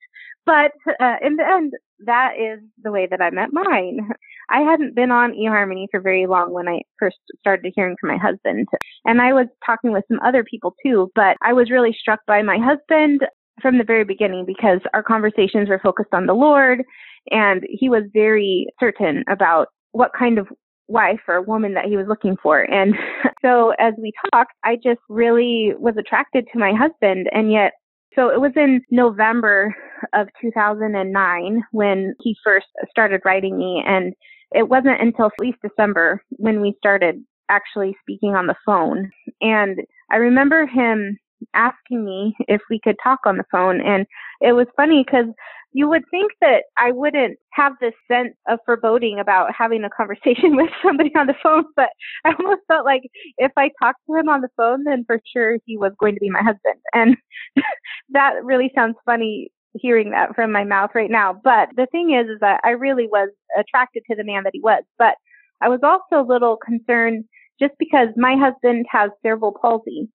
But 0.47 0.73
uh, 1.01 1.17
in 1.23 1.37
the 1.37 1.45
end, 1.47 1.73
that 2.05 2.33
is 2.39 2.61
the 2.83 2.91
way 2.91 3.07
that 3.11 3.21
I 3.23 3.31
met 3.31 3.51
mine. 3.53 4.11
I 4.55 4.61
hadn't 4.61 4.95
been 4.95 5.11
on 5.11 5.33
eHarmony 5.33 5.87
for 5.91 6.01
very 6.01 6.27
long 6.27 6.53
when 6.53 6.69
I 6.69 6.83
first 6.97 7.17
started 7.41 7.73
hearing 7.75 7.97
from 8.01 8.11
my 8.11 8.17
husband. 8.17 8.69
And 9.05 9.21
I 9.21 9.33
was 9.33 9.49
talking 9.67 9.93
with 9.93 10.05
some 10.07 10.21
other 10.25 10.45
people 10.45 10.77
too, 10.85 11.11
but 11.17 11.37
I 11.43 11.53
was 11.53 11.73
really 11.73 11.95
struck 11.99 12.21
by 12.29 12.41
my 12.43 12.59
husband 12.59 13.23
from 13.61 13.79
the 13.79 13.85
very 13.85 14.05
beginning 14.05 14.45
because 14.47 14.79
our 14.95 15.03
conversations 15.03 15.69
were 15.69 15.81
focused 15.81 16.15
on 16.15 16.27
the 16.27 16.35
Lord 16.35 16.85
and 17.33 17.65
he 17.69 17.89
was 17.89 18.05
very 18.13 18.69
certain 18.79 19.25
about 19.29 19.69
what 19.91 20.13
kind 20.17 20.39
of 20.39 20.47
wife 20.87 21.21
or 21.27 21.43
woman 21.43 21.75
that 21.75 21.87
he 21.87 21.97
was 21.97 22.07
looking 22.09 22.37
for. 22.41 22.63
And 22.63 22.95
so 23.43 23.73
as 23.81 23.95
we 24.01 24.13
talked, 24.33 24.53
I 24.63 24.77
just 24.77 25.01
really 25.09 25.73
was 25.79 25.97
attracted 25.99 26.47
to 26.53 26.61
my 26.61 26.73
husband 26.73 27.29
and 27.33 27.51
yet 27.51 27.73
so 28.15 28.29
it 28.29 28.41
was 28.41 28.53
in 28.55 28.81
November 28.93 29.75
of 30.13 30.29
2009 30.41 31.63
when 31.73 32.15
he 32.21 32.37
first 32.45 32.67
started 32.89 33.21
writing 33.25 33.59
me 33.59 33.83
and 33.85 34.15
it 34.53 34.69
wasn't 34.69 35.01
until 35.01 35.27
at 35.27 35.33
least 35.41 35.59
December 35.63 36.23
when 36.31 36.61
we 36.61 36.75
started 36.79 37.23
actually 37.49 37.97
speaking 38.01 38.35
on 38.35 38.47
the 38.47 38.55
phone. 38.65 39.11
And 39.41 39.81
I 40.11 40.17
remember 40.17 40.67
him 40.67 41.19
asking 41.53 42.05
me 42.05 42.35
if 42.49 42.63
we 42.71 42.81
could 42.83 42.97
talk 43.03 43.21
on 43.27 43.37
the 43.37 43.45
phone. 43.51 43.81
And 43.81 44.07
it 44.41 44.53
was 44.53 44.67
funny 44.77 45.05
because 45.05 45.27
you 45.73 45.89
would 45.89 46.05
think 46.11 46.31
that 46.41 46.63
I 46.79 46.93
wouldn't 46.93 47.37
have 47.51 47.73
this 47.81 47.95
sense 48.11 48.35
of 48.49 48.61
foreboding 48.65 49.19
about 49.19 49.51
having 49.57 49.83
a 49.83 49.91
conversation 49.91 50.57
with 50.57 50.71
somebody 50.83 51.11
on 51.17 51.27
the 51.27 51.35
phone, 51.43 51.65
but 51.77 51.91
I 52.25 52.33
almost 52.39 52.63
felt 52.69 52.85
like 52.85 53.03
if 53.39 53.53
I 53.57 53.71
talked 53.83 54.01
to 54.09 54.17
him 54.17 54.29
on 54.29 54.41
the 54.41 54.51
phone, 54.57 54.85
then 54.85 55.05
for 55.05 55.21
sure 55.33 55.59
he 55.67 55.77
was 55.77 55.93
going 55.99 56.15
to 56.15 56.21
be 56.21 56.31
my 56.31 56.43
husband. 56.43 56.81
And 56.93 57.17
that 58.11 58.45
really 58.45 58.71
sounds 58.75 58.97
funny 59.05 59.51
hearing 59.75 60.11
that 60.11 60.35
from 60.35 60.53
my 60.53 60.65
mouth 60.65 60.91
right 60.95 61.11
now. 61.11 61.33
But 61.33 61.69
the 61.77 61.87
thing 61.91 62.15
is, 62.15 62.31
is 62.31 62.41
that 62.41 62.61
I 62.65 62.71
really 62.71 63.07
was 63.07 63.31
attracted 63.59 64.05
to 64.09 64.17
the 64.17 64.25
man 64.25 64.45
that 64.45 64.53
he 64.55 64.61
was. 64.61 64.83
But 64.99 65.15
I 65.61 65.69
was 65.69 65.81
also 65.83 66.23
a 66.23 66.27
little 66.27 66.57
concerned 66.57 67.25
just 67.61 67.75
because 67.79 68.09
my 68.17 68.37
husband 68.37 68.87
has 68.91 69.11
cerebral 69.23 69.57
palsy. 69.61 70.09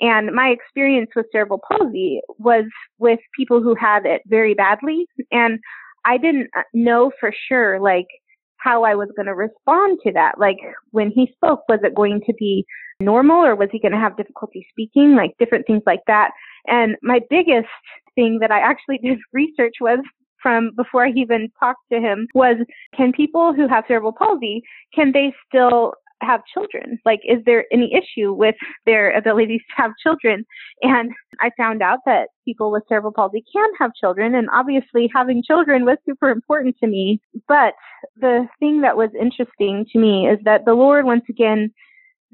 And 0.00 0.32
my 0.34 0.48
experience 0.48 1.10
with 1.14 1.26
cerebral 1.30 1.60
palsy 1.70 2.20
was 2.38 2.64
with 2.98 3.20
people 3.36 3.62
who 3.62 3.74
had 3.74 4.04
it 4.04 4.22
very 4.26 4.54
badly. 4.54 5.06
And 5.30 5.60
I 6.04 6.18
didn't 6.18 6.50
know 6.74 7.12
for 7.20 7.32
sure, 7.48 7.80
like, 7.80 8.08
how 8.56 8.84
I 8.84 8.94
was 8.94 9.08
going 9.16 9.26
to 9.26 9.34
respond 9.34 9.98
to 10.04 10.12
that. 10.12 10.38
Like, 10.38 10.56
when 10.90 11.10
he 11.10 11.30
spoke, 11.34 11.62
was 11.68 11.80
it 11.82 11.94
going 11.94 12.20
to 12.26 12.34
be 12.38 12.64
normal 13.00 13.44
or 13.44 13.54
was 13.54 13.68
he 13.72 13.80
going 13.80 13.92
to 13.92 13.98
have 13.98 14.16
difficulty 14.16 14.66
speaking? 14.70 15.14
Like, 15.14 15.36
different 15.38 15.66
things 15.66 15.82
like 15.86 16.02
that. 16.06 16.30
And 16.66 16.96
my 17.02 17.20
biggest 17.30 17.68
thing 18.14 18.38
that 18.40 18.50
I 18.50 18.60
actually 18.60 18.98
did 19.02 19.18
research 19.32 19.74
was 19.80 19.98
from 20.42 20.72
before 20.76 21.06
I 21.06 21.10
even 21.10 21.48
talked 21.60 21.84
to 21.92 22.00
him 22.00 22.26
was 22.34 22.56
can 22.96 23.12
people 23.12 23.54
who 23.54 23.68
have 23.68 23.84
cerebral 23.86 24.12
palsy, 24.12 24.62
can 24.92 25.12
they 25.12 25.32
still 25.46 25.94
have 26.20 26.40
children? 26.52 26.98
Like, 27.04 27.20
is 27.24 27.38
there 27.44 27.64
any 27.72 27.92
issue 27.92 28.32
with 28.32 28.54
their 28.86 29.16
abilities 29.16 29.60
to 29.70 29.82
have 29.82 29.92
children? 30.02 30.44
And 30.82 31.10
I 31.40 31.50
found 31.56 31.82
out 31.82 32.00
that 32.06 32.28
people 32.44 32.70
with 32.70 32.84
cerebral 32.88 33.12
palsy 33.12 33.44
can 33.54 33.70
have 33.78 33.92
children, 33.94 34.34
and 34.34 34.48
obviously 34.52 35.10
having 35.14 35.42
children 35.42 35.84
was 35.84 35.98
super 36.06 36.30
important 36.30 36.76
to 36.80 36.86
me. 36.86 37.20
But 37.48 37.74
the 38.16 38.46
thing 38.58 38.80
that 38.82 38.96
was 38.96 39.10
interesting 39.20 39.84
to 39.92 39.98
me 39.98 40.28
is 40.28 40.38
that 40.44 40.64
the 40.64 40.74
Lord 40.74 41.04
once 41.04 41.24
again 41.28 41.72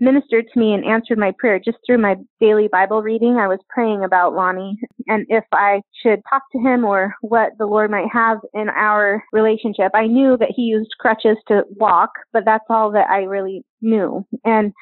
ministered 0.00 0.46
to 0.52 0.58
me 0.58 0.74
and 0.74 0.84
answered 0.84 1.18
my 1.18 1.32
prayer 1.38 1.58
just 1.58 1.78
through 1.86 1.98
my 1.98 2.16
daily 2.40 2.68
Bible 2.68 3.02
reading. 3.02 3.36
I 3.36 3.48
was 3.48 3.58
praying 3.68 4.04
about 4.04 4.34
Lonnie 4.34 4.78
and 5.06 5.26
if 5.28 5.44
I 5.52 5.82
should 6.02 6.20
talk 6.28 6.42
to 6.52 6.58
him 6.58 6.84
or 6.84 7.14
what 7.20 7.52
the 7.58 7.66
Lord 7.66 7.90
might 7.90 8.08
have 8.12 8.38
in 8.54 8.68
our 8.68 9.22
relationship. 9.32 9.92
I 9.94 10.06
knew 10.06 10.36
that 10.38 10.52
he 10.54 10.62
used 10.62 10.90
crutches 11.00 11.36
to 11.48 11.62
walk, 11.70 12.10
but 12.32 12.44
that's 12.44 12.64
all 12.68 12.90
that 12.92 13.08
I 13.08 13.22
really 13.22 13.64
knew. 13.80 14.24
And 14.44 14.72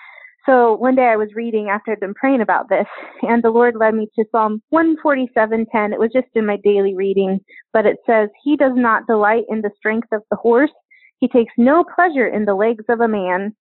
so 0.46 0.76
one 0.76 0.94
day 0.94 1.06
I 1.06 1.16
was 1.16 1.34
reading 1.34 1.68
after 1.68 1.90
I'd 1.90 2.00
been 2.00 2.14
praying 2.14 2.40
about 2.40 2.68
this, 2.68 2.86
and 3.22 3.42
the 3.42 3.50
Lord 3.50 3.74
led 3.74 3.94
me 3.94 4.08
to 4.14 4.24
Psalm 4.30 4.62
147:10. 4.70 5.92
It 5.92 5.98
was 5.98 6.12
just 6.12 6.28
in 6.34 6.46
my 6.46 6.56
daily 6.62 6.94
reading, 6.94 7.40
but 7.72 7.84
it 7.84 7.98
says, 8.06 8.30
"He 8.44 8.56
does 8.56 8.74
not 8.76 9.06
delight 9.08 9.44
in 9.48 9.60
the 9.60 9.72
strength 9.76 10.08
of 10.12 10.22
the 10.30 10.36
horse; 10.36 10.72
he 11.18 11.26
takes 11.26 11.52
no 11.58 11.82
pleasure 11.82 12.28
in 12.28 12.44
the 12.44 12.54
legs 12.54 12.84
of 12.88 13.00
a 13.00 13.08
man. 13.08 13.56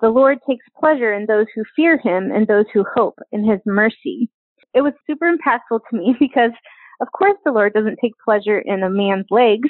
The 0.00 0.08
Lord 0.08 0.38
takes 0.46 0.64
pleasure 0.78 1.12
in 1.12 1.26
those 1.26 1.46
who 1.54 1.64
fear 1.74 1.98
him 1.98 2.30
and 2.30 2.46
those 2.46 2.66
who 2.72 2.84
hope 2.94 3.18
in 3.32 3.48
his 3.48 3.60
mercy. 3.64 4.28
It 4.74 4.82
was 4.82 4.92
super 5.06 5.32
impactful 5.32 5.80
to 5.90 5.96
me 5.96 6.14
because, 6.20 6.52
of 7.00 7.08
course, 7.12 7.36
the 7.44 7.52
Lord 7.52 7.72
doesn't 7.72 7.98
take 8.00 8.12
pleasure 8.24 8.58
in 8.58 8.82
a 8.82 8.90
man's 8.90 9.26
legs. 9.30 9.68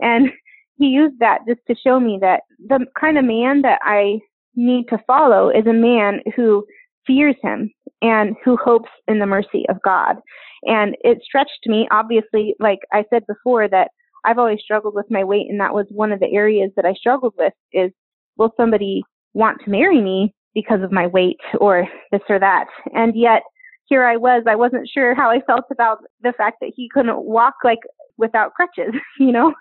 And 0.00 0.30
he 0.78 0.86
used 0.86 1.18
that 1.20 1.40
just 1.48 1.60
to 1.68 1.74
show 1.74 1.98
me 1.98 2.18
that 2.20 2.42
the 2.68 2.86
kind 2.98 3.18
of 3.18 3.24
man 3.24 3.62
that 3.62 3.80
I 3.82 4.20
need 4.54 4.88
to 4.88 4.98
follow 5.06 5.50
is 5.50 5.66
a 5.66 5.72
man 5.72 6.20
who 6.34 6.64
fears 7.06 7.36
him 7.42 7.70
and 8.02 8.36
who 8.44 8.56
hopes 8.56 8.90
in 9.08 9.18
the 9.18 9.26
mercy 9.26 9.64
of 9.68 9.80
God. 9.82 10.16
And 10.64 10.96
it 11.00 11.18
stretched 11.22 11.66
me, 11.66 11.88
obviously, 11.90 12.54
like 12.58 12.80
I 12.92 13.04
said 13.10 13.24
before, 13.26 13.68
that 13.68 13.90
I've 14.24 14.38
always 14.38 14.60
struggled 14.60 14.94
with 14.94 15.06
my 15.10 15.24
weight, 15.24 15.46
and 15.48 15.60
that 15.60 15.74
was 15.74 15.86
one 15.90 16.12
of 16.12 16.20
the 16.20 16.32
areas 16.32 16.72
that 16.76 16.84
I 16.84 16.94
struggled 16.94 17.34
with 17.38 17.52
is 17.72 17.92
will 18.36 18.52
somebody 18.56 19.02
want 19.36 19.60
to 19.62 19.70
marry 19.70 20.00
me 20.00 20.34
because 20.54 20.82
of 20.82 20.90
my 20.90 21.06
weight 21.06 21.38
or 21.60 21.86
this 22.10 22.22
or 22.28 22.38
that. 22.38 22.66
And 22.94 23.14
yet 23.14 23.42
here 23.84 24.04
I 24.04 24.16
was, 24.16 24.42
I 24.48 24.56
wasn't 24.56 24.88
sure 24.88 25.14
how 25.14 25.30
I 25.30 25.40
felt 25.46 25.64
about 25.70 25.98
the 26.22 26.32
fact 26.32 26.56
that 26.62 26.72
he 26.74 26.88
couldn't 26.92 27.22
walk 27.22 27.54
like 27.62 27.80
without 28.16 28.54
crutches, 28.54 28.94
you 29.20 29.30
know? 29.30 29.52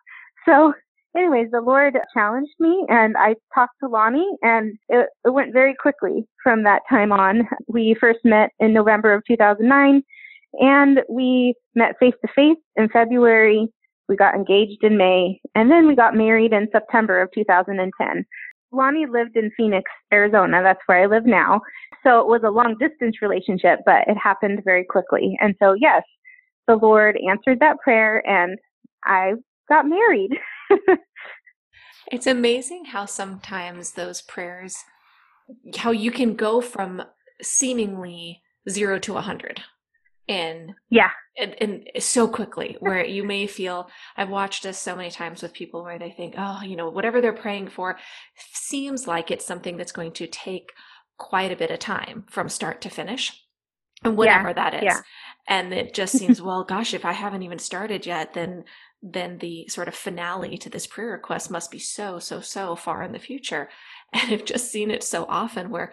So 0.45 0.73
anyways, 1.15 1.51
the 1.51 1.59
Lord 1.59 1.97
challenged 2.13 2.53
me 2.59 2.85
and 2.87 3.15
I 3.17 3.35
talked 3.53 3.75
to 3.81 3.89
Lonnie 3.89 4.31
and 4.41 4.77
it, 4.87 5.09
it 5.25 5.33
went 5.33 5.51
very 5.51 5.75
quickly 5.75 6.25
from 6.41 6.63
that 6.63 6.83
time 6.89 7.11
on. 7.11 7.47
We 7.67 7.97
first 7.99 8.19
met 8.23 8.51
in 8.59 8.73
November 8.73 9.13
of 9.13 9.23
2009 9.27 10.01
and 10.53 11.01
we 11.09 11.53
met 11.75 11.99
face 11.99 12.13
to 12.25 12.31
face 12.33 12.63
in 12.77 12.87
February. 12.87 13.67
We 14.07 14.15
got 14.15 14.35
engaged 14.35 14.83
in 14.83 14.97
May 14.97 15.41
and 15.53 15.69
then 15.69 15.85
we 15.85 15.95
got 15.95 16.15
married 16.15 16.53
in 16.53 16.69
September 16.71 17.21
of 17.21 17.29
2010. 17.33 18.25
Lonnie 18.75 19.05
lived 19.05 19.35
in 19.35 19.51
Phoenix, 19.55 19.89
Arizona. 20.13 20.61
That's 20.63 20.81
where 20.85 21.03
I 21.03 21.05
live 21.05 21.25
now. 21.25 21.61
So 22.03 22.19
it 22.19 22.27
was 22.27 22.41
a 22.43 22.49
long 22.49 22.75
distance 22.79 23.21
relationship, 23.21 23.79
but 23.85 24.07
it 24.07 24.17
happened 24.21 24.61
very 24.63 24.85
quickly. 24.85 25.37
And 25.41 25.55
so, 25.61 25.73
yes, 25.73 26.03
the 26.67 26.75
Lord 26.75 27.17
answered 27.29 27.59
that 27.59 27.79
prayer 27.79 28.27
and 28.27 28.57
I 29.03 29.33
got 29.69 29.87
married. 29.87 30.31
it's 32.11 32.27
amazing 32.27 32.85
how 32.85 33.05
sometimes 33.05 33.91
those 33.91 34.21
prayers, 34.21 34.75
how 35.77 35.91
you 35.91 36.11
can 36.11 36.35
go 36.35 36.61
from 36.61 37.03
seemingly 37.41 38.41
zero 38.69 38.99
to 38.99 39.17
a 39.17 39.21
hundred 39.21 39.61
in 40.27 40.73
yeah. 40.89 41.09
and, 41.37 41.55
and 41.61 41.89
so 41.99 42.27
quickly 42.27 42.77
where 42.79 43.05
you 43.05 43.23
may 43.23 43.45
feel 43.45 43.87
i've 44.17 44.29
watched 44.29 44.63
this 44.63 44.79
so 44.79 44.95
many 44.95 45.11
times 45.11 45.41
with 45.41 45.53
people 45.53 45.83
where 45.83 45.99
they 45.99 46.09
think 46.09 46.33
oh 46.37 46.61
you 46.63 46.75
know 46.75 46.89
whatever 46.89 47.21
they're 47.21 47.33
praying 47.33 47.67
for 47.67 47.97
seems 48.53 49.07
like 49.07 49.29
it's 49.29 49.45
something 49.45 49.77
that's 49.77 49.91
going 49.91 50.11
to 50.11 50.25
take 50.25 50.71
quite 51.17 51.51
a 51.51 51.55
bit 51.55 51.71
of 51.71 51.79
time 51.79 52.25
from 52.29 52.49
start 52.49 52.81
to 52.81 52.89
finish 52.89 53.43
and 54.03 54.17
whatever 54.17 54.49
yeah, 54.49 54.53
that 54.53 54.73
is. 54.75 54.83
Yeah. 54.83 54.99
and 55.47 55.73
it 55.73 55.93
just 55.93 56.13
seems 56.17 56.41
well 56.41 56.63
gosh 56.63 56.93
if 56.93 57.05
i 57.05 57.13
haven't 57.13 57.43
even 57.43 57.59
started 57.59 58.05
yet 58.05 58.33
then 58.33 58.63
then 59.03 59.37
the 59.37 59.67
sort 59.67 59.87
of 59.87 59.93
finale 59.93 60.57
to 60.57 60.69
this 60.69 60.87
prayer 60.87 61.11
request 61.11 61.51
must 61.51 61.69
be 61.69 61.77
so 61.77 62.17
so 62.17 62.41
so 62.41 62.75
far 62.75 63.03
in 63.03 63.11
the 63.11 63.19
future. 63.19 63.69
And 64.13 64.31
i've 64.31 64.45
just 64.45 64.71
seen 64.71 64.91
it 64.91 65.03
so 65.03 65.25
often 65.27 65.69
where 65.69 65.91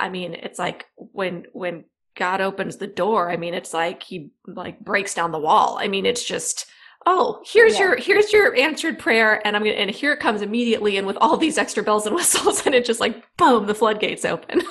i 0.00 0.08
mean 0.08 0.34
it's 0.34 0.58
like 0.58 0.86
when 0.96 1.44
when 1.52 1.84
God 2.14 2.40
opens 2.40 2.76
the 2.76 2.86
door, 2.86 3.30
I 3.30 3.36
mean, 3.36 3.54
it's 3.54 3.72
like 3.72 4.02
he 4.02 4.30
like 4.46 4.80
breaks 4.80 5.14
down 5.14 5.32
the 5.32 5.38
wall. 5.38 5.78
I 5.80 5.88
mean, 5.88 6.04
it's 6.04 6.24
just, 6.24 6.66
oh, 7.06 7.42
here's 7.44 7.74
yeah. 7.74 7.80
your 7.80 7.96
here's 7.96 8.32
your 8.32 8.54
answered 8.56 8.98
prayer, 8.98 9.44
and 9.46 9.56
I'm 9.56 9.62
gonna 9.62 9.74
and 9.74 9.90
here 9.90 10.12
it 10.12 10.20
comes 10.20 10.42
immediately, 10.42 10.96
and 10.96 11.06
with 11.06 11.16
all 11.20 11.36
these 11.36 11.58
extra 11.58 11.82
bells 11.82 12.06
and 12.06 12.14
whistles, 12.14 12.64
and 12.66 12.74
it 12.74 12.84
just 12.84 13.00
like 13.00 13.22
boom, 13.36 13.66
the 13.66 13.74
floodgates 13.74 14.24
open. 14.24 14.62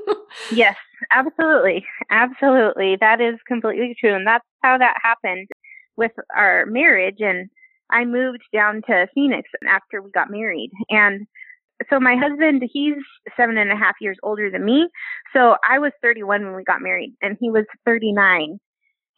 yes, 0.52 0.76
absolutely, 1.10 1.84
absolutely. 2.10 2.96
That 3.00 3.20
is 3.20 3.36
completely 3.46 3.96
true, 3.98 4.14
and 4.14 4.26
that's 4.26 4.44
how 4.62 4.78
that 4.78 4.96
happened 5.02 5.48
with 5.96 6.12
our 6.36 6.66
marriage. 6.66 7.20
And 7.20 7.48
I 7.90 8.04
moved 8.04 8.42
down 8.52 8.82
to 8.88 9.08
Phoenix 9.14 9.48
after 9.68 10.02
we 10.02 10.10
got 10.10 10.30
married, 10.30 10.70
and 10.90 11.26
so 11.88 11.98
my 11.98 12.16
husband, 12.16 12.62
he's 12.72 12.96
seven 13.36 13.56
and 13.58 13.70
a 13.72 13.76
half 13.76 13.94
years 14.00 14.18
older 14.22 14.50
than 14.50 14.64
me. 14.64 14.88
So 15.34 15.56
I 15.68 15.78
was 15.78 15.92
31 16.02 16.44
when 16.44 16.54
we 16.54 16.64
got 16.64 16.82
married 16.82 17.14
and 17.22 17.36
he 17.40 17.50
was 17.50 17.64
39. 17.84 18.58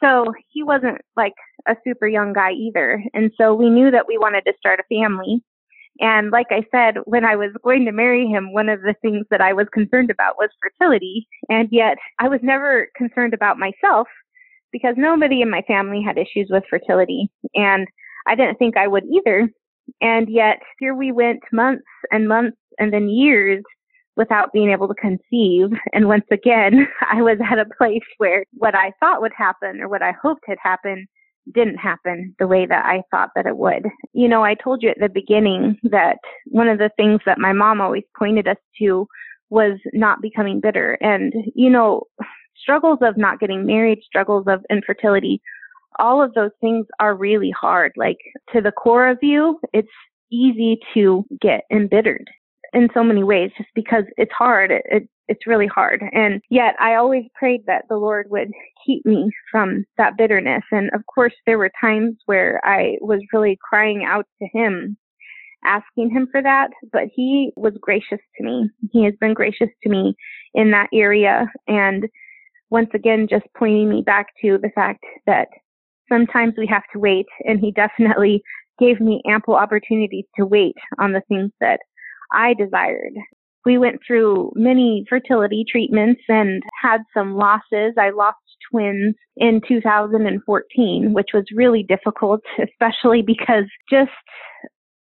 So 0.03 0.33
he 0.49 0.63
wasn't 0.63 1.01
like 1.17 1.35
a 1.69 1.77
super 1.85 2.09
young 2.09 2.33
guy 2.33 2.53
either. 2.53 3.03
And 3.15 3.31
so 3.39 3.55
we 3.55 3.71
knew 3.71 3.91
that 3.91 4.07
we 4.09 4.19
wanted 4.19 4.45
to 4.47 4.55
start 4.59 4.81
a 4.81 4.95
family. 4.95 5.43
And 6.01 6.31
like 6.31 6.49
I 6.51 6.65
said, 6.71 6.97
when 7.05 7.25
I 7.25 7.37
was 7.37 7.51
going 7.63 7.85
to 7.85 7.93
marry 7.93 8.27
him, 8.27 8.53
one 8.53 8.69
of 8.69 8.81
the 8.81 8.95
things 9.03 9.27
that 9.31 9.41
I 9.41 9.53
was 9.53 9.67
concerned 9.73 10.11
about 10.11 10.37
was 10.39 10.49
fertility. 10.61 11.29
And 11.49 11.69
yet 11.71 11.99
I 12.19 12.29
was 12.29 12.41
never 12.43 12.89
concerned 12.97 13.35
about 13.35 13.59
myself 13.59 14.09
because 14.73 14.95
nobody 14.97 15.43
in 15.43 15.51
my 15.51 15.63
family 15.63 16.03
had 16.03 16.19
issues 16.19 16.49
with 16.51 16.65
fertility. 16.69 17.31
And 17.55 17.87
I 18.27 18.35
didn't 18.35 18.59
think 18.59 18.77
I 18.77 18.89
would 18.89 19.05
either. 19.05 19.51
And 20.01 20.29
yet 20.29 20.59
here 20.79 20.95
we 20.95 21.13
went 21.13 21.41
months 21.53 21.85
and 22.11 22.29
months 22.29 22.57
and 22.79 22.93
then 22.93 23.09
years 23.09 23.63
without 24.17 24.53
being 24.53 24.71
able 24.71 24.89
to 24.89 24.95
conceive. 24.95 25.69
And 25.93 26.09
once 26.09 26.27
again, 26.31 26.87
I 27.11 27.23
was 27.23 27.39
at 27.51 27.59
a 27.59 27.67
place 27.77 28.03
where 28.19 28.45
what 28.55 28.75
I 28.75 28.93
thought 29.01 29.21
would 29.21 29.33
happen 29.37 29.81
or 29.81 29.89
what 29.89 30.03
I 30.03 30.13
hoped 30.23 30.43
had 30.47 30.59
happened 30.63 31.07
didn't 31.53 31.79
happen 31.79 32.35
the 32.39 32.47
way 32.47 32.67
that 32.67 32.85
I 32.85 33.03
thought 33.11 33.31
that 33.35 33.47
it 33.47 33.57
would. 33.57 33.87
You 34.13 34.29
know, 34.29 34.45
I 34.45 34.55
told 34.55 34.83
you 34.83 34.91
at 34.91 35.01
the 35.01 35.09
beginning 35.09 35.77
that 35.85 36.19
one 36.47 36.69
of 36.69 36.79
the 36.79 36.91
things 36.97 37.21
that 37.27 37.39
my 37.39 37.53
mom 37.53 37.81
always 37.81 38.05
pointed 38.17 38.47
us 38.47 38.59
to 38.79 39.07
was 39.51 39.79
not 39.93 40.23
becoming 40.23 40.61
bitter. 40.61 40.97
And, 41.01 41.33
you 41.55 41.69
know, 41.69 42.05
struggles 42.57 42.99
of 43.03 43.17
not 43.17 43.41
getting 43.41 43.67
married, 43.67 44.01
struggles 44.05 44.45
of 44.47 44.65
infertility 44.71 45.43
all 45.99 46.23
of 46.23 46.35
those 46.35 46.51
things 46.61 46.87
are 47.01 47.15
really 47.15 47.51
hard. 47.51 47.93
Like 47.97 48.19
to 48.53 48.61
the 48.61 48.73
core 48.73 49.09
of 49.09 49.19
you, 49.23 49.59
it's 49.73 49.89
easy 50.31 50.79
to 50.95 51.25
get 51.41 51.63
embittered. 51.71 52.29
in 52.73 52.89
so 52.95 53.05
many 53.05 53.23
ways 53.23 53.51
just 53.57 53.71
because 53.75 54.05
it's 54.17 54.33
hard. 54.33 54.71
It, 54.71 54.83
it, 54.87 55.09
it's 55.29 55.47
really 55.47 55.67
hard. 55.67 56.03
And 56.13 56.41
yet 56.51 56.75
I 56.81 56.95
always 56.95 57.25
prayed 57.35 57.63
that 57.67 57.85
the 57.89 57.97
Lord 57.97 58.27
would 58.31 58.51
keep 58.85 59.05
me 59.07 59.31
from 59.51 59.85
that 59.99 60.17
bitterness. 60.17 60.63
And 60.71 60.91
of 60.95 61.03
course, 61.13 61.35
there 61.47 61.59
were 61.59 61.71
times 61.81 62.17
where 62.27 62.61
I 62.65 62.97
was 63.01 63.21
really 63.33 63.59
crying 63.63 64.05
out 64.05 64.27
to 64.41 64.49
Him, 64.53 64.97
asking 65.65 66.11
Him 66.11 66.29
for 66.31 66.43
that, 66.43 66.71
but 66.93 67.05
He 67.15 67.53
was 67.57 67.75
gracious 67.81 68.21
to 68.37 68.45
me. 68.45 68.71
He 68.91 69.05
has 69.05 69.15
been 69.21 69.35
gracious 69.35 69.71
to 69.83 69.89
me 69.89 70.15
in 70.55 70.71
that 70.73 70.89
area. 70.93 71.47
And 71.69 72.09
once 72.71 72.91
again, 72.95 73.29
just 73.29 73.47
pointing 73.57 73.89
me 73.91 74.03
back 74.05 74.29
to 74.43 74.59
the 74.59 74.71
fact 74.75 75.05
that 75.27 75.49
sometimes 76.13 76.55
we 76.59 76.67
have 76.67 76.83
to 76.93 76.99
wait 76.99 77.27
and 77.45 77.59
he 77.59 77.73
definitely 77.73 78.43
gave 78.79 79.01
me 79.01 79.23
ample 79.27 79.55
opportunities 79.55 80.25
to 80.37 80.45
wait 80.45 80.75
on 80.99 81.13
the 81.13 81.23
things 81.29 81.51
that 81.61 81.81
I 82.33 82.55
desired. 82.55 83.13
We 83.65 83.79
went 83.79 84.01
through 84.05 84.53
many 84.57 85.05
fertility 85.09 85.65
treatments 85.69 86.21
and 86.29 86.63
had 86.83 87.03
some 87.15 87.37
losses. 87.37 87.95
I 87.99 88.11
lost 88.11 88.39
twins 88.71 89.15
in 89.37 89.61
2014, 89.67 91.13
which 91.13 91.29
was 91.33 91.45
really 91.55 91.85
difficult, 91.85 92.41
especially 92.59 93.23
because 93.23 93.65
just 93.89 94.11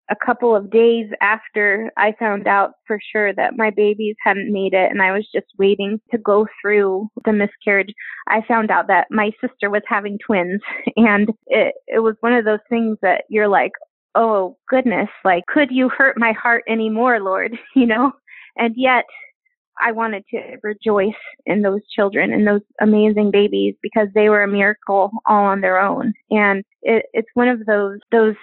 a 0.09 0.15
couple 0.15 0.55
of 0.55 0.69
days 0.69 1.07
after 1.21 1.91
I 1.97 2.13
found 2.19 2.47
out 2.47 2.73
for 2.85 2.99
sure 3.11 3.33
that 3.33 3.57
my 3.57 3.71
babies 3.71 4.15
hadn't 4.23 4.51
made 4.51 4.73
it 4.73 4.91
and 4.91 5.01
I 5.01 5.11
was 5.11 5.27
just 5.33 5.47
waiting 5.57 5.99
to 6.11 6.17
go 6.17 6.47
through 6.61 7.09
the 7.25 7.33
miscarriage, 7.33 7.93
I 8.27 8.41
found 8.47 8.71
out 8.71 8.87
that 8.87 9.07
my 9.09 9.31
sister 9.41 9.69
was 9.69 9.81
having 9.87 10.19
twins 10.25 10.61
and 10.95 11.29
it, 11.47 11.75
it 11.87 11.99
was 11.99 12.15
one 12.19 12.33
of 12.33 12.45
those 12.45 12.59
things 12.69 12.97
that 13.01 13.23
you're 13.29 13.47
like, 13.47 13.71
oh 14.15 14.57
goodness, 14.69 15.09
like 15.23 15.43
could 15.47 15.69
you 15.71 15.89
hurt 15.89 16.17
my 16.17 16.31
heart 16.33 16.63
anymore, 16.67 17.19
Lord, 17.19 17.57
you 17.75 17.85
know? 17.85 18.11
And 18.57 18.73
yet 18.77 19.05
I 19.81 19.91
wanted 19.91 20.23
to 20.31 20.57
rejoice 20.63 21.13
in 21.45 21.61
those 21.61 21.81
children 21.93 22.31
and 22.31 22.47
those 22.47 22.61
amazing 22.79 23.31
babies 23.31 23.75
because 23.81 24.07
they 24.13 24.29
were 24.29 24.43
a 24.43 24.47
miracle 24.47 25.11
all 25.25 25.45
on 25.45 25.61
their 25.61 25.79
own. 25.79 26.13
And 26.29 26.63
it, 26.81 27.05
it's 27.13 27.27
one 27.33 27.49
of 27.49 27.65
those, 27.65 27.99
those 28.11 28.35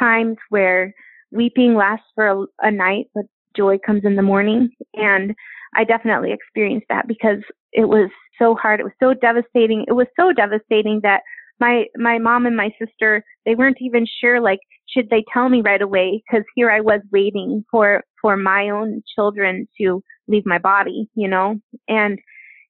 times 0.00 0.36
where 0.48 0.92
weeping 1.30 1.74
lasts 1.74 2.06
for 2.14 2.26
a, 2.26 2.46
a 2.60 2.70
night, 2.70 3.06
but 3.14 3.24
joy 3.56 3.78
comes 3.84 4.02
in 4.04 4.16
the 4.16 4.22
morning. 4.22 4.70
And 4.94 5.34
I 5.74 5.84
definitely 5.84 6.32
experienced 6.32 6.86
that 6.88 7.06
because 7.06 7.42
it 7.72 7.88
was 7.88 8.10
so 8.38 8.54
hard. 8.54 8.80
It 8.80 8.84
was 8.84 8.92
so 9.00 9.14
devastating. 9.14 9.84
It 9.86 9.92
was 9.92 10.06
so 10.18 10.32
devastating 10.32 11.00
that 11.02 11.20
my 11.60 11.84
my 11.96 12.18
mom 12.18 12.46
and 12.46 12.56
my 12.56 12.70
sister 12.82 13.22
they 13.44 13.54
weren't 13.54 13.76
even 13.80 14.06
sure 14.20 14.40
like 14.40 14.60
should 14.88 15.10
they 15.10 15.22
tell 15.32 15.48
me 15.48 15.60
right 15.60 15.82
away 15.82 16.22
because 16.26 16.44
here 16.54 16.70
I 16.70 16.80
was 16.80 17.00
waiting 17.12 17.64
for 17.70 18.02
for 18.20 18.36
my 18.36 18.70
own 18.70 19.02
children 19.14 19.68
to 19.80 20.02
leave 20.26 20.46
my 20.46 20.58
body, 20.58 21.08
you 21.14 21.28
know, 21.28 21.56
and 21.86 22.18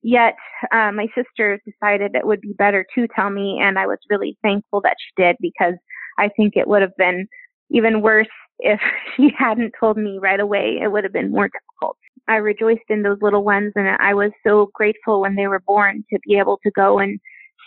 yet 0.02 0.34
uh, 0.72 0.90
my 0.92 1.06
sister 1.14 1.60
decided 1.64 2.12
it 2.14 2.26
would 2.26 2.40
be 2.40 2.54
better 2.56 2.84
to 2.94 3.06
tell 3.14 3.30
me, 3.30 3.58
and 3.62 3.78
I 3.78 3.86
was 3.86 3.98
really 4.08 4.36
thankful 4.42 4.80
that 4.82 4.96
she 4.98 5.22
did 5.22 5.36
because 5.40 5.74
I 6.20 6.28
think 6.36 6.54
it 6.56 6.68
would 6.68 6.82
have 6.82 6.96
been 6.96 7.26
even 7.70 8.02
worse 8.02 8.28
if 8.58 8.80
she 9.16 9.30
hadn't 9.36 9.74
told 9.78 9.96
me 9.96 10.18
right 10.20 10.40
away. 10.40 10.78
It 10.82 10.92
would 10.92 11.04
have 11.04 11.12
been 11.12 11.32
more 11.32 11.48
difficult. 11.48 11.96
I 12.28 12.36
rejoiced 12.36 12.88
in 12.88 13.02
those 13.02 13.18
little 13.20 13.42
ones 13.42 13.72
and 13.74 13.88
I 13.88 14.14
was 14.14 14.30
so 14.46 14.70
grateful 14.74 15.20
when 15.20 15.34
they 15.34 15.48
were 15.48 15.62
born 15.66 16.04
to 16.12 16.18
be 16.26 16.38
able 16.38 16.58
to 16.62 16.70
go 16.70 16.98
and 16.98 17.18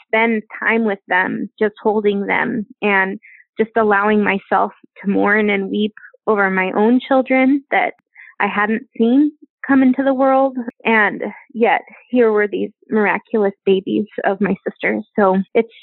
spend 0.08 0.44
time 0.60 0.86
with 0.86 1.00
them, 1.08 1.50
just 1.60 1.74
holding 1.82 2.28
them 2.28 2.66
and 2.82 3.20
just 3.58 3.72
allowing 3.76 4.24
myself 4.24 4.72
to 5.02 5.10
mourn 5.10 5.50
and 5.50 5.70
weep 5.70 5.94
over 6.28 6.50
my 6.50 6.72
own 6.76 7.00
children 7.06 7.64
that 7.72 7.94
I 8.40 8.48
hadn't 8.48 8.84
seen 8.98 9.32
come 9.68 9.82
into 9.82 10.04
the 10.04 10.14
world. 10.14 10.58
And 10.84 11.22
yet 11.54 11.82
here 12.10 12.32
were 12.32 12.48
these 12.48 12.72
miraculous 12.90 13.54
babies 13.66 14.06
of 14.24 14.42
my 14.42 14.56
sister. 14.68 15.02
So 15.18 15.38
it's, 15.54 15.74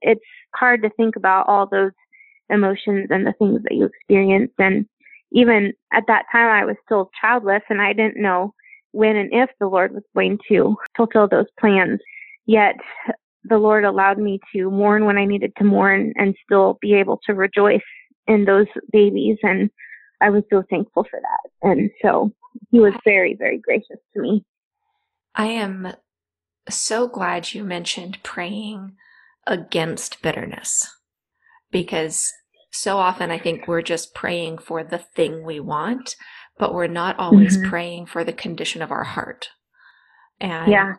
it's 0.00 0.24
hard 0.54 0.82
to 0.82 0.90
think 0.90 1.16
about 1.16 1.48
all 1.48 1.66
those 1.66 1.92
emotions 2.50 3.08
and 3.10 3.26
the 3.26 3.34
things 3.38 3.62
that 3.62 3.74
you 3.74 3.86
experience. 3.86 4.52
And 4.58 4.86
even 5.32 5.72
at 5.92 6.04
that 6.06 6.26
time, 6.30 6.48
I 6.48 6.64
was 6.64 6.76
still 6.84 7.10
childless 7.20 7.62
and 7.68 7.80
I 7.80 7.92
didn't 7.92 8.22
know 8.22 8.54
when 8.92 9.16
and 9.16 9.30
if 9.32 9.50
the 9.58 9.66
Lord 9.66 9.92
was 9.92 10.04
going 10.14 10.38
to 10.48 10.76
fulfill 10.96 11.28
those 11.28 11.46
plans. 11.58 12.00
Yet 12.46 12.76
the 13.44 13.58
Lord 13.58 13.84
allowed 13.84 14.18
me 14.18 14.40
to 14.54 14.70
mourn 14.70 15.04
when 15.04 15.18
I 15.18 15.24
needed 15.24 15.52
to 15.58 15.64
mourn 15.64 16.12
and 16.16 16.34
still 16.44 16.78
be 16.80 16.94
able 16.94 17.20
to 17.26 17.34
rejoice 17.34 17.82
in 18.26 18.44
those 18.44 18.66
babies. 18.92 19.38
And 19.42 19.70
I 20.20 20.30
was 20.30 20.44
so 20.50 20.62
thankful 20.70 21.04
for 21.10 21.20
that. 21.20 21.68
And 21.68 21.90
so 22.00 22.32
he 22.70 22.80
was 22.80 22.94
very, 23.04 23.34
very 23.34 23.58
gracious 23.58 23.98
to 24.14 24.22
me. 24.22 24.44
I 25.34 25.46
am 25.46 25.94
so 26.68 27.08
glad 27.08 27.52
you 27.52 27.64
mentioned 27.64 28.22
praying 28.22 28.92
against 29.46 30.22
bitterness 30.22 30.88
because 31.70 32.32
so 32.70 32.98
often 32.98 33.30
I 33.30 33.38
think 33.38 33.68
we're 33.68 33.82
just 33.82 34.14
praying 34.14 34.58
for 34.58 34.82
the 34.82 34.98
thing 34.98 35.44
we 35.44 35.60
want, 35.60 36.16
but 36.58 36.74
we're 36.74 36.86
not 36.86 37.18
always 37.18 37.56
mm-hmm. 37.56 37.68
praying 37.68 38.06
for 38.06 38.24
the 38.24 38.32
condition 38.32 38.82
of 38.82 38.90
our 38.90 39.04
heart. 39.04 39.48
And 40.40 40.70
yeah. 40.70 40.94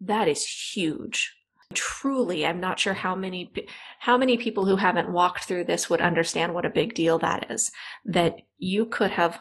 that 0.00 0.28
is 0.28 0.46
huge. 0.46 1.34
Truly, 1.74 2.46
I'm 2.46 2.60
not 2.60 2.78
sure 2.78 2.92
how 2.92 3.14
many 3.14 3.50
how 4.00 4.18
many 4.18 4.36
people 4.36 4.66
who 4.66 4.76
haven't 4.76 5.12
walked 5.12 5.44
through 5.44 5.64
this 5.64 5.88
would 5.88 6.02
understand 6.02 6.52
what 6.52 6.66
a 6.66 6.70
big 6.70 6.94
deal 6.94 7.18
that 7.20 7.50
is. 7.50 7.70
That 8.04 8.36
you 8.58 8.84
could 8.86 9.12
have 9.12 9.38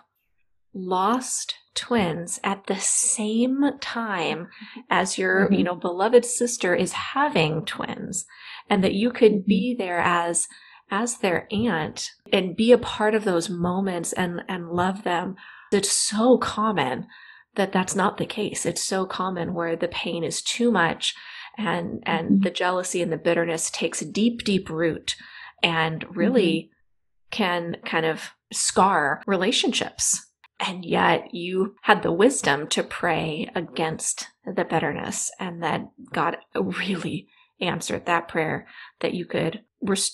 lost 0.73 1.55
twins 1.75 2.39
at 2.43 2.67
the 2.67 2.79
same 2.79 3.63
time 3.79 4.47
as 4.89 5.17
your, 5.17 5.45
mm-hmm. 5.45 5.53
you 5.53 5.63
know, 5.63 5.75
beloved 5.75 6.25
sister 6.25 6.75
is 6.75 6.91
having 6.91 7.65
twins 7.65 8.25
and 8.69 8.83
that 8.83 8.93
you 8.93 9.11
could 9.11 9.45
be 9.45 9.73
mm-hmm. 9.73 9.83
there 9.83 9.99
as 9.99 10.47
as 10.93 11.19
their 11.19 11.47
aunt 11.51 12.11
and 12.33 12.55
be 12.55 12.73
a 12.73 12.77
part 12.77 13.15
of 13.15 13.23
those 13.23 13.49
moments 13.49 14.11
and 14.13 14.41
and 14.47 14.69
love 14.69 15.03
them. 15.03 15.35
It's 15.71 15.91
so 15.91 16.37
common 16.37 17.07
that 17.55 17.71
that's 17.71 17.95
not 17.95 18.17
the 18.17 18.25
case. 18.25 18.65
It's 18.65 18.83
so 18.83 19.05
common 19.05 19.53
where 19.53 19.75
the 19.75 19.87
pain 19.87 20.23
is 20.23 20.41
too 20.41 20.71
much 20.71 21.15
and 21.57 22.03
and 22.05 22.29
mm-hmm. 22.29 22.43
the 22.43 22.51
jealousy 22.51 23.01
and 23.01 23.11
the 23.11 23.17
bitterness 23.17 23.69
takes 23.69 24.01
deep 24.01 24.43
deep 24.43 24.69
root 24.69 25.15
and 25.63 26.05
really 26.15 26.53
mm-hmm. 26.53 27.31
can 27.31 27.77
kind 27.85 28.05
of 28.05 28.31
scar 28.51 29.21
relationships 29.25 30.30
and 30.61 30.85
yet 30.85 31.33
you 31.33 31.75
had 31.81 32.03
the 32.03 32.11
wisdom 32.11 32.67
to 32.67 32.83
pray 32.83 33.49
against 33.55 34.27
the 34.45 34.63
bitterness 34.63 35.31
and 35.39 35.63
that 35.63 35.89
God 36.13 36.37
really 36.55 37.27
answered 37.59 38.05
that 38.05 38.27
prayer 38.27 38.67
that 38.99 39.13
you 39.13 39.25
could 39.25 39.63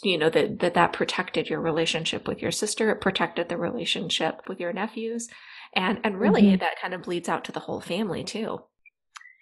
you 0.03 0.17
know 0.17 0.29
that, 0.29 0.59
that 0.59 0.73
that 0.73 0.93
protected 0.93 1.49
your 1.49 1.59
relationship 1.59 2.27
with 2.27 2.41
your 2.41 2.51
sister 2.51 2.89
it 2.91 3.01
protected 3.01 3.49
the 3.49 3.57
relationship 3.57 4.41
with 4.47 4.59
your 4.59 4.71
nephews 4.71 5.29
and 5.75 5.99
and 6.03 6.19
really 6.19 6.43
mm-hmm. 6.43 6.57
that 6.57 6.79
kind 6.81 6.93
of 6.93 7.03
bleeds 7.03 7.27
out 7.29 7.43
to 7.43 7.51
the 7.51 7.59
whole 7.59 7.81
family 7.81 8.23
too 8.23 8.59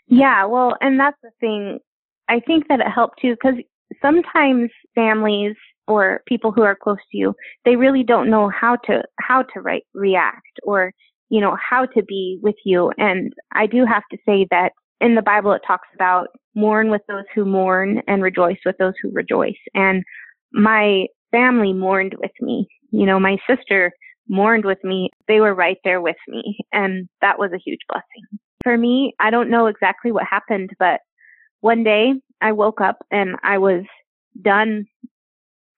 yeah 0.08 0.46
well 0.46 0.76
and 0.82 1.00
that's 1.00 1.18
the 1.22 1.32
thing 1.40 1.80
i 2.28 2.40
think 2.40 2.68
that 2.68 2.80
it 2.80 2.88
helped 2.88 3.20
too 3.22 3.36
because 3.36 3.60
sometimes 4.02 4.70
families 4.96 5.56
or 5.88 6.22
people 6.28 6.52
who 6.52 6.64
are 6.64 6.76
close 6.76 6.98
to 7.12 7.18
you, 7.18 7.34
they 7.64 7.76
really 7.76 8.04
don't 8.04 8.30
know 8.30 8.50
how 8.50 8.76
to, 8.86 9.04
how 9.20 9.44
to 9.54 9.62
re- 9.62 9.86
react 9.94 10.60
or, 10.64 10.92
you 11.30 11.42
know, 11.42 11.56
how 11.70 11.86
to 11.86 12.04
be 12.04 12.40
with 12.42 12.56
you. 12.66 12.92
And 12.98 13.34
I 13.54 13.68
do 13.68 13.86
have 13.86 14.04
to 14.12 14.18
say 14.26 14.48
that 14.52 14.72
in 15.02 15.16
the 15.16 15.22
Bible, 15.22 15.54
it 15.54 15.62
talks 15.66 15.88
about 15.94 16.28
mourn 16.56 16.90
with 16.90 17.02
those 17.08 17.26
who 17.34 17.46
mourn 17.46 18.02
and 18.08 18.24
rejoice 18.24 18.58
with 18.66 18.78
those 18.78 18.94
who 19.02 19.12
rejoice. 19.12 19.54
And 19.74 20.04
my 20.54 21.08
family 21.32 21.74
mourned 21.74 22.16
with 22.20 22.32
me. 22.42 22.68
You 22.92 23.06
know, 23.06 23.20
my 23.20 23.38
sister 23.48 23.92
mourned 24.30 24.66
with 24.66 24.84
me. 24.84 25.10
They 25.28 25.42
were 25.42 25.54
right 25.54 25.78
there 25.84 26.02
with 26.02 26.16
me. 26.28 26.58
And 26.72 27.10
that 27.22 27.38
was 27.38 27.52
a 27.54 27.60
huge 27.64 27.82
blessing. 27.90 28.40
For 28.64 28.78
me, 28.78 29.14
I 29.20 29.30
don't 29.30 29.50
know 29.50 29.68
exactly 29.68 30.12
what 30.12 30.24
happened, 30.30 30.72
but 30.80 31.02
one 31.62 31.84
day 31.84 32.14
I 32.42 32.54
woke 32.54 32.82
up 32.82 32.98
and 33.12 33.36
I 33.44 33.58
was 33.58 33.84
done 34.42 34.86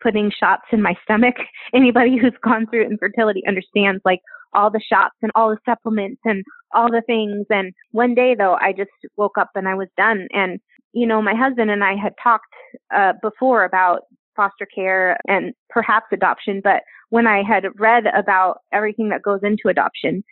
putting 0.01 0.31
shots 0.31 0.63
in 0.71 0.81
my 0.81 0.95
stomach. 1.03 1.35
Anybody 1.73 2.17
who's 2.17 2.33
gone 2.43 2.67
through 2.67 2.85
infertility 2.85 3.43
understands 3.47 4.01
like 4.05 4.21
all 4.53 4.69
the 4.71 4.81
shots 4.81 5.15
and 5.21 5.31
all 5.35 5.49
the 5.49 5.57
supplements 5.65 6.21
and 6.25 6.43
all 6.73 6.89
the 6.89 7.01
things. 7.05 7.45
And 7.49 7.73
one 7.91 8.15
day 8.15 8.35
though, 8.35 8.57
I 8.59 8.73
just 8.73 8.91
woke 9.17 9.37
up 9.37 9.51
and 9.55 9.67
I 9.67 9.75
was 9.75 9.87
done. 9.97 10.27
And, 10.31 10.59
you 10.93 11.05
know, 11.05 11.21
my 11.21 11.35
husband 11.35 11.69
and 11.71 11.83
I 11.83 11.95
had 11.95 12.13
talked 12.21 12.53
uh, 12.95 13.13
before 13.21 13.63
about 13.63 14.01
foster 14.35 14.67
care 14.73 15.17
and 15.27 15.53
perhaps 15.69 16.05
adoption, 16.13 16.61
but 16.63 16.83
when 17.09 17.25
I 17.25 17.41
had 17.41 17.63
read 17.77 18.05
about 18.15 18.59
everything 18.71 19.09
that 19.09 19.23
goes 19.23 19.39
into 19.41 19.67
adoption, 19.67 20.23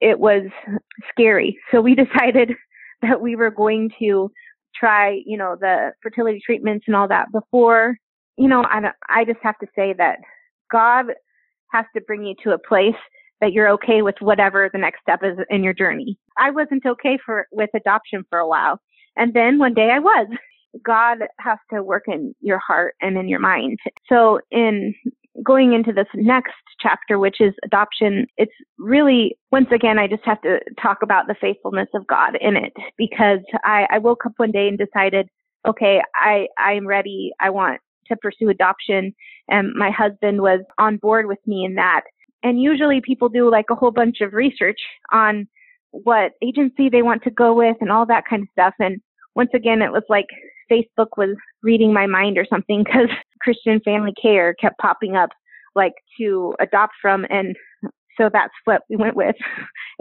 it 0.00 0.18
was 0.18 0.44
scary. 1.10 1.58
So 1.70 1.80
we 1.80 1.94
decided 2.06 2.52
that 3.02 3.20
we 3.20 3.36
were 3.36 3.50
going 3.50 3.90
to 3.98 4.30
try, 4.74 5.20
you 5.26 5.36
know, 5.36 5.56
the 5.60 5.92
fertility 6.02 6.40
treatments 6.44 6.84
and 6.86 6.96
all 6.96 7.08
that 7.08 7.30
before 7.32 7.96
you 8.40 8.48
know, 8.48 8.64
I, 8.64 8.90
I 9.10 9.24
just 9.26 9.38
have 9.42 9.58
to 9.58 9.66
say 9.76 9.92
that 9.98 10.18
God 10.72 11.06
has 11.72 11.84
to 11.94 12.00
bring 12.00 12.24
you 12.24 12.34
to 12.42 12.52
a 12.52 12.58
place 12.58 12.94
that 13.42 13.52
you're 13.52 13.68
okay 13.68 14.00
with 14.00 14.14
whatever 14.20 14.70
the 14.72 14.78
next 14.78 15.02
step 15.02 15.20
is 15.22 15.36
in 15.50 15.62
your 15.62 15.74
journey. 15.74 16.18
I 16.38 16.50
wasn't 16.50 16.86
okay 16.86 17.18
for 17.24 17.46
with 17.52 17.68
adoption 17.74 18.24
for 18.30 18.38
a 18.38 18.48
while. 18.48 18.80
And 19.16 19.34
then 19.34 19.58
one 19.58 19.74
day 19.74 19.90
I 19.92 19.98
was. 19.98 20.26
God 20.86 21.18
has 21.38 21.58
to 21.70 21.82
work 21.82 22.04
in 22.06 22.34
your 22.40 22.58
heart 22.58 22.94
and 23.02 23.18
in 23.18 23.28
your 23.28 23.40
mind. 23.40 23.78
So 24.08 24.40
in 24.50 24.94
going 25.44 25.74
into 25.74 25.92
this 25.92 26.06
next 26.14 26.54
chapter, 26.80 27.18
which 27.18 27.40
is 27.40 27.52
adoption, 27.64 28.26
it's 28.38 28.52
really, 28.78 29.36
once 29.52 29.68
again, 29.70 29.98
I 29.98 30.06
just 30.06 30.24
have 30.24 30.40
to 30.42 30.60
talk 30.80 30.98
about 31.02 31.26
the 31.26 31.34
faithfulness 31.38 31.88
of 31.94 32.06
God 32.06 32.38
in 32.40 32.56
it 32.56 32.72
because 32.96 33.40
I, 33.64 33.86
I 33.90 33.98
woke 33.98 34.24
up 34.24 34.32
one 34.38 34.52
day 34.52 34.68
and 34.68 34.78
decided, 34.78 35.28
okay, 35.66 36.00
I, 36.14 36.46
I'm 36.56 36.86
ready. 36.86 37.32
I 37.40 37.50
want 37.50 37.80
to 38.10 38.16
pursue 38.16 38.48
adoption. 38.48 39.14
And 39.48 39.72
my 39.74 39.90
husband 39.90 40.42
was 40.42 40.60
on 40.78 40.98
board 40.98 41.26
with 41.26 41.38
me 41.46 41.64
in 41.64 41.74
that. 41.76 42.02
And 42.42 42.60
usually 42.60 43.00
people 43.00 43.28
do 43.28 43.50
like 43.50 43.66
a 43.70 43.74
whole 43.74 43.90
bunch 43.90 44.20
of 44.20 44.32
research 44.32 44.80
on 45.12 45.46
what 45.90 46.32
agency 46.42 46.88
they 46.88 47.02
want 47.02 47.22
to 47.24 47.30
go 47.30 47.54
with 47.54 47.76
and 47.80 47.90
all 47.90 48.06
that 48.06 48.24
kind 48.28 48.42
of 48.42 48.48
stuff. 48.52 48.74
And 48.78 49.00
once 49.34 49.50
again, 49.54 49.82
it 49.82 49.92
was 49.92 50.04
like 50.08 50.26
Facebook 50.70 51.16
was 51.16 51.36
reading 51.62 51.92
my 51.92 52.06
mind 52.06 52.38
or 52.38 52.46
something 52.48 52.84
because 52.84 53.08
Christian 53.40 53.80
Family 53.80 54.12
Care 54.20 54.54
kept 54.54 54.78
popping 54.78 55.16
up 55.16 55.30
like 55.74 55.92
to 56.18 56.54
adopt 56.60 56.94
from. 57.00 57.26
And 57.30 57.56
so 58.16 58.28
that's 58.32 58.52
what 58.64 58.82
we 58.88 58.96
went 58.96 59.16
with. 59.16 59.36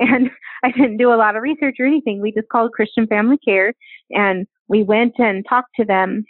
And 0.02 0.30
I 0.64 0.72
didn't 0.72 0.96
do 0.96 1.12
a 1.14 1.20
lot 1.20 1.36
of 1.36 1.42
research 1.42 1.76
or 1.78 1.86
anything. 1.86 2.22
We 2.22 2.32
just 2.32 2.48
called 2.48 2.72
Christian 2.72 3.06
Family 3.06 3.38
Care 3.44 3.74
and 4.12 4.48
we 4.70 4.82
went 4.82 5.16
and 5.18 5.46
talked 5.50 5.72
to 5.78 5.84
them. 5.84 6.24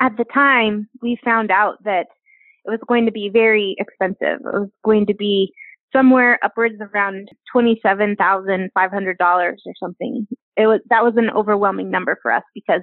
At 0.00 0.16
the 0.16 0.24
time, 0.32 0.88
we 1.02 1.18
found 1.24 1.50
out 1.50 1.82
that 1.84 2.06
it 2.64 2.70
was 2.70 2.80
going 2.86 3.06
to 3.06 3.12
be 3.12 3.30
very 3.32 3.76
expensive. 3.78 4.40
It 4.40 4.60
was 4.60 4.68
going 4.84 5.06
to 5.06 5.14
be 5.14 5.52
somewhere 5.92 6.38
upwards 6.42 6.74
of 6.80 6.88
around 6.94 7.28
twenty-seven 7.50 8.16
thousand 8.16 8.70
five 8.74 8.90
hundred 8.90 9.18
dollars 9.18 9.62
or 9.66 9.72
something. 9.80 10.26
It 10.56 10.66
was 10.66 10.80
that 10.90 11.04
was 11.04 11.14
an 11.16 11.30
overwhelming 11.30 11.90
number 11.90 12.18
for 12.22 12.32
us 12.32 12.42
because 12.54 12.82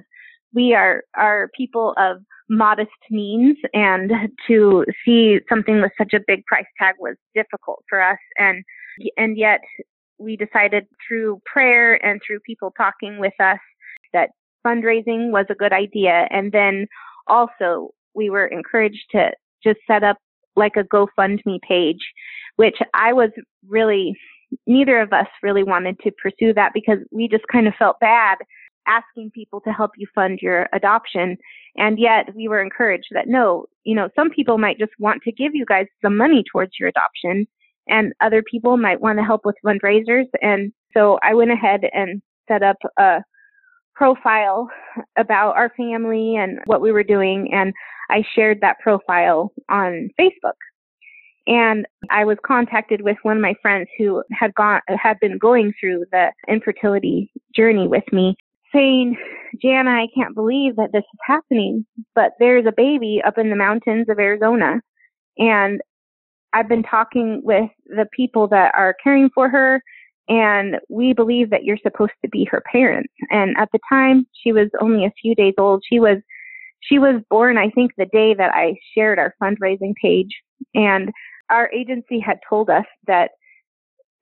we 0.52 0.74
are 0.74 1.02
are 1.16 1.50
people 1.56 1.94
of 1.98 2.18
modest 2.48 2.90
means 3.10 3.56
and 3.72 4.10
to 4.46 4.84
see 5.04 5.38
something 5.48 5.80
with 5.80 5.92
such 5.96 6.12
a 6.12 6.20
big 6.26 6.44
price 6.46 6.66
tag 6.78 6.94
was 6.98 7.16
difficult 7.34 7.82
for 7.88 8.02
us 8.02 8.18
and 8.38 8.62
and 9.16 9.38
yet 9.38 9.60
we 10.18 10.36
decided 10.36 10.86
through 11.06 11.40
prayer 11.46 12.04
and 12.04 12.20
through 12.24 12.38
people 12.40 12.72
talking 12.76 13.18
with 13.18 13.32
us 13.40 13.58
that 14.12 14.30
fundraising 14.66 15.30
was 15.30 15.46
a 15.50 15.54
good 15.54 15.72
idea 15.72 16.26
and 16.30 16.52
then 16.52 16.86
also 17.26 17.90
we 18.14 18.30
were 18.30 18.46
encouraged 18.46 19.04
to 19.10 19.30
just 19.62 19.78
set 19.86 20.02
up 20.02 20.18
like 20.56 20.76
a 20.76 20.84
GoFundMe 20.84 21.60
page 21.66 22.00
which 22.56 22.76
I 22.94 23.12
was 23.12 23.30
really 23.68 24.16
neither 24.66 25.00
of 25.00 25.12
us 25.12 25.26
really 25.42 25.64
wanted 25.64 25.98
to 26.00 26.12
pursue 26.12 26.54
that 26.54 26.72
because 26.72 26.98
we 27.10 27.28
just 27.28 27.44
kind 27.50 27.66
of 27.66 27.74
felt 27.78 27.98
bad 28.00 28.38
asking 28.86 29.30
people 29.30 29.60
to 29.62 29.72
help 29.72 29.92
you 29.96 30.06
fund 30.14 30.40
your 30.42 30.68
adoption. 30.72 31.36
And 31.76 31.98
yet 31.98 32.34
we 32.34 32.48
were 32.48 32.60
encouraged 32.60 33.08
that 33.12 33.26
no, 33.26 33.66
you 33.84 33.94
know, 33.94 34.08
some 34.14 34.30
people 34.30 34.58
might 34.58 34.78
just 34.78 34.92
want 34.98 35.22
to 35.22 35.32
give 35.32 35.54
you 35.54 35.64
guys 35.66 35.86
some 36.02 36.16
money 36.16 36.44
towards 36.50 36.72
your 36.78 36.88
adoption 36.88 37.46
and 37.88 38.12
other 38.20 38.42
people 38.42 38.76
might 38.76 39.00
want 39.00 39.18
to 39.18 39.24
help 39.24 39.44
with 39.44 39.56
fundraisers. 39.64 40.26
And 40.40 40.72
so 40.92 41.18
I 41.22 41.34
went 41.34 41.50
ahead 41.50 41.80
and 41.92 42.22
set 42.48 42.62
up 42.62 42.76
a 42.98 43.22
profile 43.94 44.68
about 45.16 45.56
our 45.56 45.72
family 45.76 46.36
and 46.36 46.58
what 46.66 46.80
we 46.80 46.92
were 46.92 47.04
doing. 47.04 47.50
And 47.52 47.72
I 48.10 48.24
shared 48.34 48.60
that 48.60 48.78
profile 48.80 49.52
on 49.68 50.10
Facebook. 50.18 50.58
And 51.46 51.86
I 52.10 52.24
was 52.24 52.38
contacted 52.44 53.02
with 53.02 53.18
one 53.22 53.36
of 53.36 53.42
my 53.42 53.54
friends 53.60 53.88
who 53.98 54.22
had 54.32 54.54
gone, 54.54 54.80
had 54.88 55.20
been 55.20 55.38
going 55.38 55.74
through 55.78 56.06
the 56.10 56.32
infertility 56.48 57.30
journey 57.54 57.86
with 57.86 58.04
me 58.12 58.34
saying, 58.74 59.16
Jana, 59.62 59.90
I 59.90 60.08
can't 60.14 60.34
believe 60.34 60.76
that 60.76 60.90
this 60.92 61.04
is 61.04 61.20
happening, 61.24 61.86
but 62.14 62.32
there's 62.38 62.66
a 62.66 62.72
baby 62.72 63.22
up 63.24 63.38
in 63.38 63.50
the 63.50 63.56
mountains 63.56 64.08
of 64.08 64.18
Arizona. 64.18 64.80
And 65.38 65.80
I've 66.52 66.68
been 66.68 66.82
talking 66.82 67.40
with 67.44 67.70
the 67.86 68.06
people 68.12 68.48
that 68.48 68.72
are 68.74 68.96
caring 69.02 69.30
for 69.34 69.48
her, 69.48 69.82
and 70.28 70.76
we 70.88 71.12
believe 71.12 71.50
that 71.50 71.64
you're 71.64 71.78
supposed 71.82 72.12
to 72.22 72.28
be 72.28 72.44
her 72.50 72.62
parents. 72.70 73.12
And 73.30 73.56
at 73.58 73.68
the 73.72 73.78
time, 73.88 74.26
she 74.42 74.52
was 74.52 74.68
only 74.80 75.04
a 75.04 75.12
few 75.20 75.34
days 75.34 75.54
old. 75.58 75.82
She 75.88 76.00
was, 76.00 76.18
she 76.80 76.98
was 76.98 77.22
born, 77.30 77.58
I 77.58 77.70
think, 77.70 77.92
the 77.96 78.06
day 78.06 78.34
that 78.34 78.54
I 78.54 78.76
shared 78.94 79.18
our 79.18 79.34
fundraising 79.42 79.94
page. 80.00 80.30
And 80.74 81.10
our 81.50 81.70
agency 81.72 82.20
had 82.20 82.38
told 82.48 82.70
us 82.70 82.86
that 83.06 83.32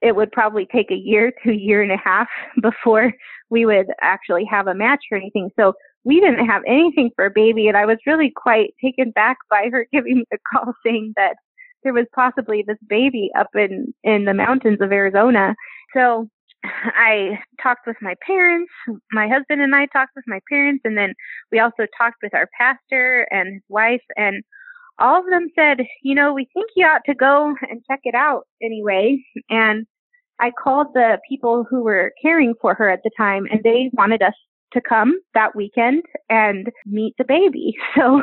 it 0.01 0.17
would 0.17 0.33
probably 0.33 0.67
take 0.67 0.91
a 0.91 0.97
year 0.97 1.33
to 1.45 1.51
a 1.51 1.57
year 1.57 1.83
and 1.83 1.93
a 1.93 1.97
half 1.97 2.29
before 2.63 3.13
we 3.51 3.67
would 3.67 3.87
actually 4.01 4.45
have 4.45 4.67
a 4.67 4.75
match 4.75 5.05
or 5.11 5.19
anything. 5.19 5.51
So 5.59 5.75
we 6.05 6.21
didn't 6.21 6.47
have 6.47 6.63
anything 6.67 7.11
for 7.15 7.27
a 7.27 7.31
baby 7.31 7.69
and 7.69 7.77
I 7.77 7.87
was 7.87 7.99
really 8.07 8.33
quite 8.35 8.75
taken 8.83 9.13
back 9.13 9.37
by 9.49 9.69
her 9.71 9.87
giving 9.93 10.17
me 10.17 10.25
a 10.33 10.39
call 10.53 10.75
saying 10.85 11.15
that 11.17 11.37
there 11.83 11.93
was 11.93 12.07
possibly 12.15 12.65
this 12.67 12.79
baby 12.89 13.31
up 13.39 13.49
in, 13.55 13.93
in 14.03 14.25
the 14.25 14.35
mountains 14.35 14.79
of 14.81 14.93
Arizona. 14.93 15.55
So 15.95 16.29
I 16.65 17.39
talked 17.63 17.87
with 17.87 17.97
my 18.01 18.15
parents, 18.27 18.71
my 19.11 19.29
husband 19.29 19.61
and 19.61 19.75
I 19.75 19.87
talked 19.87 20.13
with 20.15 20.25
my 20.27 20.41
parents, 20.49 20.83
and 20.85 20.97
then 20.97 21.15
we 21.51 21.59
also 21.59 21.87
talked 21.99 22.19
with 22.23 22.35
our 22.35 22.49
pastor 22.59 23.27
and 23.31 23.55
his 23.55 23.63
wife, 23.69 24.03
and 24.17 24.43
all 24.99 25.19
of 25.19 25.27
them 25.31 25.49
said, 25.55 25.79
you 26.03 26.15
know, 26.15 26.33
we 26.33 26.49
think 26.55 26.71
you 26.77 26.87
ought 26.87 27.05
to 27.07 27.15
go 27.15 27.55
and 27.69 27.83
check 27.91 28.01
it 28.05 28.15
out 28.15 28.47
anyway. 28.63 29.19
And 29.51 29.87
I 30.39 30.51
called 30.51 30.89
the 30.95 31.19
people 31.29 31.65
who 31.69 31.83
were 31.83 32.13
caring 32.21 32.55
for 32.61 32.75
her 32.75 32.89
at 32.91 33.03
the 33.03 33.11
time 33.17 33.47
and 33.51 33.63
they 33.63 33.91
wanted 33.93 34.23
us 34.23 34.35
to 34.73 34.81
come 34.81 35.19
that 35.35 35.55
weekend 35.55 36.03
and 36.29 36.69
meet 36.87 37.15
the 37.19 37.25
baby. 37.25 37.75
So 37.97 38.23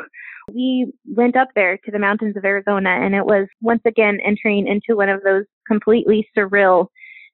we 0.53 0.91
went 1.05 1.37
up 1.37 1.49
there 1.53 1.77
to 1.85 1.91
the 1.91 1.99
mountains 1.99 2.35
of 2.35 2.43
Arizona 2.43 2.89
and 2.89 3.13
it 3.13 3.25
was 3.25 3.47
once 3.61 3.81
again 3.85 4.19
entering 4.25 4.67
into 4.67 4.97
one 4.97 5.09
of 5.09 5.21
those 5.23 5.43
completely 5.67 6.27
surreal 6.35 6.87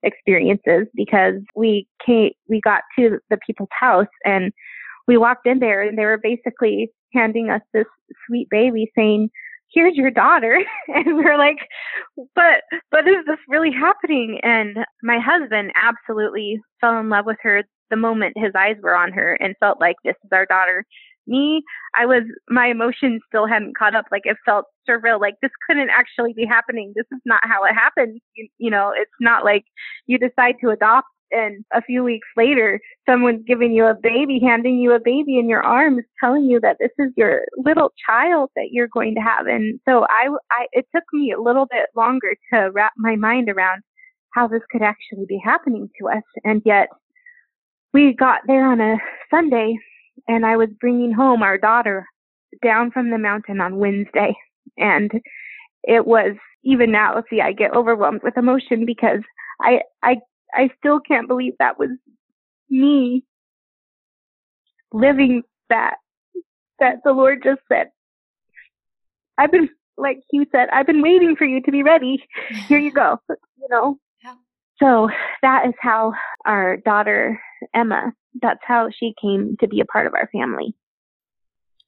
experiences 0.03 0.87
because 0.95 1.35
we 1.55 1.87
came, 2.05 2.31
we 2.49 2.59
got 2.61 2.81
to 2.99 3.19
the 3.29 3.37
people's 3.45 3.69
house 3.71 4.07
and 4.25 4.51
we 5.07 5.17
walked 5.17 5.47
in 5.47 5.59
there 5.59 5.81
and 5.81 5.97
they 5.97 6.05
were 6.05 6.19
basically 6.21 6.91
handing 7.13 7.49
us 7.49 7.61
this 7.73 7.85
sweet 8.27 8.49
baby 8.49 8.91
saying, 8.95 9.29
here's 9.73 9.95
your 9.95 10.11
daughter. 10.11 10.59
And 10.87 11.17
we 11.17 11.25
are 11.25 11.37
like, 11.37 11.57
but, 12.35 12.63
but 12.91 13.07
is 13.07 13.25
this 13.25 13.39
really 13.47 13.71
happening? 13.71 14.39
And 14.43 14.77
my 15.03 15.19
husband 15.19 15.71
absolutely 15.75 16.61
fell 16.79 16.99
in 16.99 17.09
love 17.09 17.25
with 17.25 17.37
her 17.41 17.63
the 17.89 17.95
moment 17.95 18.37
his 18.37 18.53
eyes 18.57 18.75
were 18.81 18.95
on 18.95 19.11
her 19.11 19.37
and 19.39 19.55
felt 19.59 19.79
like 19.79 19.95
this 20.03 20.15
is 20.23 20.29
our 20.31 20.45
daughter. 20.45 20.85
Me, 21.27 21.63
I 21.97 22.05
was, 22.05 22.23
my 22.49 22.67
emotions 22.67 23.21
still 23.27 23.47
hadn't 23.47 23.77
caught 23.77 23.95
up. 23.95 24.05
Like 24.11 24.23
it 24.25 24.37
felt 24.45 24.65
surreal. 24.87 25.19
Like 25.19 25.35
this 25.41 25.51
couldn't 25.67 25.89
actually 25.89 26.33
be 26.33 26.45
happening. 26.45 26.93
This 26.95 27.07
is 27.11 27.21
not 27.25 27.41
how 27.43 27.63
it 27.63 27.73
happens. 27.73 28.21
You, 28.35 28.47
you 28.59 28.69
know, 28.69 28.91
it's 28.95 29.11
not 29.19 29.43
like 29.43 29.65
you 30.05 30.19
decide 30.19 30.55
to 30.61 30.69
adopt 30.69 31.07
and 31.31 31.65
a 31.73 31.81
few 31.81 32.03
weeks 32.03 32.27
later 32.37 32.79
someone's 33.07 33.43
giving 33.47 33.71
you 33.71 33.85
a 33.85 33.95
baby 33.95 34.39
handing 34.41 34.77
you 34.77 34.93
a 34.93 34.99
baby 34.99 35.37
in 35.37 35.49
your 35.49 35.63
arms 35.63 36.03
telling 36.19 36.43
you 36.43 36.59
that 36.59 36.77
this 36.79 36.91
is 36.99 37.11
your 37.17 37.41
little 37.57 37.91
child 38.07 38.49
that 38.55 38.69
you're 38.71 38.87
going 38.87 39.15
to 39.15 39.21
have 39.21 39.47
and 39.47 39.79
so 39.87 40.05
i 40.09 40.27
i 40.51 40.67
it 40.71 40.85
took 40.95 41.03
me 41.13 41.31
a 41.31 41.41
little 41.41 41.65
bit 41.71 41.87
longer 41.95 42.35
to 42.53 42.69
wrap 42.73 42.93
my 42.97 43.15
mind 43.15 43.49
around 43.49 43.81
how 44.33 44.47
this 44.47 44.61
could 44.71 44.81
actually 44.81 45.25
be 45.27 45.39
happening 45.43 45.89
to 45.99 46.07
us 46.07 46.23
and 46.43 46.61
yet 46.65 46.89
we 47.95 48.13
got 48.13 48.41
there 48.45 48.69
on 48.69 48.81
a 48.81 48.97
sunday 49.29 49.77
and 50.27 50.45
i 50.45 50.57
was 50.57 50.69
bringing 50.81 51.13
home 51.13 51.41
our 51.41 51.57
daughter 51.57 52.05
down 52.63 52.91
from 52.91 53.09
the 53.09 53.17
mountain 53.17 53.61
on 53.61 53.77
wednesday 53.77 54.35
and 54.77 55.11
it 55.83 56.05
was 56.05 56.35
even 56.63 56.91
now 56.91 57.23
see 57.29 57.41
i 57.41 57.51
get 57.51 57.73
overwhelmed 57.73 58.21
with 58.23 58.37
emotion 58.37 58.85
because 58.85 59.21
I 59.61 59.81
I 60.03 60.17
I 60.53 60.69
still 60.77 60.99
can't 60.99 61.27
believe 61.27 61.53
that 61.59 61.79
was 61.79 61.89
me 62.69 63.23
living 64.91 65.43
that 65.69 65.95
that 66.79 66.97
the 67.03 67.11
Lord 67.11 67.41
just 67.43 67.61
said. 67.69 67.87
I've 69.37 69.51
been 69.51 69.69
like 69.97 70.19
Hugh 70.31 70.45
said, 70.51 70.69
I've 70.71 70.87
been 70.87 71.01
waiting 71.01 71.35
for 71.35 71.45
you 71.45 71.61
to 71.61 71.71
be 71.71 71.83
ready. 71.83 72.23
Here 72.67 72.79
you 72.79 72.91
go. 72.91 73.19
You 73.29 73.67
know. 73.69 73.97
So 74.81 75.09
that 75.41 75.67
is 75.67 75.73
how 75.79 76.13
our 76.45 76.77
daughter 76.77 77.39
Emma, 77.73 78.13
that's 78.41 78.59
how 78.63 78.89
she 78.97 79.13
came 79.21 79.55
to 79.59 79.67
be 79.67 79.79
a 79.79 79.85
part 79.85 80.07
of 80.07 80.13
our 80.13 80.29
family. 80.31 80.75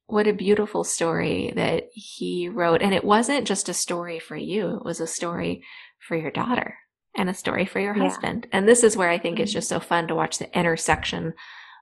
What 0.07 0.27
a 0.27 0.33
beautiful 0.33 0.85
story 0.85 1.51
that 1.55 1.89
he 1.93 2.47
wrote. 2.47 2.81
And 2.81 2.93
it 2.93 3.03
wasn't 3.03 3.47
just 3.47 3.67
a 3.67 3.73
story 3.73 4.19
for 4.19 4.37
you, 4.37 4.77
it 4.77 4.85
was 4.85 5.01
a 5.01 5.07
story 5.07 5.63
for 5.99 6.15
your 6.15 6.31
daughter 6.31 6.77
and 7.15 7.29
a 7.29 7.33
story 7.33 7.65
for 7.65 7.79
your 7.79 7.95
yeah. 7.95 8.03
husband. 8.03 8.47
And 8.51 8.67
this 8.67 8.83
is 8.83 8.95
where 8.95 9.09
I 9.09 9.17
think 9.17 9.35
mm-hmm. 9.35 9.43
it's 9.43 9.53
just 9.53 9.69
so 9.69 9.79
fun 9.79 10.07
to 10.07 10.15
watch 10.15 10.37
the 10.37 10.57
intersection 10.57 11.33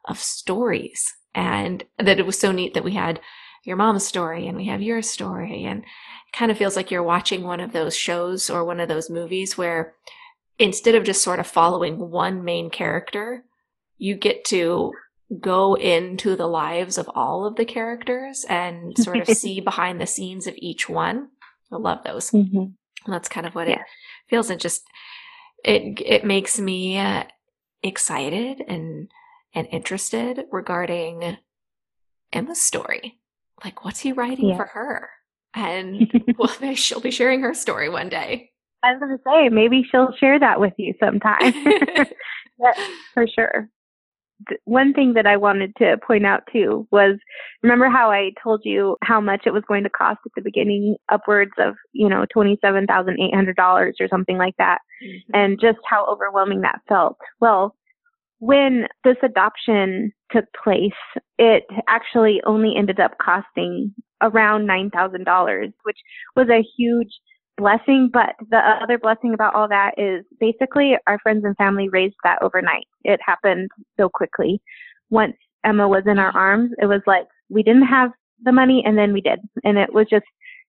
of 0.05 0.17
stories 0.17 1.13
and 1.35 1.83
that 1.99 2.19
it 2.19 2.25
was 2.25 2.39
so 2.39 2.51
neat 2.51 2.73
that 2.73 2.83
we 2.83 2.93
had 2.93 3.19
your 3.63 3.75
mom's 3.75 4.05
story 4.05 4.47
and 4.47 4.55
we 4.55 4.67
have 4.67 4.81
your 4.81 5.01
story. 5.01 5.65
And 5.65 5.83
it 5.83 6.33
kind 6.33 6.51
of 6.51 6.57
feels 6.57 6.75
like 6.75 6.89
you're 6.89 7.03
watching 7.03 7.43
one 7.43 7.59
of 7.59 7.73
those 7.73 7.95
shows 7.95 8.49
or 8.49 8.63
one 8.63 8.79
of 8.79 8.87
those 8.87 9.09
movies 9.09 9.57
where 9.57 9.93
instead 10.59 10.95
of 10.95 11.03
just 11.03 11.21
sort 11.21 11.39
of 11.39 11.47
following 11.47 11.97
one 12.09 12.43
main 12.43 12.69
character, 12.69 13.43
you 13.97 14.15
get 14.15 14.45
to 14.45 14.93
go 15.39 15.75
into 15.75 16.35
the 16.35 16.47
lives 16.47 16.97
of 16.97 17.09
all 17.15 17.45
of 17.45 17.55
the 17.55 17.65
characters 17.65 18.45
and 18.47 18.97
sort 18.97 19.17
of 19.17 19.27
see 19.37 19.59
behind 19.59 19.99
the 19.99 20.07
scenes 20.07 20.47
of 20.47 20.53
each 20.57 20.87
one. 20.87 21.29
I 21.71 21.77
love 21.77 22.03
those. 22.03 22.31
Mm-hmm. 22.31 23.11
That's 23.11 23.29
kind 23.29 23.47
of 23.47 23.55
what 23.55 23.67
yeah. 23.67 23.75
it 23.75 23.85
feels. 24.29 24.49
It 24.49 24.59
just 24.59 24.83
it 25.63 25.99
it 26.05 26.25
makes 26.25 26.59
me 26.59 26.97
uh, 26.97 27.23
excited 27.83 28.61
and 28.67 29.09
and 29.53 29.67
interested 29.71 30.45
regarding 30.51 31.37
Emma's 32.31 32.61
story. 32.61 33.19
Like, 33.63 33.83
what's 33.85 34.01
he 34.01 34.11
writing 34.11 34.49
yeah. 34.49 34.57
for 34.57 34.65
her? 34.65 35.09
And 35.53 36.11
well, 36.37 36.53
she'll 36.75 36.99
be 36.99 37.11
sharing 37.11 37.41
her 37.41 37.53
story 37.53 37.89
one 37.89 38.09
day. 38.09 38.51
I 38.85 38.93
was 38.93 38.99
going 38.99 39.17
to 39.17 39.23
say, 39.25 39.49
maybe 39.49 39.83
she'll 39.89 40.13
share 40.19 40.39
that 40.39 40.59
with 40.59 40.73
you 40.77 40.93
sometime. 40.99 41.53
for 43.13 43.27
sure 43.27 43.69
one 44.65 44.93
thing 44.93 45.13
that 45.13 45.25
I 45.25 45.37
wanted 45.37 45.75
to 45.77 45.97
point 46.05 46.25
out 46.25 46.43
too 46.51 46.87
was 46.91 47.17
remember 47.63 47.89
how 47.89 48.11
I 48.11 48.31
told 48.41 48.61
you 48.63 48.97
how 49.01 49.21
much 49.21 49.43
it 49.45 49.53
was 49.53 49.63
going 49.67 49.83
to 49.83 49.89
cost 49.89 50.19
at 50.25 50.31
the 50.35 50.41
beginning, 50.41 50.97
upwards 51.09 51.53
of, 51.57 51.75
you 51.93 52.09
know, 52.09 52.25
$27,800 52.35 53.57
or 53.57 54.07
something 54.09 54.37
like 54.37 54.55
that, 54.57 54.79
mm-hmm. 55.03 55.31
and 55.33 55.59
just 55.59 55.79
how 55.89 56.05
overwhelming 56.05 56.61
that 56.61 56.81
felt. 56.87 57.17
Well, 57.39 57.75
when 58.39 58.87
this 59.03 59.15
adoption 59.23 60.11
took 60.31 60.45
place, 60.61 60.91
it 61.37 61.63
actually 61.87 62.41
only 62.45 62.73
ended 62.77 62.99
up 62.99 63.17
costing 63.21 63.93
around 64.21 64.67
$9,000, 64.67 65.73
which 65.83 65.97
was 66.35 66.49
a 66.49 66.65
huge 66.77 67.09
blessing, 67.57 68.09
but 68.11 68.35
the 68.49 68.57
other 68.57 68.97
blessing 68.97 69.33
about 69.33 69.55
all 69.55 69.67
that 69.67 69.91
is 69.97 70.25
basically 70.39 70.93
our 71.07 71.19
friends 71.19 71.43
and 71.45 71.55
family 71.57 71.89
raised 71.89 72.15
that 72.23 72.41
overnight. 72.41 72.85
It 73.03 73.19
happened 73.25 73.69
so 73.97 74.09
quickly. 74.09 74.61
Once 75.09 75.35
Emma 75.63 75.87
was 75.87 76.03
in 76.05 76.19
our 76.19 76.35
arms, 76.35 76.71
it 76.81 76.87
was 76.87 77.01
like 77.07 77.25
we 77.49 77.63
didn't 77.63 77.87
have 77.87 78.11
the 78.43 78.51
money 78.51 78.83
and 78.85 78.97
then 78.97 79.13
we 79.13 79.21
did. 79.21 79.39
And 79.63 79.77
it 79.77 79.93
was 79.93 80.07
just 80.09 80.25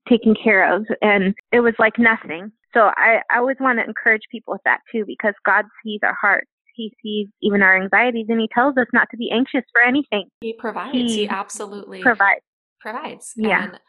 taken 0.09 0.35
care 0.35 0.75
of 0.75 0.87
and 1.03 1.35
it 1.53 1.61
was 1.61 1.75
like 1.79 1.99
nothing. 1.99 2.53
So 2.73 2.91
I, 2.97 3.21
I 3.31 3.39
always 3.39 3.57
want 3.59 3.79
to 3.79 3.85
encourage 3.85 4.23
people 4.31 4.53
with 4.53 4.63
that 4.65 4.81
too 4.93 5.05
because 5.07 5.35
God 5.45 5.65
sees 5.85 6.01
our 6.03 6.17
hearts. 6.21 6.49
He 6.75 6.93
sees 7.03 7.29
even 7.41 7.63
our 7.63 7.81
anxieties 7.81 8.27
and 8.29 8.39
he 8.39 8.49
tells 8.55 8.77
us 8.77 8.87
not 8.93 9.09
to 9.11 9.17
be 9.17 9.31
anxious 9.33 9.65
for 9.73 9.83
anything. 9.83 10.29
He 10.43 10.53
provides. 10.53 10.93
He, 10.93 11.09
he 11.09 11.29
absolutely 11.29 12.03
provides. 12.03 12.43
Provides. 12.81 13.33
Yeah. 13.35 13.65
And 13.65 13.81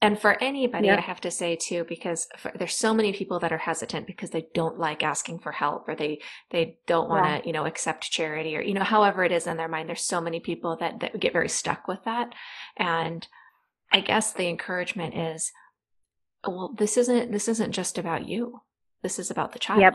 and 0.00 0.18
for 0.18 0.40
anybody, 0.40 0.90
I 0.90 1.00
have 1.00 1.20
to 1.22 1.30
say 1.30 1.56
too, 1.56 1.84
because 1.88 2.28
for, 2.36 2.52
there's 2.56 2.76
so 2.76 2.94
many 2.94 3.12
people 3.12 3.40
that 3.40 3.52
are 3.52 3.58
hesitant 3.58 4.06
because 4.06 4.30
they 4.30 4.46
don't 4.54 4.78
like 4.78 5.02
asking 5.02 5.40
for 5.40 5.50
help 5.50 5.88
or 5.88 5.96
they, 5.96 6.20
they 6.50 6.78
don't 6.86 7.08
want 7.08 7.24
to, 7.24 7.30
yeah. 7.30 7.40
you 7.44 7.52
know, 7.52 7.66
accept 7.66 8.08
charity 8.10 8.56
or, 8.56 8.60
you 8.60 8.74
know, 8.74 8.84
however 8.84 9.24
it 9.24 9.32
is 9.32 9.48
in 9.48 9.56
their 9.56 9.66
mind. 9.66 9.88
There's 9.88 10.04
so 10.04 10.20
many 10.20 10.38
people 10.38 10.76
that, 10.78 11.00
that 11.00 11.18
get 11.18 11.32
very 11.32 11.48
stuck 11.48 11.88
with 11.88 11.98
that. 12.04 12.32
And 12.76 13.26
I 13.92 14.00
guess 14.00 14.32
the 14.32 14.46
encouragement 14.46 15.16
is, 15.16 15.50
well, 16.46 16.72
this 16.78 16.96
isn't, 16.96 17.32
this 17.32 17.48
isn't 17.48 17.72
just 17.72 17.98
about 17.98 18.28
you. 18.28 18.60
This 19.02 19.18
is 19.18 19.32
about 19.32 19.52
the 19.52 19.58
child. 19.58 19.80
Yep. 19.80 19.94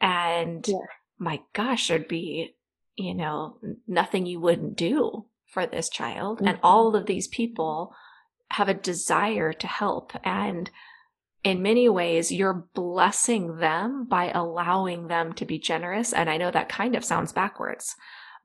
And 0.00 0.66
yeah. 0.66 0.78
my 1.18 1.40
gosh, 1.52 1.88
there'd 1.88 2.08
be, 2.08 2.56
you 2.96 3.12
know, 3.12 3.58
nothing 3.86 4.24
you 4.24 4.40
wouldn't 4.40 4.76
do 4.76 5.26
for 5.46 5.66
this 5.66 5.90
child. 5.90 6.38
Mm-hmm. 6.38 6.48
And 6.48 6.58
all 6.62 6.96
of 6.96 7.04
these 7.04 7.28
people 7.28 7.94
have 8.50 8.68
a 8.68 8.74
desire 8.74 9.52
to 9.52 9.66
help. 9.66 10.12
And 10.24 10.70
in 11.44 11.62
many 11.62 11.88
ways, 11.88 12.32
you're 12.32 12.66
blessing 12.74 13.58
them 13.58 14.06
by 14.08 14.30
allowing 14.30 15.08
them 15.08 15.32
to 15.34 15.44
be 15.44 15.58
generous. 15.58 16.12
And 16.12 16.28
I 16.28 16.36
know 16.36 16.50
that 16.50 16.68
kind 16.68 16.96
of 16.96 17.04
sounds 17.04 17.32
backwards, 17.32 17.94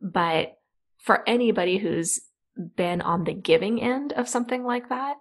but 0.02 0.58
for 1.00 1.28
anybody 1.28 1.78
who's 1.78 2.22
been 2.76 3.02
on 3.02 3.24
the 3.24 3.34
giving 3.34 3.82
end 3.82 4.14
of 4.14 4.30
something 4.30 4.64
like 4.64 4.90
that, 4.90 5.16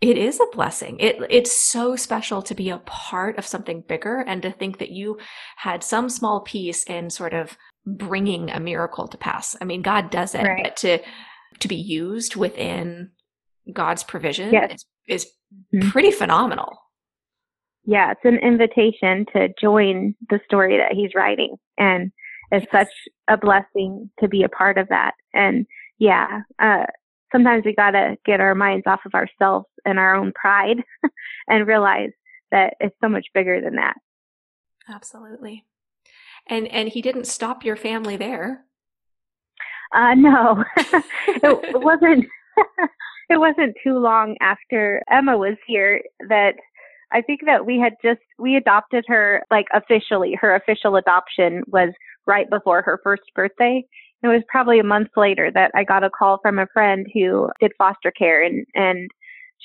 it 0.00 0.18
is 0.18 0.38
a 0.38 0.54
blessing. 0.54 0.98
It, 1.00 1.16
it's 1.30 1.58
so 1.58 1.96
special 1.96 2.42
to 2.42 2.54
be 2.54 2.68
a 2.68 2.78
part 2.78 3.38
of 3.38 3.46
something 3.46 3.82
bigger 3.86 4.20
and 4.20 4.42
to 4.42 4.52
think 4.52 4.78
that 4.78 4.90
you 4.90 5.18
had 5.56 5.82
some 5.82 6.10
small 6.10 6.40
piece 6.40 6.84
in 6.84 7.08
sort 7.08 7.32
of 7.32 7.56
bringing 7.86 8.50
a 8.50 8.60
miracle 8.60 9.08
to 9.08 9.16
pass. 9.16 9.56
I 9.60 9.64
mean, 9.64 9.80
God 9.80 10.10
does 10.10 10.34
it, 10.34 10.42
right. 10.42 10.64
but 10.64 10.76
to, 10.78 10.98
to 11.60 11.68
be 11.68 11.76
used 11.76 12.36
within 12.36 13.12
God's 13.72 14.02
provision 14.02 14.52
yes. 14.52 14.72
is, 15.08 15.24
is 15.24 15.32
mm-hmm. 15.74 15.90
pretty 15.90 16.10
phenomenal. 16.10 16.78
Yeah, 17.86 18.12
it's 18.12 18.20
an 18.24 18.38
invitation 18.38 19.26
to 19.34 19.48
join 19.60 20.14
the 20.30 20.40
story 20.46 20.78
that 20.78 20.92
he's 20.92 21.14
writing. 21.14 21.56
And 21.76 22.12
it's 22.50 22.66
yes. 22.72 22.86
such 22.86 22.94
a 23.28 23.36
blessing 23.36 24.10
to 24.20 24.28
be 24.28 24.42
a 24.42 24.48
part 24.48 24.78
of 24.78 24.88
that. 24.88 25.12
And 25.32 25.66
yeah, 25.98 26.40
uh, 26.58 26.86
sometimes 27.32 27.64
we 27.64 27.74
gotta 27.74 28.16
get 28.24 28.40
our 28.40 28.54
minds 28.54 28.84
off 28.86 29.00
of 29.04 29.14
ourselves 29.14 29.66
and 29.84 29.98
our 29.98 30.14
own 30.14 30.32
pride 30.32 30.82
and 31.48 31.66
realize 31.66 32.10
that 32.50 32.74
it's 32.80 32.96
so 33.02 33.08
much 33.08 33.26
bigger 33.34 33.60
than 33.60 33.76
that. 33.76 33.94
Absolutely. 34.88 35.64
And, 36.48 36.68
and 36.68 36.88
he 36.88 37.02
didn't 37.02 37.26
stop 37.26 37.64
your 37.64 37.76
family 37.76 38.16
there. 38.16 38.64
Uh, 39.94 40.14
no, 40.14 40.64
it 40.76 41.82
wasn't, 41.82 42.26
it 43.28 43.38
wasn't 43.38 43.76
too 43.82 43.98
long 43.98 44.36
after 44.40 45.02
Emma 45.10 45.36
was 45.36 45.56
here 45.66 46.02
that 46.28 46.54
I 47.12 47.22
think 47.22 47.40
that 47.46 47.64
we 47.64 47.78
had 47.78 47.94
just 48.02 48.20
we 48.38 48.56
adopted 48.56 49.04
her 49.08 49.42
like 49.50 49.66
officially. 49.72 50.36
Her 50.40 50.54
official 50.54 50.96
adoption 50.96 51.62
was 51.66 51.90
right 52.26 52.48
before 52.50 52.82
her 52.82 53.00
first 53.02 53.22
birthday. 53.34 53.84
It 54.22 54.28
was 54.28 54.42
probably 54.48 54.80
a 54.80 54.84
month 54.84 55.08
later 55.16 55.50
that 55.52 55.70
I 55.74 55.84
got 55.84 56.04
a 56.04 56.10
call 56.10 56.38
from 56.42 56.58
a 56.58 56.66
friend 56.72 57.06
who 57.12 57.50
did 57.60 57.72
foster 57.78 58.10
care 58.10 58.42
and 58.42 58.66
and 58.74 59.10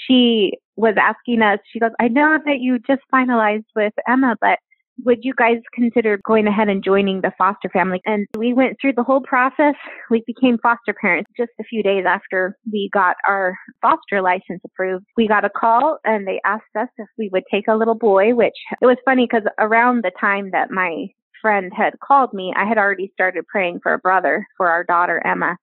she 0.07 0.53
was 0.75 0.95
asking 0.97 1.41
us, 1.41 1.59
she 1.71 1.79
goes, 1.79 1.91
I 1.99 2.07
know 2.07 2.39
that 2.45 2.59
you 2.59 2.79
just 2.79 3.01
finalized 3.13 3.65
with 3.75 3.93
Emma, 4.07 4.37
but 4.39 4.59
would 5.05 5.19
you 5.21 5.33
guys 5.33 5.57
consider 5.73 6.19
going 6.25 6.47
ahead 6.47 6.69
and 6.69 6.83
joining 6.83 7.21
the 7.21 7.31
foster 7.37 7.69
family? 7.69 8.01
And 8.05 8.27
we 8.37 8.53
went 8.53 8.77
through 8.79 8.93
the 8.93 9.03
whole 9.03 9.21
process. 9.21 9.75
We 10.09 10.23
became 10.25 10.57
foster 10.57 10.93
parents 10.93 11.29
just 11.37 11.51
a 11.59 11.63
few 11.63 11.83
days 11.83 12.05
after 12.07 12.57
we 12.71 12.89
got 12.93 13.15
our 13.27 13.57
foster 13.81 14.21
license 14.21 14.61
approved. 14.65 15.05
We 15.17 15.27
got 15.27 15.45
a 15.45 15.49
call 15.49 15.99
and 16.03 16.27
they 16.27 16.41
asked 16.45 16.75
us 16.77 16.89
if 16.97 17.07
we 17.17 17.29
would 17.31 17.43
take 17.51 17.67
a 17.67 17.75
little 17.75 17.95
boy, 17.95 18.35
which 18.35 18.55
it 18.81 18.85
was 18.85 18.97
funny 19.05 19.27
because 19.29 19.47
around 19.59 20.03
the 20.03 20.11
time 20.19 20.51
that 20.51 20.71
my 20.71 21.07
friend 21.41 21.71
had 21.75 21.99
called 21.99 22.33
me, 22.33 22.53
I 22.55 22.65
had 22.65 22.77
already 22.77 23.11
started 23.13 23.47
praying 23.47 23.79
for 23.81 23.93
a 23.93 23.99
brother 23.99 24.45
for 24.57 24.69
our 24.69 24.83
daughter, 24.83 25.25
Emma. 25.25 25.57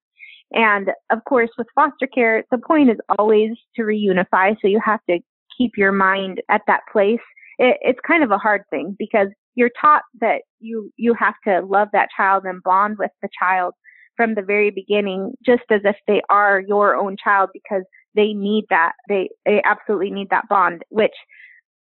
And 0.52 0.90
of 1.10 1.24
course, 1.24 1.50
with 1.58 1.66
foster 1.74 2.06
care, 2.06 2.44
the 2.50 2.58
point 2.58 2.90
is 2.90 2.98
always 3.18 3.50
to 3.74 3.82
reunify. 3.82 4.56
So 4.62 4.68
you 4.68 4.80
have 4.84 5.00
to 5.10 5.18
keep 5.56 5.72
your 5.76 5.92
mind 5.92 6.40
at 6.48 6.62
that 6.66 6.82
place 6.92 7.20
it, 7.58 7.76
it's 7.80 8.00
kind 8.06 8.22
of 8.22 8.30
a 8.30 8.38
hard 8.38 8.62
thing 8.70 8.96
because 8.98 9.28
you're 9.54 9.70
taught 9.80 10.02
that 10.20 10.42
you 10.60 10.90
you 10.96 11.14
have 11.14 11.34
to 11.46 11.60
love 11.66 11.88
that 11.92 12.08
child 12.16 12.44
and 12.44 12.62
bond 12.62 12.96
with 12.98 13.10
the 13.22 13.28
child 13.38 13.74
from 14.16 14.34
the 14.34 14.42
very 14.42 14.70
beginning 14.70 15.32
just 15.44 15.64
as 15.70 15.80
if 15.84 15.96
they 16.06 16.22
are 16.30 16.62
your 16.66 16.96
own 16.96 17.16
child 17.22 17.50
because 17.52 17.82
they 18.14 18.32
need 18.32 18.64
that. 18.70 18.92
They 19.08 19.30
they 19.44 19.62
absolutely 19.64 20.10
need 20.10 20.28
that 20.30 20.48
bond 20.48 20.82
which 20.90 21.14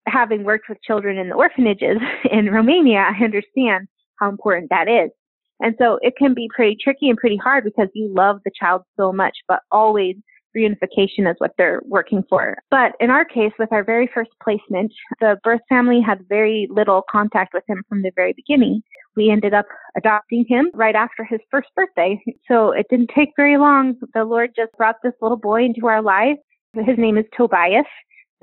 having 0.07 0.43
worked 0.43 0.67
with 0.67 0.83
children 0.83 1.17
in 1.17 1.29
the 1.29 1.35
orphanages 1.35 1.97
in 2.31 2.51
Romania 2.51 3.05
I 3.09 3.23
understand 3.23 3.87
how 4.19 4.29
important 4.29 4.69
that 4.69 4.87
is. 4.87 5.11
And 5.59 5.75
so 5.79 5.97
it 6.01 6.15
can 6.17 6.33
be 6.33 6.49
pretty 6.53 6.75
tricky 6.81 7.09
and 7.09 7.17
pretty 7.17 7.37
hard 7.37 7.63
because 7.63 7.87
you 7.93 8.13
love 8.13 8.39
the 8.43 8.51
child 8.59 8.81
so 8.97 9.13
much 9.13 9.37
but 9.47 9.59
always 9.71 10.15
reunification 10.55 11.29
is 11.29 11.35
what 11.37 11.51
they're 11.57 11.81
working 11.85 12.23
for. 12.29 12.57
But 12.69 12.93
in 12.99 13.09
our 13.09 13.25
case, 13.25 13.51
with 13.59 13.71
our 13.71 13.83
very 13.83 14.09
first 14.13 14.31
placement, 14.41 14.91
the 15.19 15.37
birth 15.43 15.61
family 15.69 16.01
had 16.01 16.25
very 16.27 16.67
little 16.69 17.03
contact 17.09 17.53
with 17.53 17.63
him 17.67 17.83
from 17.89 18.01
the 18.01 18.11
very 18.15 18.33
beginning. 18.33 18.81
We 19.15 19.29
ended 19.29 19.53
up 19.53 19.65
adopting 19.97 20.45
him 20.47 20.71
right 20.73 20.95
after 20.95 21.23
his 21.23 21.39
first 21.51 21.69
birthday. 21.75 22.21
So 22.47 22.71
it 22.71 22.87
didn't 22.89 23.11
take 23.15 23.29
very 23.35 23.57
long. 23.57 23.95
The 24.13 24.23
Lord 24.23 24.51
just 24.55 24.71
brought 24.77 24.95
this 25.03 25.13
little 25.21 25.37
boy 25.37 25.65
into 25.65 25.87
our 25.87 26.01
lives. 26.01 26.39
His 26.73 26.97
name 26.97 27.17
is 27.17 27.25
Tobias. 27.37 27.85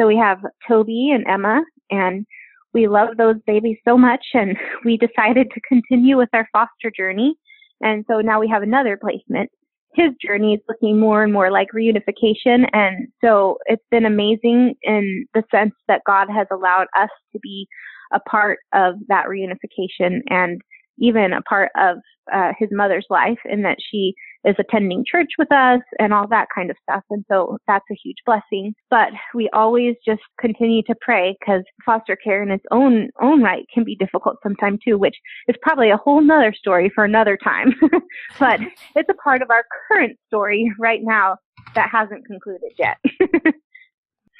So 0.00 0.06
we 0.06 0.16
have 0.16 0.38
Toby 0.66 1.10
and 1.12 1.26
Emma 1.26 1.62
and 1.90 2.24
we 2.72 2.86
love 2.86 3.16
those 3.16 3.36
babies 3.46 3.78
so 3.84 3.98
much 3.98 4.24
and 4.34 4.56
we 4.84 4.96
decided 4.96 5.50
to 5.52 5.60
continue 5.68 6.16
with 6.16 6.28
our 6.32 6.48
foster 6.52 6.90
journey. 6.96 7.34
And 7.80 8.04
so 8.08 8.20
now 8.20 8.40
we 8.40 8.48
have 8.48 8.62
another 8.62 8.96
placement 8.96 9.50
his 9.94 10.10
journey 10.24 10.54
is 10.54 10.60
looking 10.68 10.98
more 10.98 11.22
and 11.22 11.32
more 11.32 11.50
like 11.50 11.68
reunification. 11.74 12.68
And 12.72 13.08
so 13.22 13.58
it's 13.66 13.84
been 13.90 14.06
amazing 14.06 14.74
in 14.82 15.26
the 15.34 15.42
sense 15.50 15.74
that 15.88 16.02
God 16.06 16.28
has 16.30 16.46
allowed 16.52 16.86
us 16.98 17.10
to 17.32 17.40
be 17.40 17.66
a 18.12 18.20
part 18.20 18.58
of 18.72 18.94
that 19.08 19.26
reunification 19.26 20.20
and 20.28 20.60
even 20.98 21.32
a 21.32 21.42
part 21.42 21.70
of 21.76 21.98
uh, 22.32 22.52
his 22.58 22.68
mother's 22.72 23.06
life 23.10 23.38
in 23.44 23.62
that 23.62 23.78
she 23.80 24.14
is 24.44 24.54
attending 24.58 25.04
church 25.10 25.28
with 25.38 25.50
us 25.52 25.80
and 25.98 26.12
all 26.12 26.26
that 26.28 26.48
kind 26.54 26.70
of 26.70 26.76
stuff. 26.82 27.02
And 27.10 27.24
so 27.30 27.58
that's 27.66 27.84
a 27.90 27.98
huge 28.02 28.16
blessing. 28.24 28.74
But 28.88 29.08
we 29.34 29.50
always 29.52 29.96
just 30.04 30.22
continue 30.40 30.82
to 30.84 30.94
pray 31.00 31.36
because 31.40 31.62
foster 31.84 32.16
care 32.16 32.42
in 32.42 32.50
its 32.50 32.64
own 32.70 33.08
own 33.20 33.42
right 33.42 33.66
can 33.72 33.84
be 33.84 33.96
difficult 33.96 34.36
sometimes 34.42 34.80
too, 34.84 34.98
which 34.98 35.16
is 35.48 35.56
probably 35.62 35.90
a 35.90 35.96
whole 35.96 36.20
nother 36.22 36.54
story 36.56 36.90
for 36.94 37.04
another 37.04 37.36
time. 37.42 37.74
but 38.38 38.60
it's 38.96 39.08
a 39.08 39.14
part 39.22 39.42
of 39.42 39.50
our 39.50 39.64
current 39.88 40.18
story 40.26 40.72
right 40.78 41.00
now 41.02 41.36
that 41.74 41.90
hasn't 41.90 42.26
concluded 42.26 42.72
yet. 42.78 42.96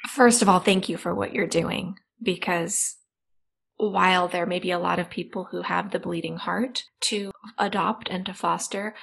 First 0.07 0.41
of 0.41 0.49
all, 0.49 0.59
thank 0.59 0.89
you 0.89 0.97
for 0.97 1.13
what 1.13 1.33
you're 1.33 1.47
doing 1.47 1.95
because 2.21 2.95
while 3.77 4.27
there 4.27 4.45
may 4.45 4.59
be 4.59 4.71
a 4.71 4.79
lot 4.79 4.99
of 4.99 5.09
people 5.09 5.45
who 5.45 5.63
have 5.63 5.89
the 5.89 5.99
bleeding 5.99 6.37
heart 6.37 6.83
to 7.01 7.31
adopt 7.57 8.09
and 8.09 8.25
to 8.27 8.33
foster, 8.33 8.93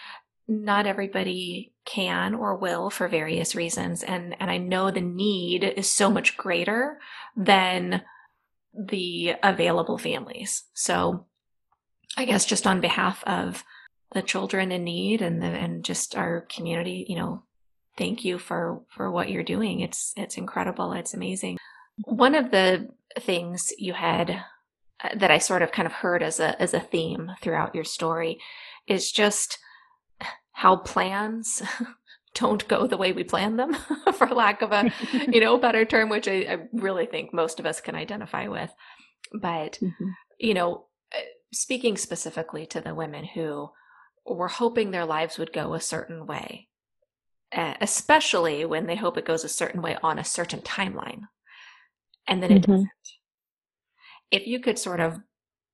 not 0.49 0.87
everybody 0.87 1.73
can 1.85 2.35
or 2.35 2.57
will 2.57 2.89
for 2.89 3.07
various 3.07 3.55
reasons. 3.55 4.03
And, 4.03 4.35
and 4.41 4.51
I 4.51 4.57
know 4.57 4.91
the 4.91 5.03
need 5.03 5.63
is 5.63 5.91
so 5.91 6.11
much 6.11 6.37
greater 6.37 6.99
than 7.37 8.03
the 8.75 9.35
available 9.43 9.99
families. 9.99 10.65
So 10.73 11.27
I 12.17 12.25
guess 12.25 12.47
just 12.47 12.67
on 12.67 12.81
behalf 12.81 13.23
of 13.27 13.63
the 14.13 14.23
children 14.23 14.73
in 14.73 14.85
need 14.85 15.21
and 15.21 15.43
the, 15.43 15.47
and 15.47 15.85
just 15.85 16.17
our 16.17 16.47
community, 16.49 17.05
you 17.09 17.17
know, 17.17 17.43
thank 17.99 18.25
you 18.25 18.39
for, 18.39 18.81
for 18.89 19.11
what 19.11 19.29
you're 19.29 19.43
doing. 19.43 19.81
It's, 19.81 20.15
it's 20.17 20.39
incredible. 20.39 20.93
It's 20.93 21.13
amazing. 21.13 21.59
One 22.05 22.35
of 22.35 22.51
the 22.51 22.89
things 23.21 23.73
you 23.77 23.93
had 23.93 24.45
uh, 25.03 25.11
that 25.17 25.31
I 25.31 25.39
sort 25.39 25.63
of 25.63 25.73
kind 25.73 25.87
of 25.87 25.93
heard 25.93 26.23
as 26.23 26.41
a, 26.41 26.61
as 26.61 26.73
a 26.73 26.81
theme 26.81 27.33
throughout 27.43 27.75
your 27.75 27.85
story 27.85 28.39
is 28.87 29.13
just 29.13 29.59
how 30.59 30.75
plans 30.75 31.63
don't 32.35 32.67
go 32.67 32.89
the 32.89 32.97
way 32.97 33.13
we 33.13 33.23
plan 33.23 33.57
them, 33.57 33.77
for 34.15 34.27
lack 34.27 34.61
of 34.61 34.73
a 34.73 34.93
you 35.29 35.41
know 35.41 35.57
better 35.57 35.85
term, 35.85 36.09
which 36.09 36.27
I, 36.27 36.47
I, 36.49 36.59
really 36.73 37.07
think 37.07 37.33
most 37.33 37.61
of 37.61 37.67
us 37.67 37.81
can 37.81 37.95
identify 37.95 38.49
with. 38.49 38.73
But 39.33 39.79
mm-hmm. 39.81 40.09
you 40.41 40.55
know, 40.55 40.87
uh, 41.15 41.21
speaking 41.53 41.97
specifically 41.97 42.67
to 42.67 42.81
the 42.81 42.93
women 42.93 43.25
who 43.25 43.71
were 44.27 44.49
hoping 44.49 44.91
their 44.91 45.05
lives 45.05 45.39
would 45.39 45.53
go 45.53 45.75
a 45.75 45.81
certain 45.81 46.27
way, 46.27 46.67
especially 47.53 48.65
when 48.65 48.87
they 48.87 48.97
hope 48.97 49.17
it 49.17 49.25
goes 49.25 49.45
a 49.45 49.49
certain 49.49 49.81
way 49.81 49.97
on 50.03 50.19
a 50.19 50.25
certain 50.25 50.61
timeline, 50.61 51.21
and 52.27 52.43
then 52.43 52.51
it 52.51 52.63
mm-hmm. 52.63 52.73
doesn't. 52.73 52.91
If 54.33 54.49
you 54.49 54.59
could 54.59 54.79
sort 54.79 54.99
of 54.99 55.21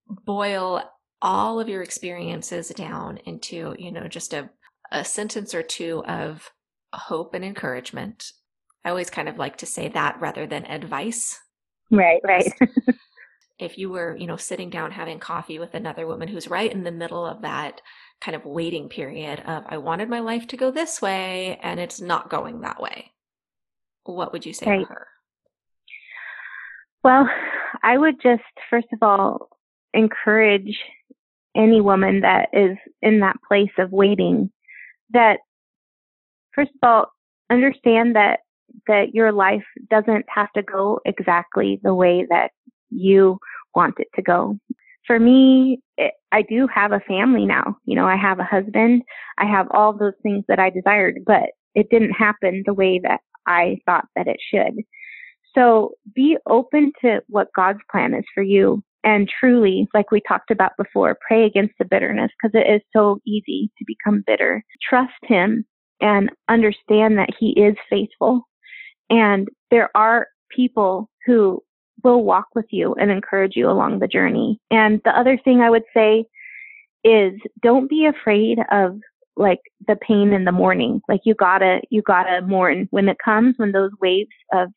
boil 0.07 0.83
all 1.23 1.59
of 1.59 1.71
your 1.71 1.81
experiences 1.81 2.69
down 2.69 3.17
into 3.25 3.75
you 3.79 3.91
know 3.91 4.09
just 4.09 4.35
a 4.35 4.51
a 4.91 5.05
sentence 5.05 5.55
or 5.55 5.63
two 5.63 6.05
of 6.07 6.51
hope 6.93 7.35
and 7.35 7.45
encouragement. 7.45 8.33
I 8.85 8.91
always 8.91 9.11
kind 9.11 9.29
of 9.29 9.39
like 9.39 9.59
to 9.59 9.67
say 9.67 9.89
that 9.89 10.21
rather 10.21 10.47
than 10.47 10.65
advice. 10.67 11.41
Right, 11.91 12.21
right. 12.25 12.53
if 13.59 13.79
you 13.79 13.91
were, 13.91 14.17
you 14.17 14.27
know, 14.27 14.37
sitting 14.37 14.71
down 14.71 14.91
having 14.91 15.19
coffee 15.19 15.59
with 15.59 15.75
another 15.75 16.07
woman 16.07 16.29
who's 16.29 16.49
right 16.49 16.71
in 16.71 16.85
the 16.85 16.93
middle 16.93 17.25
of 17.25 17.43
that 17.43 17.81
kind 18.21 18.35
of 18.35 18.45
waiting 18.45 18.89
period 18.89 19.41
of 19.47 19.65
I 19.69 19.79
wanted 19.79 20.09
my 20.09 20.21
life 20.21 20.47
to 20.49 20.57
go 20.57 20.71
this 20.71 21.01
way 21.01 21.59
and 21.63 21.79
it's 21.79 22.01
not 22.01 22.31
going 22.31 22.61
that 22.61 22.81
way. 22.81 23.13
What 24.05 24.33
would 24.33 24.45
you 24.45 24.53
say 24.53 24.67
right. 24.67 24.81
to 24.81 24.87
her? 24.87 25.07
Well, 27.03 27.29
I 27.83 27.99
would 27.99 28.17
just 28.23 28.43
first 28.71 28.89
of 28.93 29.03
all 29.03 29.49
encourage 29.93 30.79
any 31.57 31.81
woman 31.81 32.21
that 32.21 32.49
is 32.53 32.77
in 33.03 33.21
that 33.21 33.37
place 33.47 33.71
of 33.79 33.93
waiting 33.93 34.51
that 35.11 35.39
first 36.55 36.71
of 36.83 36.89
all 36.89 37.07
understand 37.51 38.17
that 38.17 38.41
that 38.87 39.15
your 39.15 39.33
life 39.33 39.65
doesn't 39.91 40.25
have 40.29 40.51
to 40.53 40.63
go 40.63 41.01
exactly 41.05 41.81
the 41.83 41.95
way 41.95 42.27
that 42.29 42.51
you 42.91 43.39
want 43.75 43.95
it 43.99 44.09
to 44.15 44.23
go. 44.23 44.59
For 45.07 45.19
me, 45.21 45.81
it, 45.97 46.13
I 46.33 46.43
do 46.43 46.67
have 46.75 46.93
a 46.93 47.01
family 47.01 47.45
now. 47.45 47.77
You 47.85 47.95
know, 47.95 48.07
I 48.07 48.17
have 48.17 48.39
a 48.39 48.45
husband. 48.45 49.03
I 49.39 49.45
have 49.45 49.69
all 49.71 49.93
those 49.93 50.15
things 50.23 50.45
that 50.49 50.59
I 50.59 50.71
desired, 50.71 51.21
but 51.27 51.51
it 51.75 51.89
didn't 51.91 52.13
happen 52.13 52.63
the 52.65 52.75
way 52.75 53.01
that 53.03 53.21
I 53.47 53.79
thought 53.87 54.07
that 54.17 54.27
it 54.27 54.39
should. 54.51 54.83
So 55.55 55.93
be 56.15 56.37
open 56.47 56.93
to 57.03 57.21
what 57.29 57.53
God's 57.55 57.81
plan 57.91 58.15
is 58.15 58.25
for 58.35 58.43
you 58.43 58.83
and 59.05 59.29
truly, 59.29 59.87
like 59.93 60.11
we 60.11 60.21
talked 60.27 60.51
about 60.51 60.73
before, 60.79 61.19
pray 61.27 61.45
against 61.45 61.75
the 61.79 61.85
bitterness 61.85 62.31
because 62.43 62.59
it 62.59 62.69
is 62.69 62.81
so 62.93 63.21
easy 63.27 63.71
to 63.79 63.85
become 63.87 64.25
bitter. 64.27 64.65
Trust 64.89 65.13
Him 65.23 65.65
and 66.01 66.31
understand 66.49 67.19
that 67.19 67.29
He 67.39 67.51
is 67.51 67.77
faithful. 67.91 68.49
And 69.11 69.49
there 69.71 69.91
are 69.95 70.29
people 70.51 71.11
who 71.27 71.63
will 72.03 72.25
walk 72.25 72.47
with 72.55 72.67
you 72.71 72.95
and 72.95 73.11
encourage 73.11 73.57
you 73.57 73.69
along 73.69 73.99
the 73.99 74.09
journey. 74.09 74.59
And 74.71 75.01
the 75.05 75.17
other 75.17 75.39
thing 75.43 75.61
I 75.61 75.71
would 75.71 75.85
say 75.95 76.25
is 77.05 77.35
don't 77.63 77.89
be 77.91 78.07
afraid 78.07 78.59
of 78.71 78.99
like 79.37 79.61
the 79.87 79.97
pain 79.97 80.33
in 80.33 80.45
the 80.45 80.53
morning. 80.53 81.03
Like 81.09 81.21
you 81.25 81.35
gotta, 81.35 81.81
you 81.91 82.01
gotta 82.03 82.41
mourn 82.47 82.89
when 82.91 83.09
it 83.09 83.19
comes, 83.23 83.55
when 83.59 83.73
those 83.73 83.91
waves 84.01 84.31
of 84.53 84.71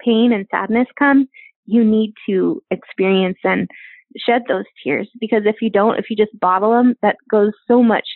pain 0.00 0.32
and 0.32 0.46
sadness 0.50 0.86
come, 0.98 1.28
you 1.66 1.84
need 1.84 2.14
to 2.28 2.62
experience 2.70 3.38
and 3.44 3.68
shed 4.16 4.42
those 4.48 4.64
tears 4.82 5.08
because 5.20 5.42
if 5.44 5.56
you 5.60 5.70
don't, 5.70 5.98
if 5.98 6.06
you 6.10 6.16
just 6.16 6.38
bottle 6.38 6.72
them, 6.72 6.94
that 7.02 7.16
goes 7.30 7.52
so 7.66 7.82
much 7.82 8.06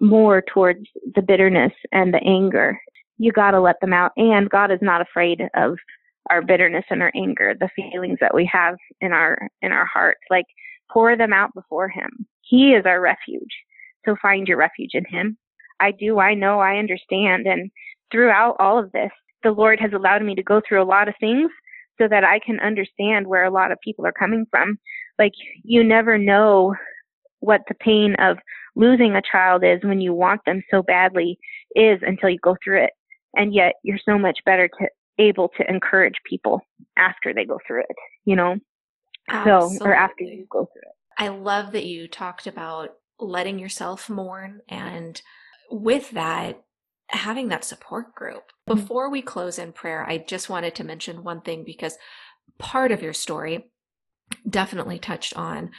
more 0.00 0.42
towards 0.52 0.80
the 1.14 1.22
bitterness 1.22 1.72
and 1.92 2.12
the 2.12 2.22
anger. 2.26 2.78
You 3.18 3.32
got 3.32 3.52
to 3.52 3.60
let 3.60 3.80
them 3.80 3.92
out. 3.92 4.12
And 4.16 4.50
God 4.50 4.70
is 4.70 4.80
not 4.82 5.00
afraid 5.00 5.40
of 5.54 5.78
our 6.28 6.42
bitterness 6.42 6.84
and 6.90 7.02
our 7.02 7.12
anger, 7.14 7.54
the 7.58 7.70
feelings 7.74 8.18
that 8.20 8.34
we 8.34 8.48
have 8.52 8.76
in 9.00 9.12
our, 9.12 9.48
in 9.62 9.72
our 9.72 9.86
hearts. 9.86 10.20
Like 10.30 10.44
pour 10.92 11.16
them 11.16 11.32
out 11.32 11.54
before 11.54 11.88
Him. 11.88 12.26
He 12.42 12.72
is 12.72 12.84
our 12.84 13.00
refuge. 13.00 13.54
So 14.04 14.16
find 14.20 14.46
your 14.46 14.58
refuge 14.58 14.90
in 14.92 15.04
Him. 15.08 15.38
I 15.80 15.92
do. 15.92 16.18
I 16.18 16.34
know. 16.34 16.60
I 16.60 16.76
understand. 16.76 17.46
And 17.46 17.70
throughout 18.12 18.56
all 18.58 18.78
of 18.78 18.92
this, 18.92 19.10
the 19.42 19.50
Lord 19.50 19.80
has 19.80 19.92
allowed 19.94 20.22
me 20.22 20.34
to 20.34 20.42
go 20.42 20.60
through 20.66 20.82
a 20.82 20.84
lot 20.84 21.08
of 21.08 21.14
things 21.20 21.50
so 21.98 22.08
that 22.08 22.24
I 22.24 22.38
can 22.38 22.60
understand 22.60 23.26
where 23.26 23.44
a 23.44 23.50
lot 23.50 23.72
of 23.72 23.80
people 23.80 24.06
are 24.06 24.12
coming 24.12 24.46
from. 24.50 24.78
Like 25.18 25.32
you 25.62 25.82
never 25.82 26.18
know 26.18 26.74
what 27.40 27.62
the 27.68 27.74
pain 27.74 28.14
of 28.18 28.38
losing 28.74 29.14
a 29.14 29.22
child 29.22 29.64
is 29.64 29.80
when 29.82 30.00
you 30.00 30.12
want 30.12 30.42
them 30.44 30.62
so 30.70 30.82
badly 30.82 31.38
is 31.74 31.98
until 32.02 32.28
you 32.28 32.38
go 32.42 32.56
through 32.62 32.84
it. 32.84 32.90
And 33.34 33.54
yet 33.54 33.74
you're 33.82 33.98
so 34.04 34.18
much 34.18 34.38
better 34.44 34.68
to 34.68 34.88
able 35.18 35.50
to 35.56 35.68
encourage 35.68 36.16
people 36.28 36.60
after 36.96 37.32
they 37.32 37.44
go 37.44 37.58
through 37.66 37.80
it, 37.80 37.96
you 38.24 38.36
know? 38.36 38.56
Absolutely. 39.28 39.78
So, 39.78 39.84
or 39.86 39.94
after 39.94 40.24
you 40.24 40.46
go 40.50 40.66
through 40.66 40.82
it. 40.82 40.94
I 41.18 41.28
love 41.28 41.72
that 41.72 41.86
you 41.86 42.08
talked 42.08 42.46
about 42.46 42.90
letting 43.18 43.58
yourself 43.58 44.10
mourn 44.10 44.60
and 44.68 45.20
with 45.70 46.10
that 46.10 46.62
having 47.08 47.48
that 47.48 47.64
support 47.64 48.14
group. 48.14 48.52
Mm-hmm. 48.68 48.80
Before 48.80 49.10
we 49.10 49.22
close 49.22 49.58
in 49.58 49.72
prayer, 49.72 50.04
I 50.08 50.18
just 50.18 50.48
wanted 50.48 50.74
to 50.76 50.84
mention 50.84 51.24
one 51.24 51.40
thing 51.40 51.64
because 51.64 51.96
part 52.58 52.92
of 52.92 53.02
your 53.02 53.12
story 53.12 53.70
definitely 54.48 54.98
touched 54.98 55.36
on 55.36 55.70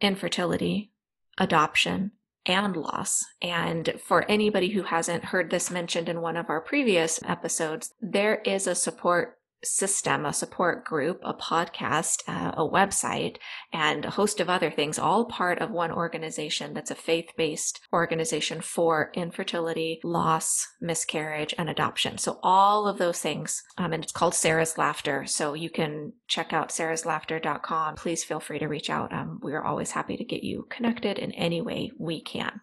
infertility, 0.00 0.92
adoption, 1.38 2.12
and 2.44 2.76
loss. 2.76 3.24
And 3.42 3.94
for 4.04 4.24
anybody 4.30 4.70
who 4.70 4.82
hasn't 4.82 5.24
heard 5.26 5.50
this 5.50 5.70
mentioned 5.70 6.08
in 6.08 6.20
one 6.20 6.36
of 6.36 6.48
our 6.48 6.60
previous 6.60 7.18
episodes, 7.24 7.92
there 8.00 8.36
is 8.44 8.66
a 8.66 8.74
support 8.74 9.35
system, 9.64 10.24
a 10.24 10.32
support 10.32 10.84
group, 10.84 11.20
a 11.24 11.34
podcast, 11.34 12.22
uh, 12.28 12.52
a 12.56 12.68
website, 12.68 13.36
and 13.72 14.04
a 14.04 14.10
host 14.10 14.40
of 14.40 14.48
other 14.48 14.70
things, 14.70 14.98
all 14.98 15.24
part 15.24 15.58
of 15.58 15.70
one 15.70 15.90
organization 15.90 16.74
that's 16.74 16.90
a 16.90 16.94
faith 16.94 17.30
based 17.36 17.80
organization 17.92 18.60
for 18.60 19.10
infertility, 19.14 20.00
loss, 20.04 20.66
miscarriage, 20.80 21.54
and 21.58 21.68
adoption. 21.68 22.18
So 22.18 22.38
all 22.42 22.86
of 22.86 22.98
those 22.98 23.20
things. 23.20 23.62
Um, 23.78 23.92
and 23.92 24.02
it's 24.02 24.12
called 24.12 24.34
Sarah's 24.34 24.78
Laughter. 24.78 25.24
So 25.26 25.54
you 25.54 25.70
can 25.70 26.12
check 26.28 26.52
out 26.52 26.70
sarahslaughter.com. 26.70 27.96
Please 27.96 28.24
feel 28.24 28.40
free 28.40 28.58
to 28.58 28.68
reach 28.68 28.90
out. 28.90 29.12
Um, 29.12 29.40
we 29.42 29.54
are 29.54 29.64
always 29.64 29.90
happy 29.90 30.16
to 30.16 30.24
get 30.24 30.42
you 30.42 30.66
connected 30.70 31.18
in 31.18 31.32
any 31.32 31.60
way 31.60 31.92
we 31.98 32.20
can. 32.20 32.60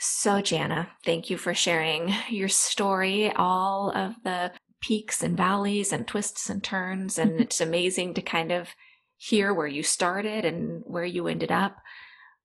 So, 0.00 0.40
Jana, 0.40 0.90
thank 1.04 1.28
you 1.28 1.36
for 1.36 1.54
sharing 1.54 2.14
your 2.30 2.48
story, 2.48 3.32
all 3.32 3.90
of 3.90 4.14
the 4.22 4.52
peaks 4.80 5.22
and 5.22 5.36
valleys 5.36 5.92
and 5.92 6.06
twists 6.06 6.48
and 6.48 6.62
turns. 6.62 7.18
And 7.18 7.40
it's 7.40 7.60
amazing 7.60 8.14
to 8.14 8.22
kind 8.22 8.52
of 8.52 8.68
hear 9.16 9.52
where 9.52 9.66
you 9.66 9.82
started 9.82 10.44
and 10.44 10.82
where 10.86 11.04
you 11.04 11.26
ended 11.26 11.52
up. 11.52 11.76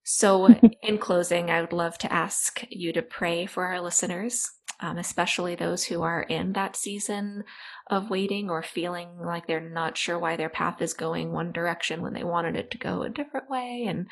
So, 0.03 0.47
in 0.83 0.97
closing, 0.97 1.49
I 1.49 1.61
would 1.61 1.73
love 1.73 1.97
to 1.99 2.11
ask 2.11 2.63
you 2.69 2.91
to 2.93 3.01
pray 3.01 3.45
for 3.45 3.65
our 3.65 3.79
listeners, 3.79 4.49
um, 4.79 4.97
especially 4.97 5.55
those 5.55 5.85
who 5.85 6.01
are 6.01 6.23
in 6.23 6.53
that 6.53 6.75
season 6.75 7.43
of 7.89 8.09
waiting 8.09 8.49
or 8.49 8.63
feeling 8.63 9.17
like 9.23 9.47
they're 9.47 9.61
not 9.61 9.97
sure 9.97 10.19
why 10.19 10.35
their 10.35 10.49
path 10.49 10.81
is 10.81 10.93
going 10.93 11.31
one 11.31 11.51
direction 11.51 12.01
when 12.01 12.13
they 12.13 12.23
wanted 12.23 12.55
it 12.57 12.71
to 12.71 12.77
go 12.77 13.03
a 13.03 13.09
different 13.09 13.49
way, 13.49 13.85
and 13.87 14.07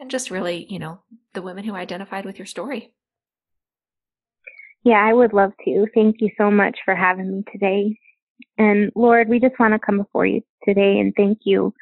and 0.00 0.10
just 0.10 0.30
really, 0.30 0.66
you 0.68 0.78
know, 0.78 1.02
the 1.34 1.42
women 1.42 1.64
who 1.64 1.74
identified 1.74 2.24
with 2.24 2.38
your 2.38 2.46
story. 2.46 2.92
Yeah, 4.84 5.04
I 5.04 5.12
would 5.12 5.32
love 5.32 5.52
to. 5.64 5.86
Thank 5.94 6.16
you 6.20 6.30
so 6.38 6.50
much 6.50 6.78
for 6.84 6.94
having 6.94 7.30
me 7.30 7.44
today. 7.52 7.98
And 8.58 8.90
Lord, 8.94 9.28
we 9.28 9.38
just 9.38 9.58
want 9.58 9.74
to 9.74 9.78
come 9.78 9.98
before 9.98 10.26
you 10.26 10.40
today 10.66 10.98
and 10.98 11.12
thank 11.16 11.38
you 11.44 11.74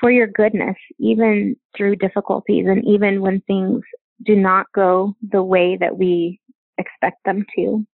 for 0.00 0.10
your 0.10 0.28
goodness, 0.28 0.76
even 0.98 1.56
through 1.76 1.96
difficulties 1.96 2.66
and 2.68 2.84
even 2.86 3.20
when 3.20 3.40
things 3.42 3.82
do 4.24 4.36
not 4.36 4.66
go 4.74 5.14
the 5.32 5.42
way 5.42 5.76
that 5.80 5.98
we 5.98 6.40
expect 6.78 7.18
them 7.24 7.44
to. 7.56 7.84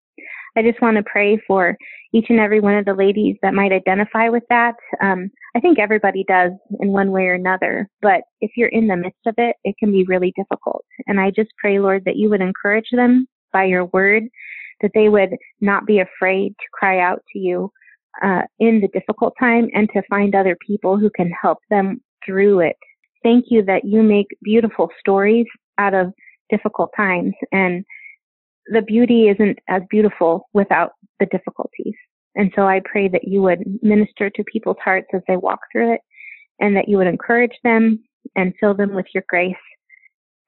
I 0.57 0.63
just 0.63 0.81
want 0.81 0.97
to 0.99 1.03
pray 1.03 1.41
for 1.47 1.77
each 2.13 2.27
and 2.29 2.39
every 2.39 2.61
one 2.61 2.75
of 2.75 2.85
the 2.85 2.95
ladies 2.95 3.37
that 3.43 3.55
might 3.55 3.73
identify 3.73 4.29
with 4.29 4.45
that. 4.51 4.75
Um, 5.03 5.31
I 5.57 5.61
think 5.61 5.79
everybody 5.79 6.25
does 6.29 6.53
in 6.81 6.89
one 6.93 7.11
way 7.11 7.25
or 7.25 7.35
another, 7.35 7.89
but 8.03 8.21
if 8.41 8.53
you're 8.57 8.69
in 8.69 8.87
the 8.87 8.97
midst 8.97 9.27
of 9.27 9.35
it, 9.37 9.57
it 9.65 9.75
can 9.79 9.91
be 9.91 10.05
really 10.05 10.33
difficult. 10.37 10.85
And 11.07 11.19
I 11.19 11.31
just 11.31 11.51
pray, 11.59 11.81
Lord, 11.81 12.05
that 12.05 12.17
you 12.17 12.31
would 12.31 12.41
encourage 12.41 12.89
them 12.93 13.27
by 13.55 13.65
your 13.65 13.87
word, 13.87 14.25
that 14.83 14.91
they 14.95 15.09
would 15.09 15.31
not 15.63 15.87
be 15.87 16.01
afraid 16.01 16.51
to 16.51 16.67
cry 16.73 16.99
out 16.99 17.23
to 17.33 17.39
you 17.39 17.71
uh, 18.23 18.43
in 18.59 18.81
the 18.81 18.89
difficult 18.89 19.33
time 19.41 19.69
and 19.73 19.89
to 19.95 20.03
find 20.11 20.35
other 20.35 20.59
people 20.67 20.99
who 20.99 21.11
can 21.17 21.31
help 21.41 21.59
them 21.71 22.03
through 22.27 22.61
it. 22.61 22.77
Thank 23.23 23.47
you 23.49 23.65
that 23.65 23.85
you 23.85 24.03
make 24.03 24.27
beautiful 24.43 24.91
stories 25.01 25.47
out 25.79 25.95
of 25.95 26.13
difficult 26.51 26.91
times 26.95 27.33
and 27.51 27.85
the 28.67 28.83
beauty 28.83 29.29
isn't 29.29 29.59
as 29.69 29.83
beautiful 29.91 30.49
without 30.53 30.93
the 31.21 31.27
difficulties. 31.27 31.95
And 32.35 32.53
so 32.57 32.63
I 32.63 32.81
pray 32.85 33.09
that 33.09 33.25
you 33.25 33.43
would 33.43 33.63
minister 33.83 34.31
to 34.31 34.45
people's 34.45 34.77
hearts 34.83 35.09
as 35.15 35.23
they 35.29 35.37
walk 35.37 35.61
through 35.71 35.95
it 35.95 36.01
and 36.61 36.77
that 36.77 36.89
you 36.89 36.97
would 36.97 37.07
encourage 37.07 37.57
them 37.63 38.03
and 38.37 38.55
fill 38.59 38.75
them 38.75 38.95
with 38.95 39.07
your 39.15 39.25
grace. 39.29 39.55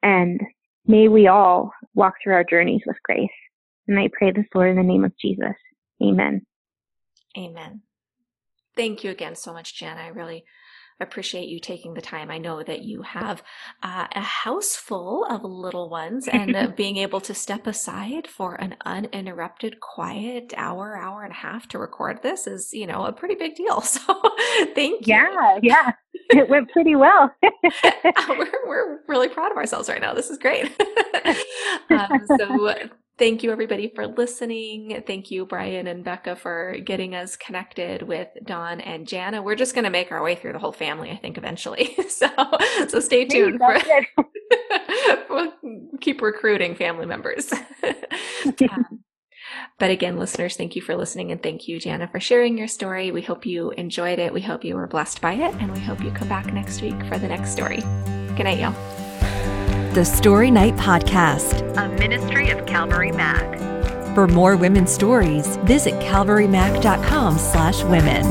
And 0.02 0.40
may 0.86 1.08
we 1.08 1.26
all 1.26 1.72
walk 1.94 2.14
through 2.22 2.34
our 2.34 2.44
journeys 2.44 2.82
with 2.86 2.96
grace. 3.02 3.28
And 3.88 3.98
I 3.98 4.08
pray 4.12 4.32
this, 4.32 4.46
Lord, 4.54 4.70
in 4.70 4.76
the 4.76 4.82
name 4.82 5.04
of 5.04 5.16
Jesus. 5.18 5.54
Amen. 6.02 6.44
Amen. 7.36 7.82
Thank 8.76 9.04
you 9.04 9.10
again 9.10 9.36
so 9.36 9.52
much, 9.52 9.76
Jan. 9.76 9.98
I 9.98 10.08
really 10.08 10.44
appreciate 11.00 11.48
you 11.48 11.60
taking 11.60 11.94
the 11.94 12.00
time. 12.00 12.30
I 12.30 12.38
know 12.38 12.62
that 12.62 12.82
you 12.82 13.02
have 13.02 13.42
uh, 13.82 14.06
a 14.12 14.20
house 14.20 14.76
full 14.76 15.24
of 15.24 15.44
little 15.44 15.90
ones, 15.90 16.28
and 16.32 16.56
uh, 16.56 16.68
being 16.68 16.96
able 16.96 17.20
to 17.22 17.34
step 17.34 17.66
aside 17.66 18.26
for 18.26 18.54
an 18.54 18.76
uninterrupted, 18.84 19.80
quiet 19.80 20.54
hour, 20.56 20.96
hour 20.96 21.22
and 21.22 21.32
a 21.32 21.36
half 21.36 21.68
to 21.68 21.78
record 21.78 22.22
this 22.22 22.46
is, 22.46 22.72
you 22.72 22.86
know, 22.86 23.04
a 23.04 23.12
pretty 23.12 23.34
big 23.34 23.54
deal. 23.54 23.82
So, 23.96 24.20
thank 24.74 25.06
you. 25.06 25.14
Yeah, 25.14 25.58
yeah, 25.62 25.92
it 26.30 26.48
went 26.50 26.70
pretty 26.70 26.96
well. 26.96 27.32
we're, 28.28 28.52
we're 28.66 29.00
really 29.08 29.28
proud 29.28 29.50
of 29.50 29.56
ourselves 29.56 29.88
right 29.88 30.00
now. 30.00 30.12
This 30.12 30.28
is 30.28 30.38
great. 30.38 30.70
um, 31.90 32.20
so, 32.38 32.88
Thank 33.18 33.42
you, 33.42 33.50
everybody, 33.50 33.90
for 33.94 34.06
listening. 34.06 35.02
Thank 35.06 35.30
you, 35.30 35.46
Brian 35.46 35.86
and 35.86 36.04
Becca, 36.04 36.36
for 36.36 36.76
getting 36.84 37.14
us 37.14 37.34
connected 37.34 38.02
with 38.02 38.28
Dawn 38.44 38.82
and 38.82 39.08
Jana. 39.08 39.42
We're 39.42 39.54
just 39.54 39.74
going 39.74 39.84
to 39.84 39.90
make 39.90 40.12
our 40.12 40.22
way 40.22 40.34
through 40.34 40.52
the 40.52 40.58
whole 40.58 40.72
family, 40.72 41.10
I 41.10 41.16
think, 41.16 41.38
eventually. 41.38 41.96
so, 42.10 42.28
so 42.88 43.00
stay 43.00 43.24
tuned. 43.24 43.58
For, 43.58 43.78
we'll 45.30 45.52
keep 46.02 46.20
recruiting 46.20 46.74
family 46.74 47.06
members. 47.06 47.50
um, 48.70 49.00
but 49.78 49.90
again, 49.90 50.18
listeners, 50.18 50.56
thank 50.56 50.76
you 50.76 50.82
for 50.82 50.94
listening 50.94 51.32
and 51.32 51.42
thank 51.42 51.68
you, 51.68 51.80
Jana, 51.80 52.08
for 52.08 52.20
sharing 52.20 52.58
your 52.58 52.68
story. 52.68 53.12
We 53.12 53.22
hope 53.22 53.46
you 53.46 53.70
enjoyed 53.70 54.18
it. 54.18 54.34
We 54.34 54.42
hope 54.42 54.62
you 54.62 54.74
were 54.74 54.86
blessed 54.86 55.22
by 55.22 55.32
it, 55.34 55.54
and 55.54 55.72
we 55.72 55.80
hope 55.80 56.02
you 56.02 56.10
come 56.10 56.28
back 56.28 56.52
next 56.52 56.82
week 56.82 57.00
for 57.06 57.16
the 57.18 57.28
next 57.28 57.52
story. 57.52 57.80
Good 58.36 58.44
night, 58.44 58.58
y'all 58.58 59.05
the 59.96 60.04
Story 60.04 60.50
Night 60.50 60.76
Podcast, 60.76 61.74
a 61.78 61.88
ministry 61.98 62.50
of 62.50 62.66
Calvary 62.66 63.12
Mac. 63.12 63.58
For 64.14 64.26
more 64.28 64.54
women's 64.54 64.92
stories, 64.92 65.56
visit 65.64 65.94
calvarymac.com 66.02 67.38
slash 67.38 67.82
women. 67.84 68.22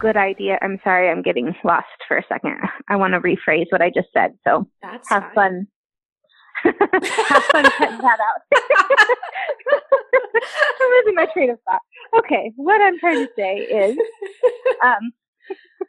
Good 0.00 0.16
idea. 0.16 0.58
I'm 0.60 0.80
sorry, 0.82 1.08
I'm 1.08 1.22
getting 1.22 1.54
lost 1.62 1.86
for 2.08 2.18
a 2.18 2.24
second. 2.28 2.56
I 2.88 2.96
want 2.96 3.14
to 3.14 3.20
rephrase 3.20 3.66
what 3.70 3.80
I 3.80 3.90
just 3.90 4.08
said. 4.12 4.36
So 4.42 4.66
That's 4.82 5.08
have 5.08 5.30
fine. 5.36 5.68
fun. 6.64 6.74
have 6.80 7.44
fun 7.44 7.64
cutting 7.78 7.98
that 7.98 8.18
out. 8.18 8.42
I'm 10.80 10.90
losing 10.90 11.14
my 11.14 11.26
train 11.32 11.50
of 11.50 11.60
thought. 11.64 11.80
Okay, 12.18 12.52
what 12.56 12.80
I'm 12.80 12.98
trying 12.98 13.26
to 13.26 13.32
say 13.36 13.56
is, 13.58 13.98
um, 14.84 15.12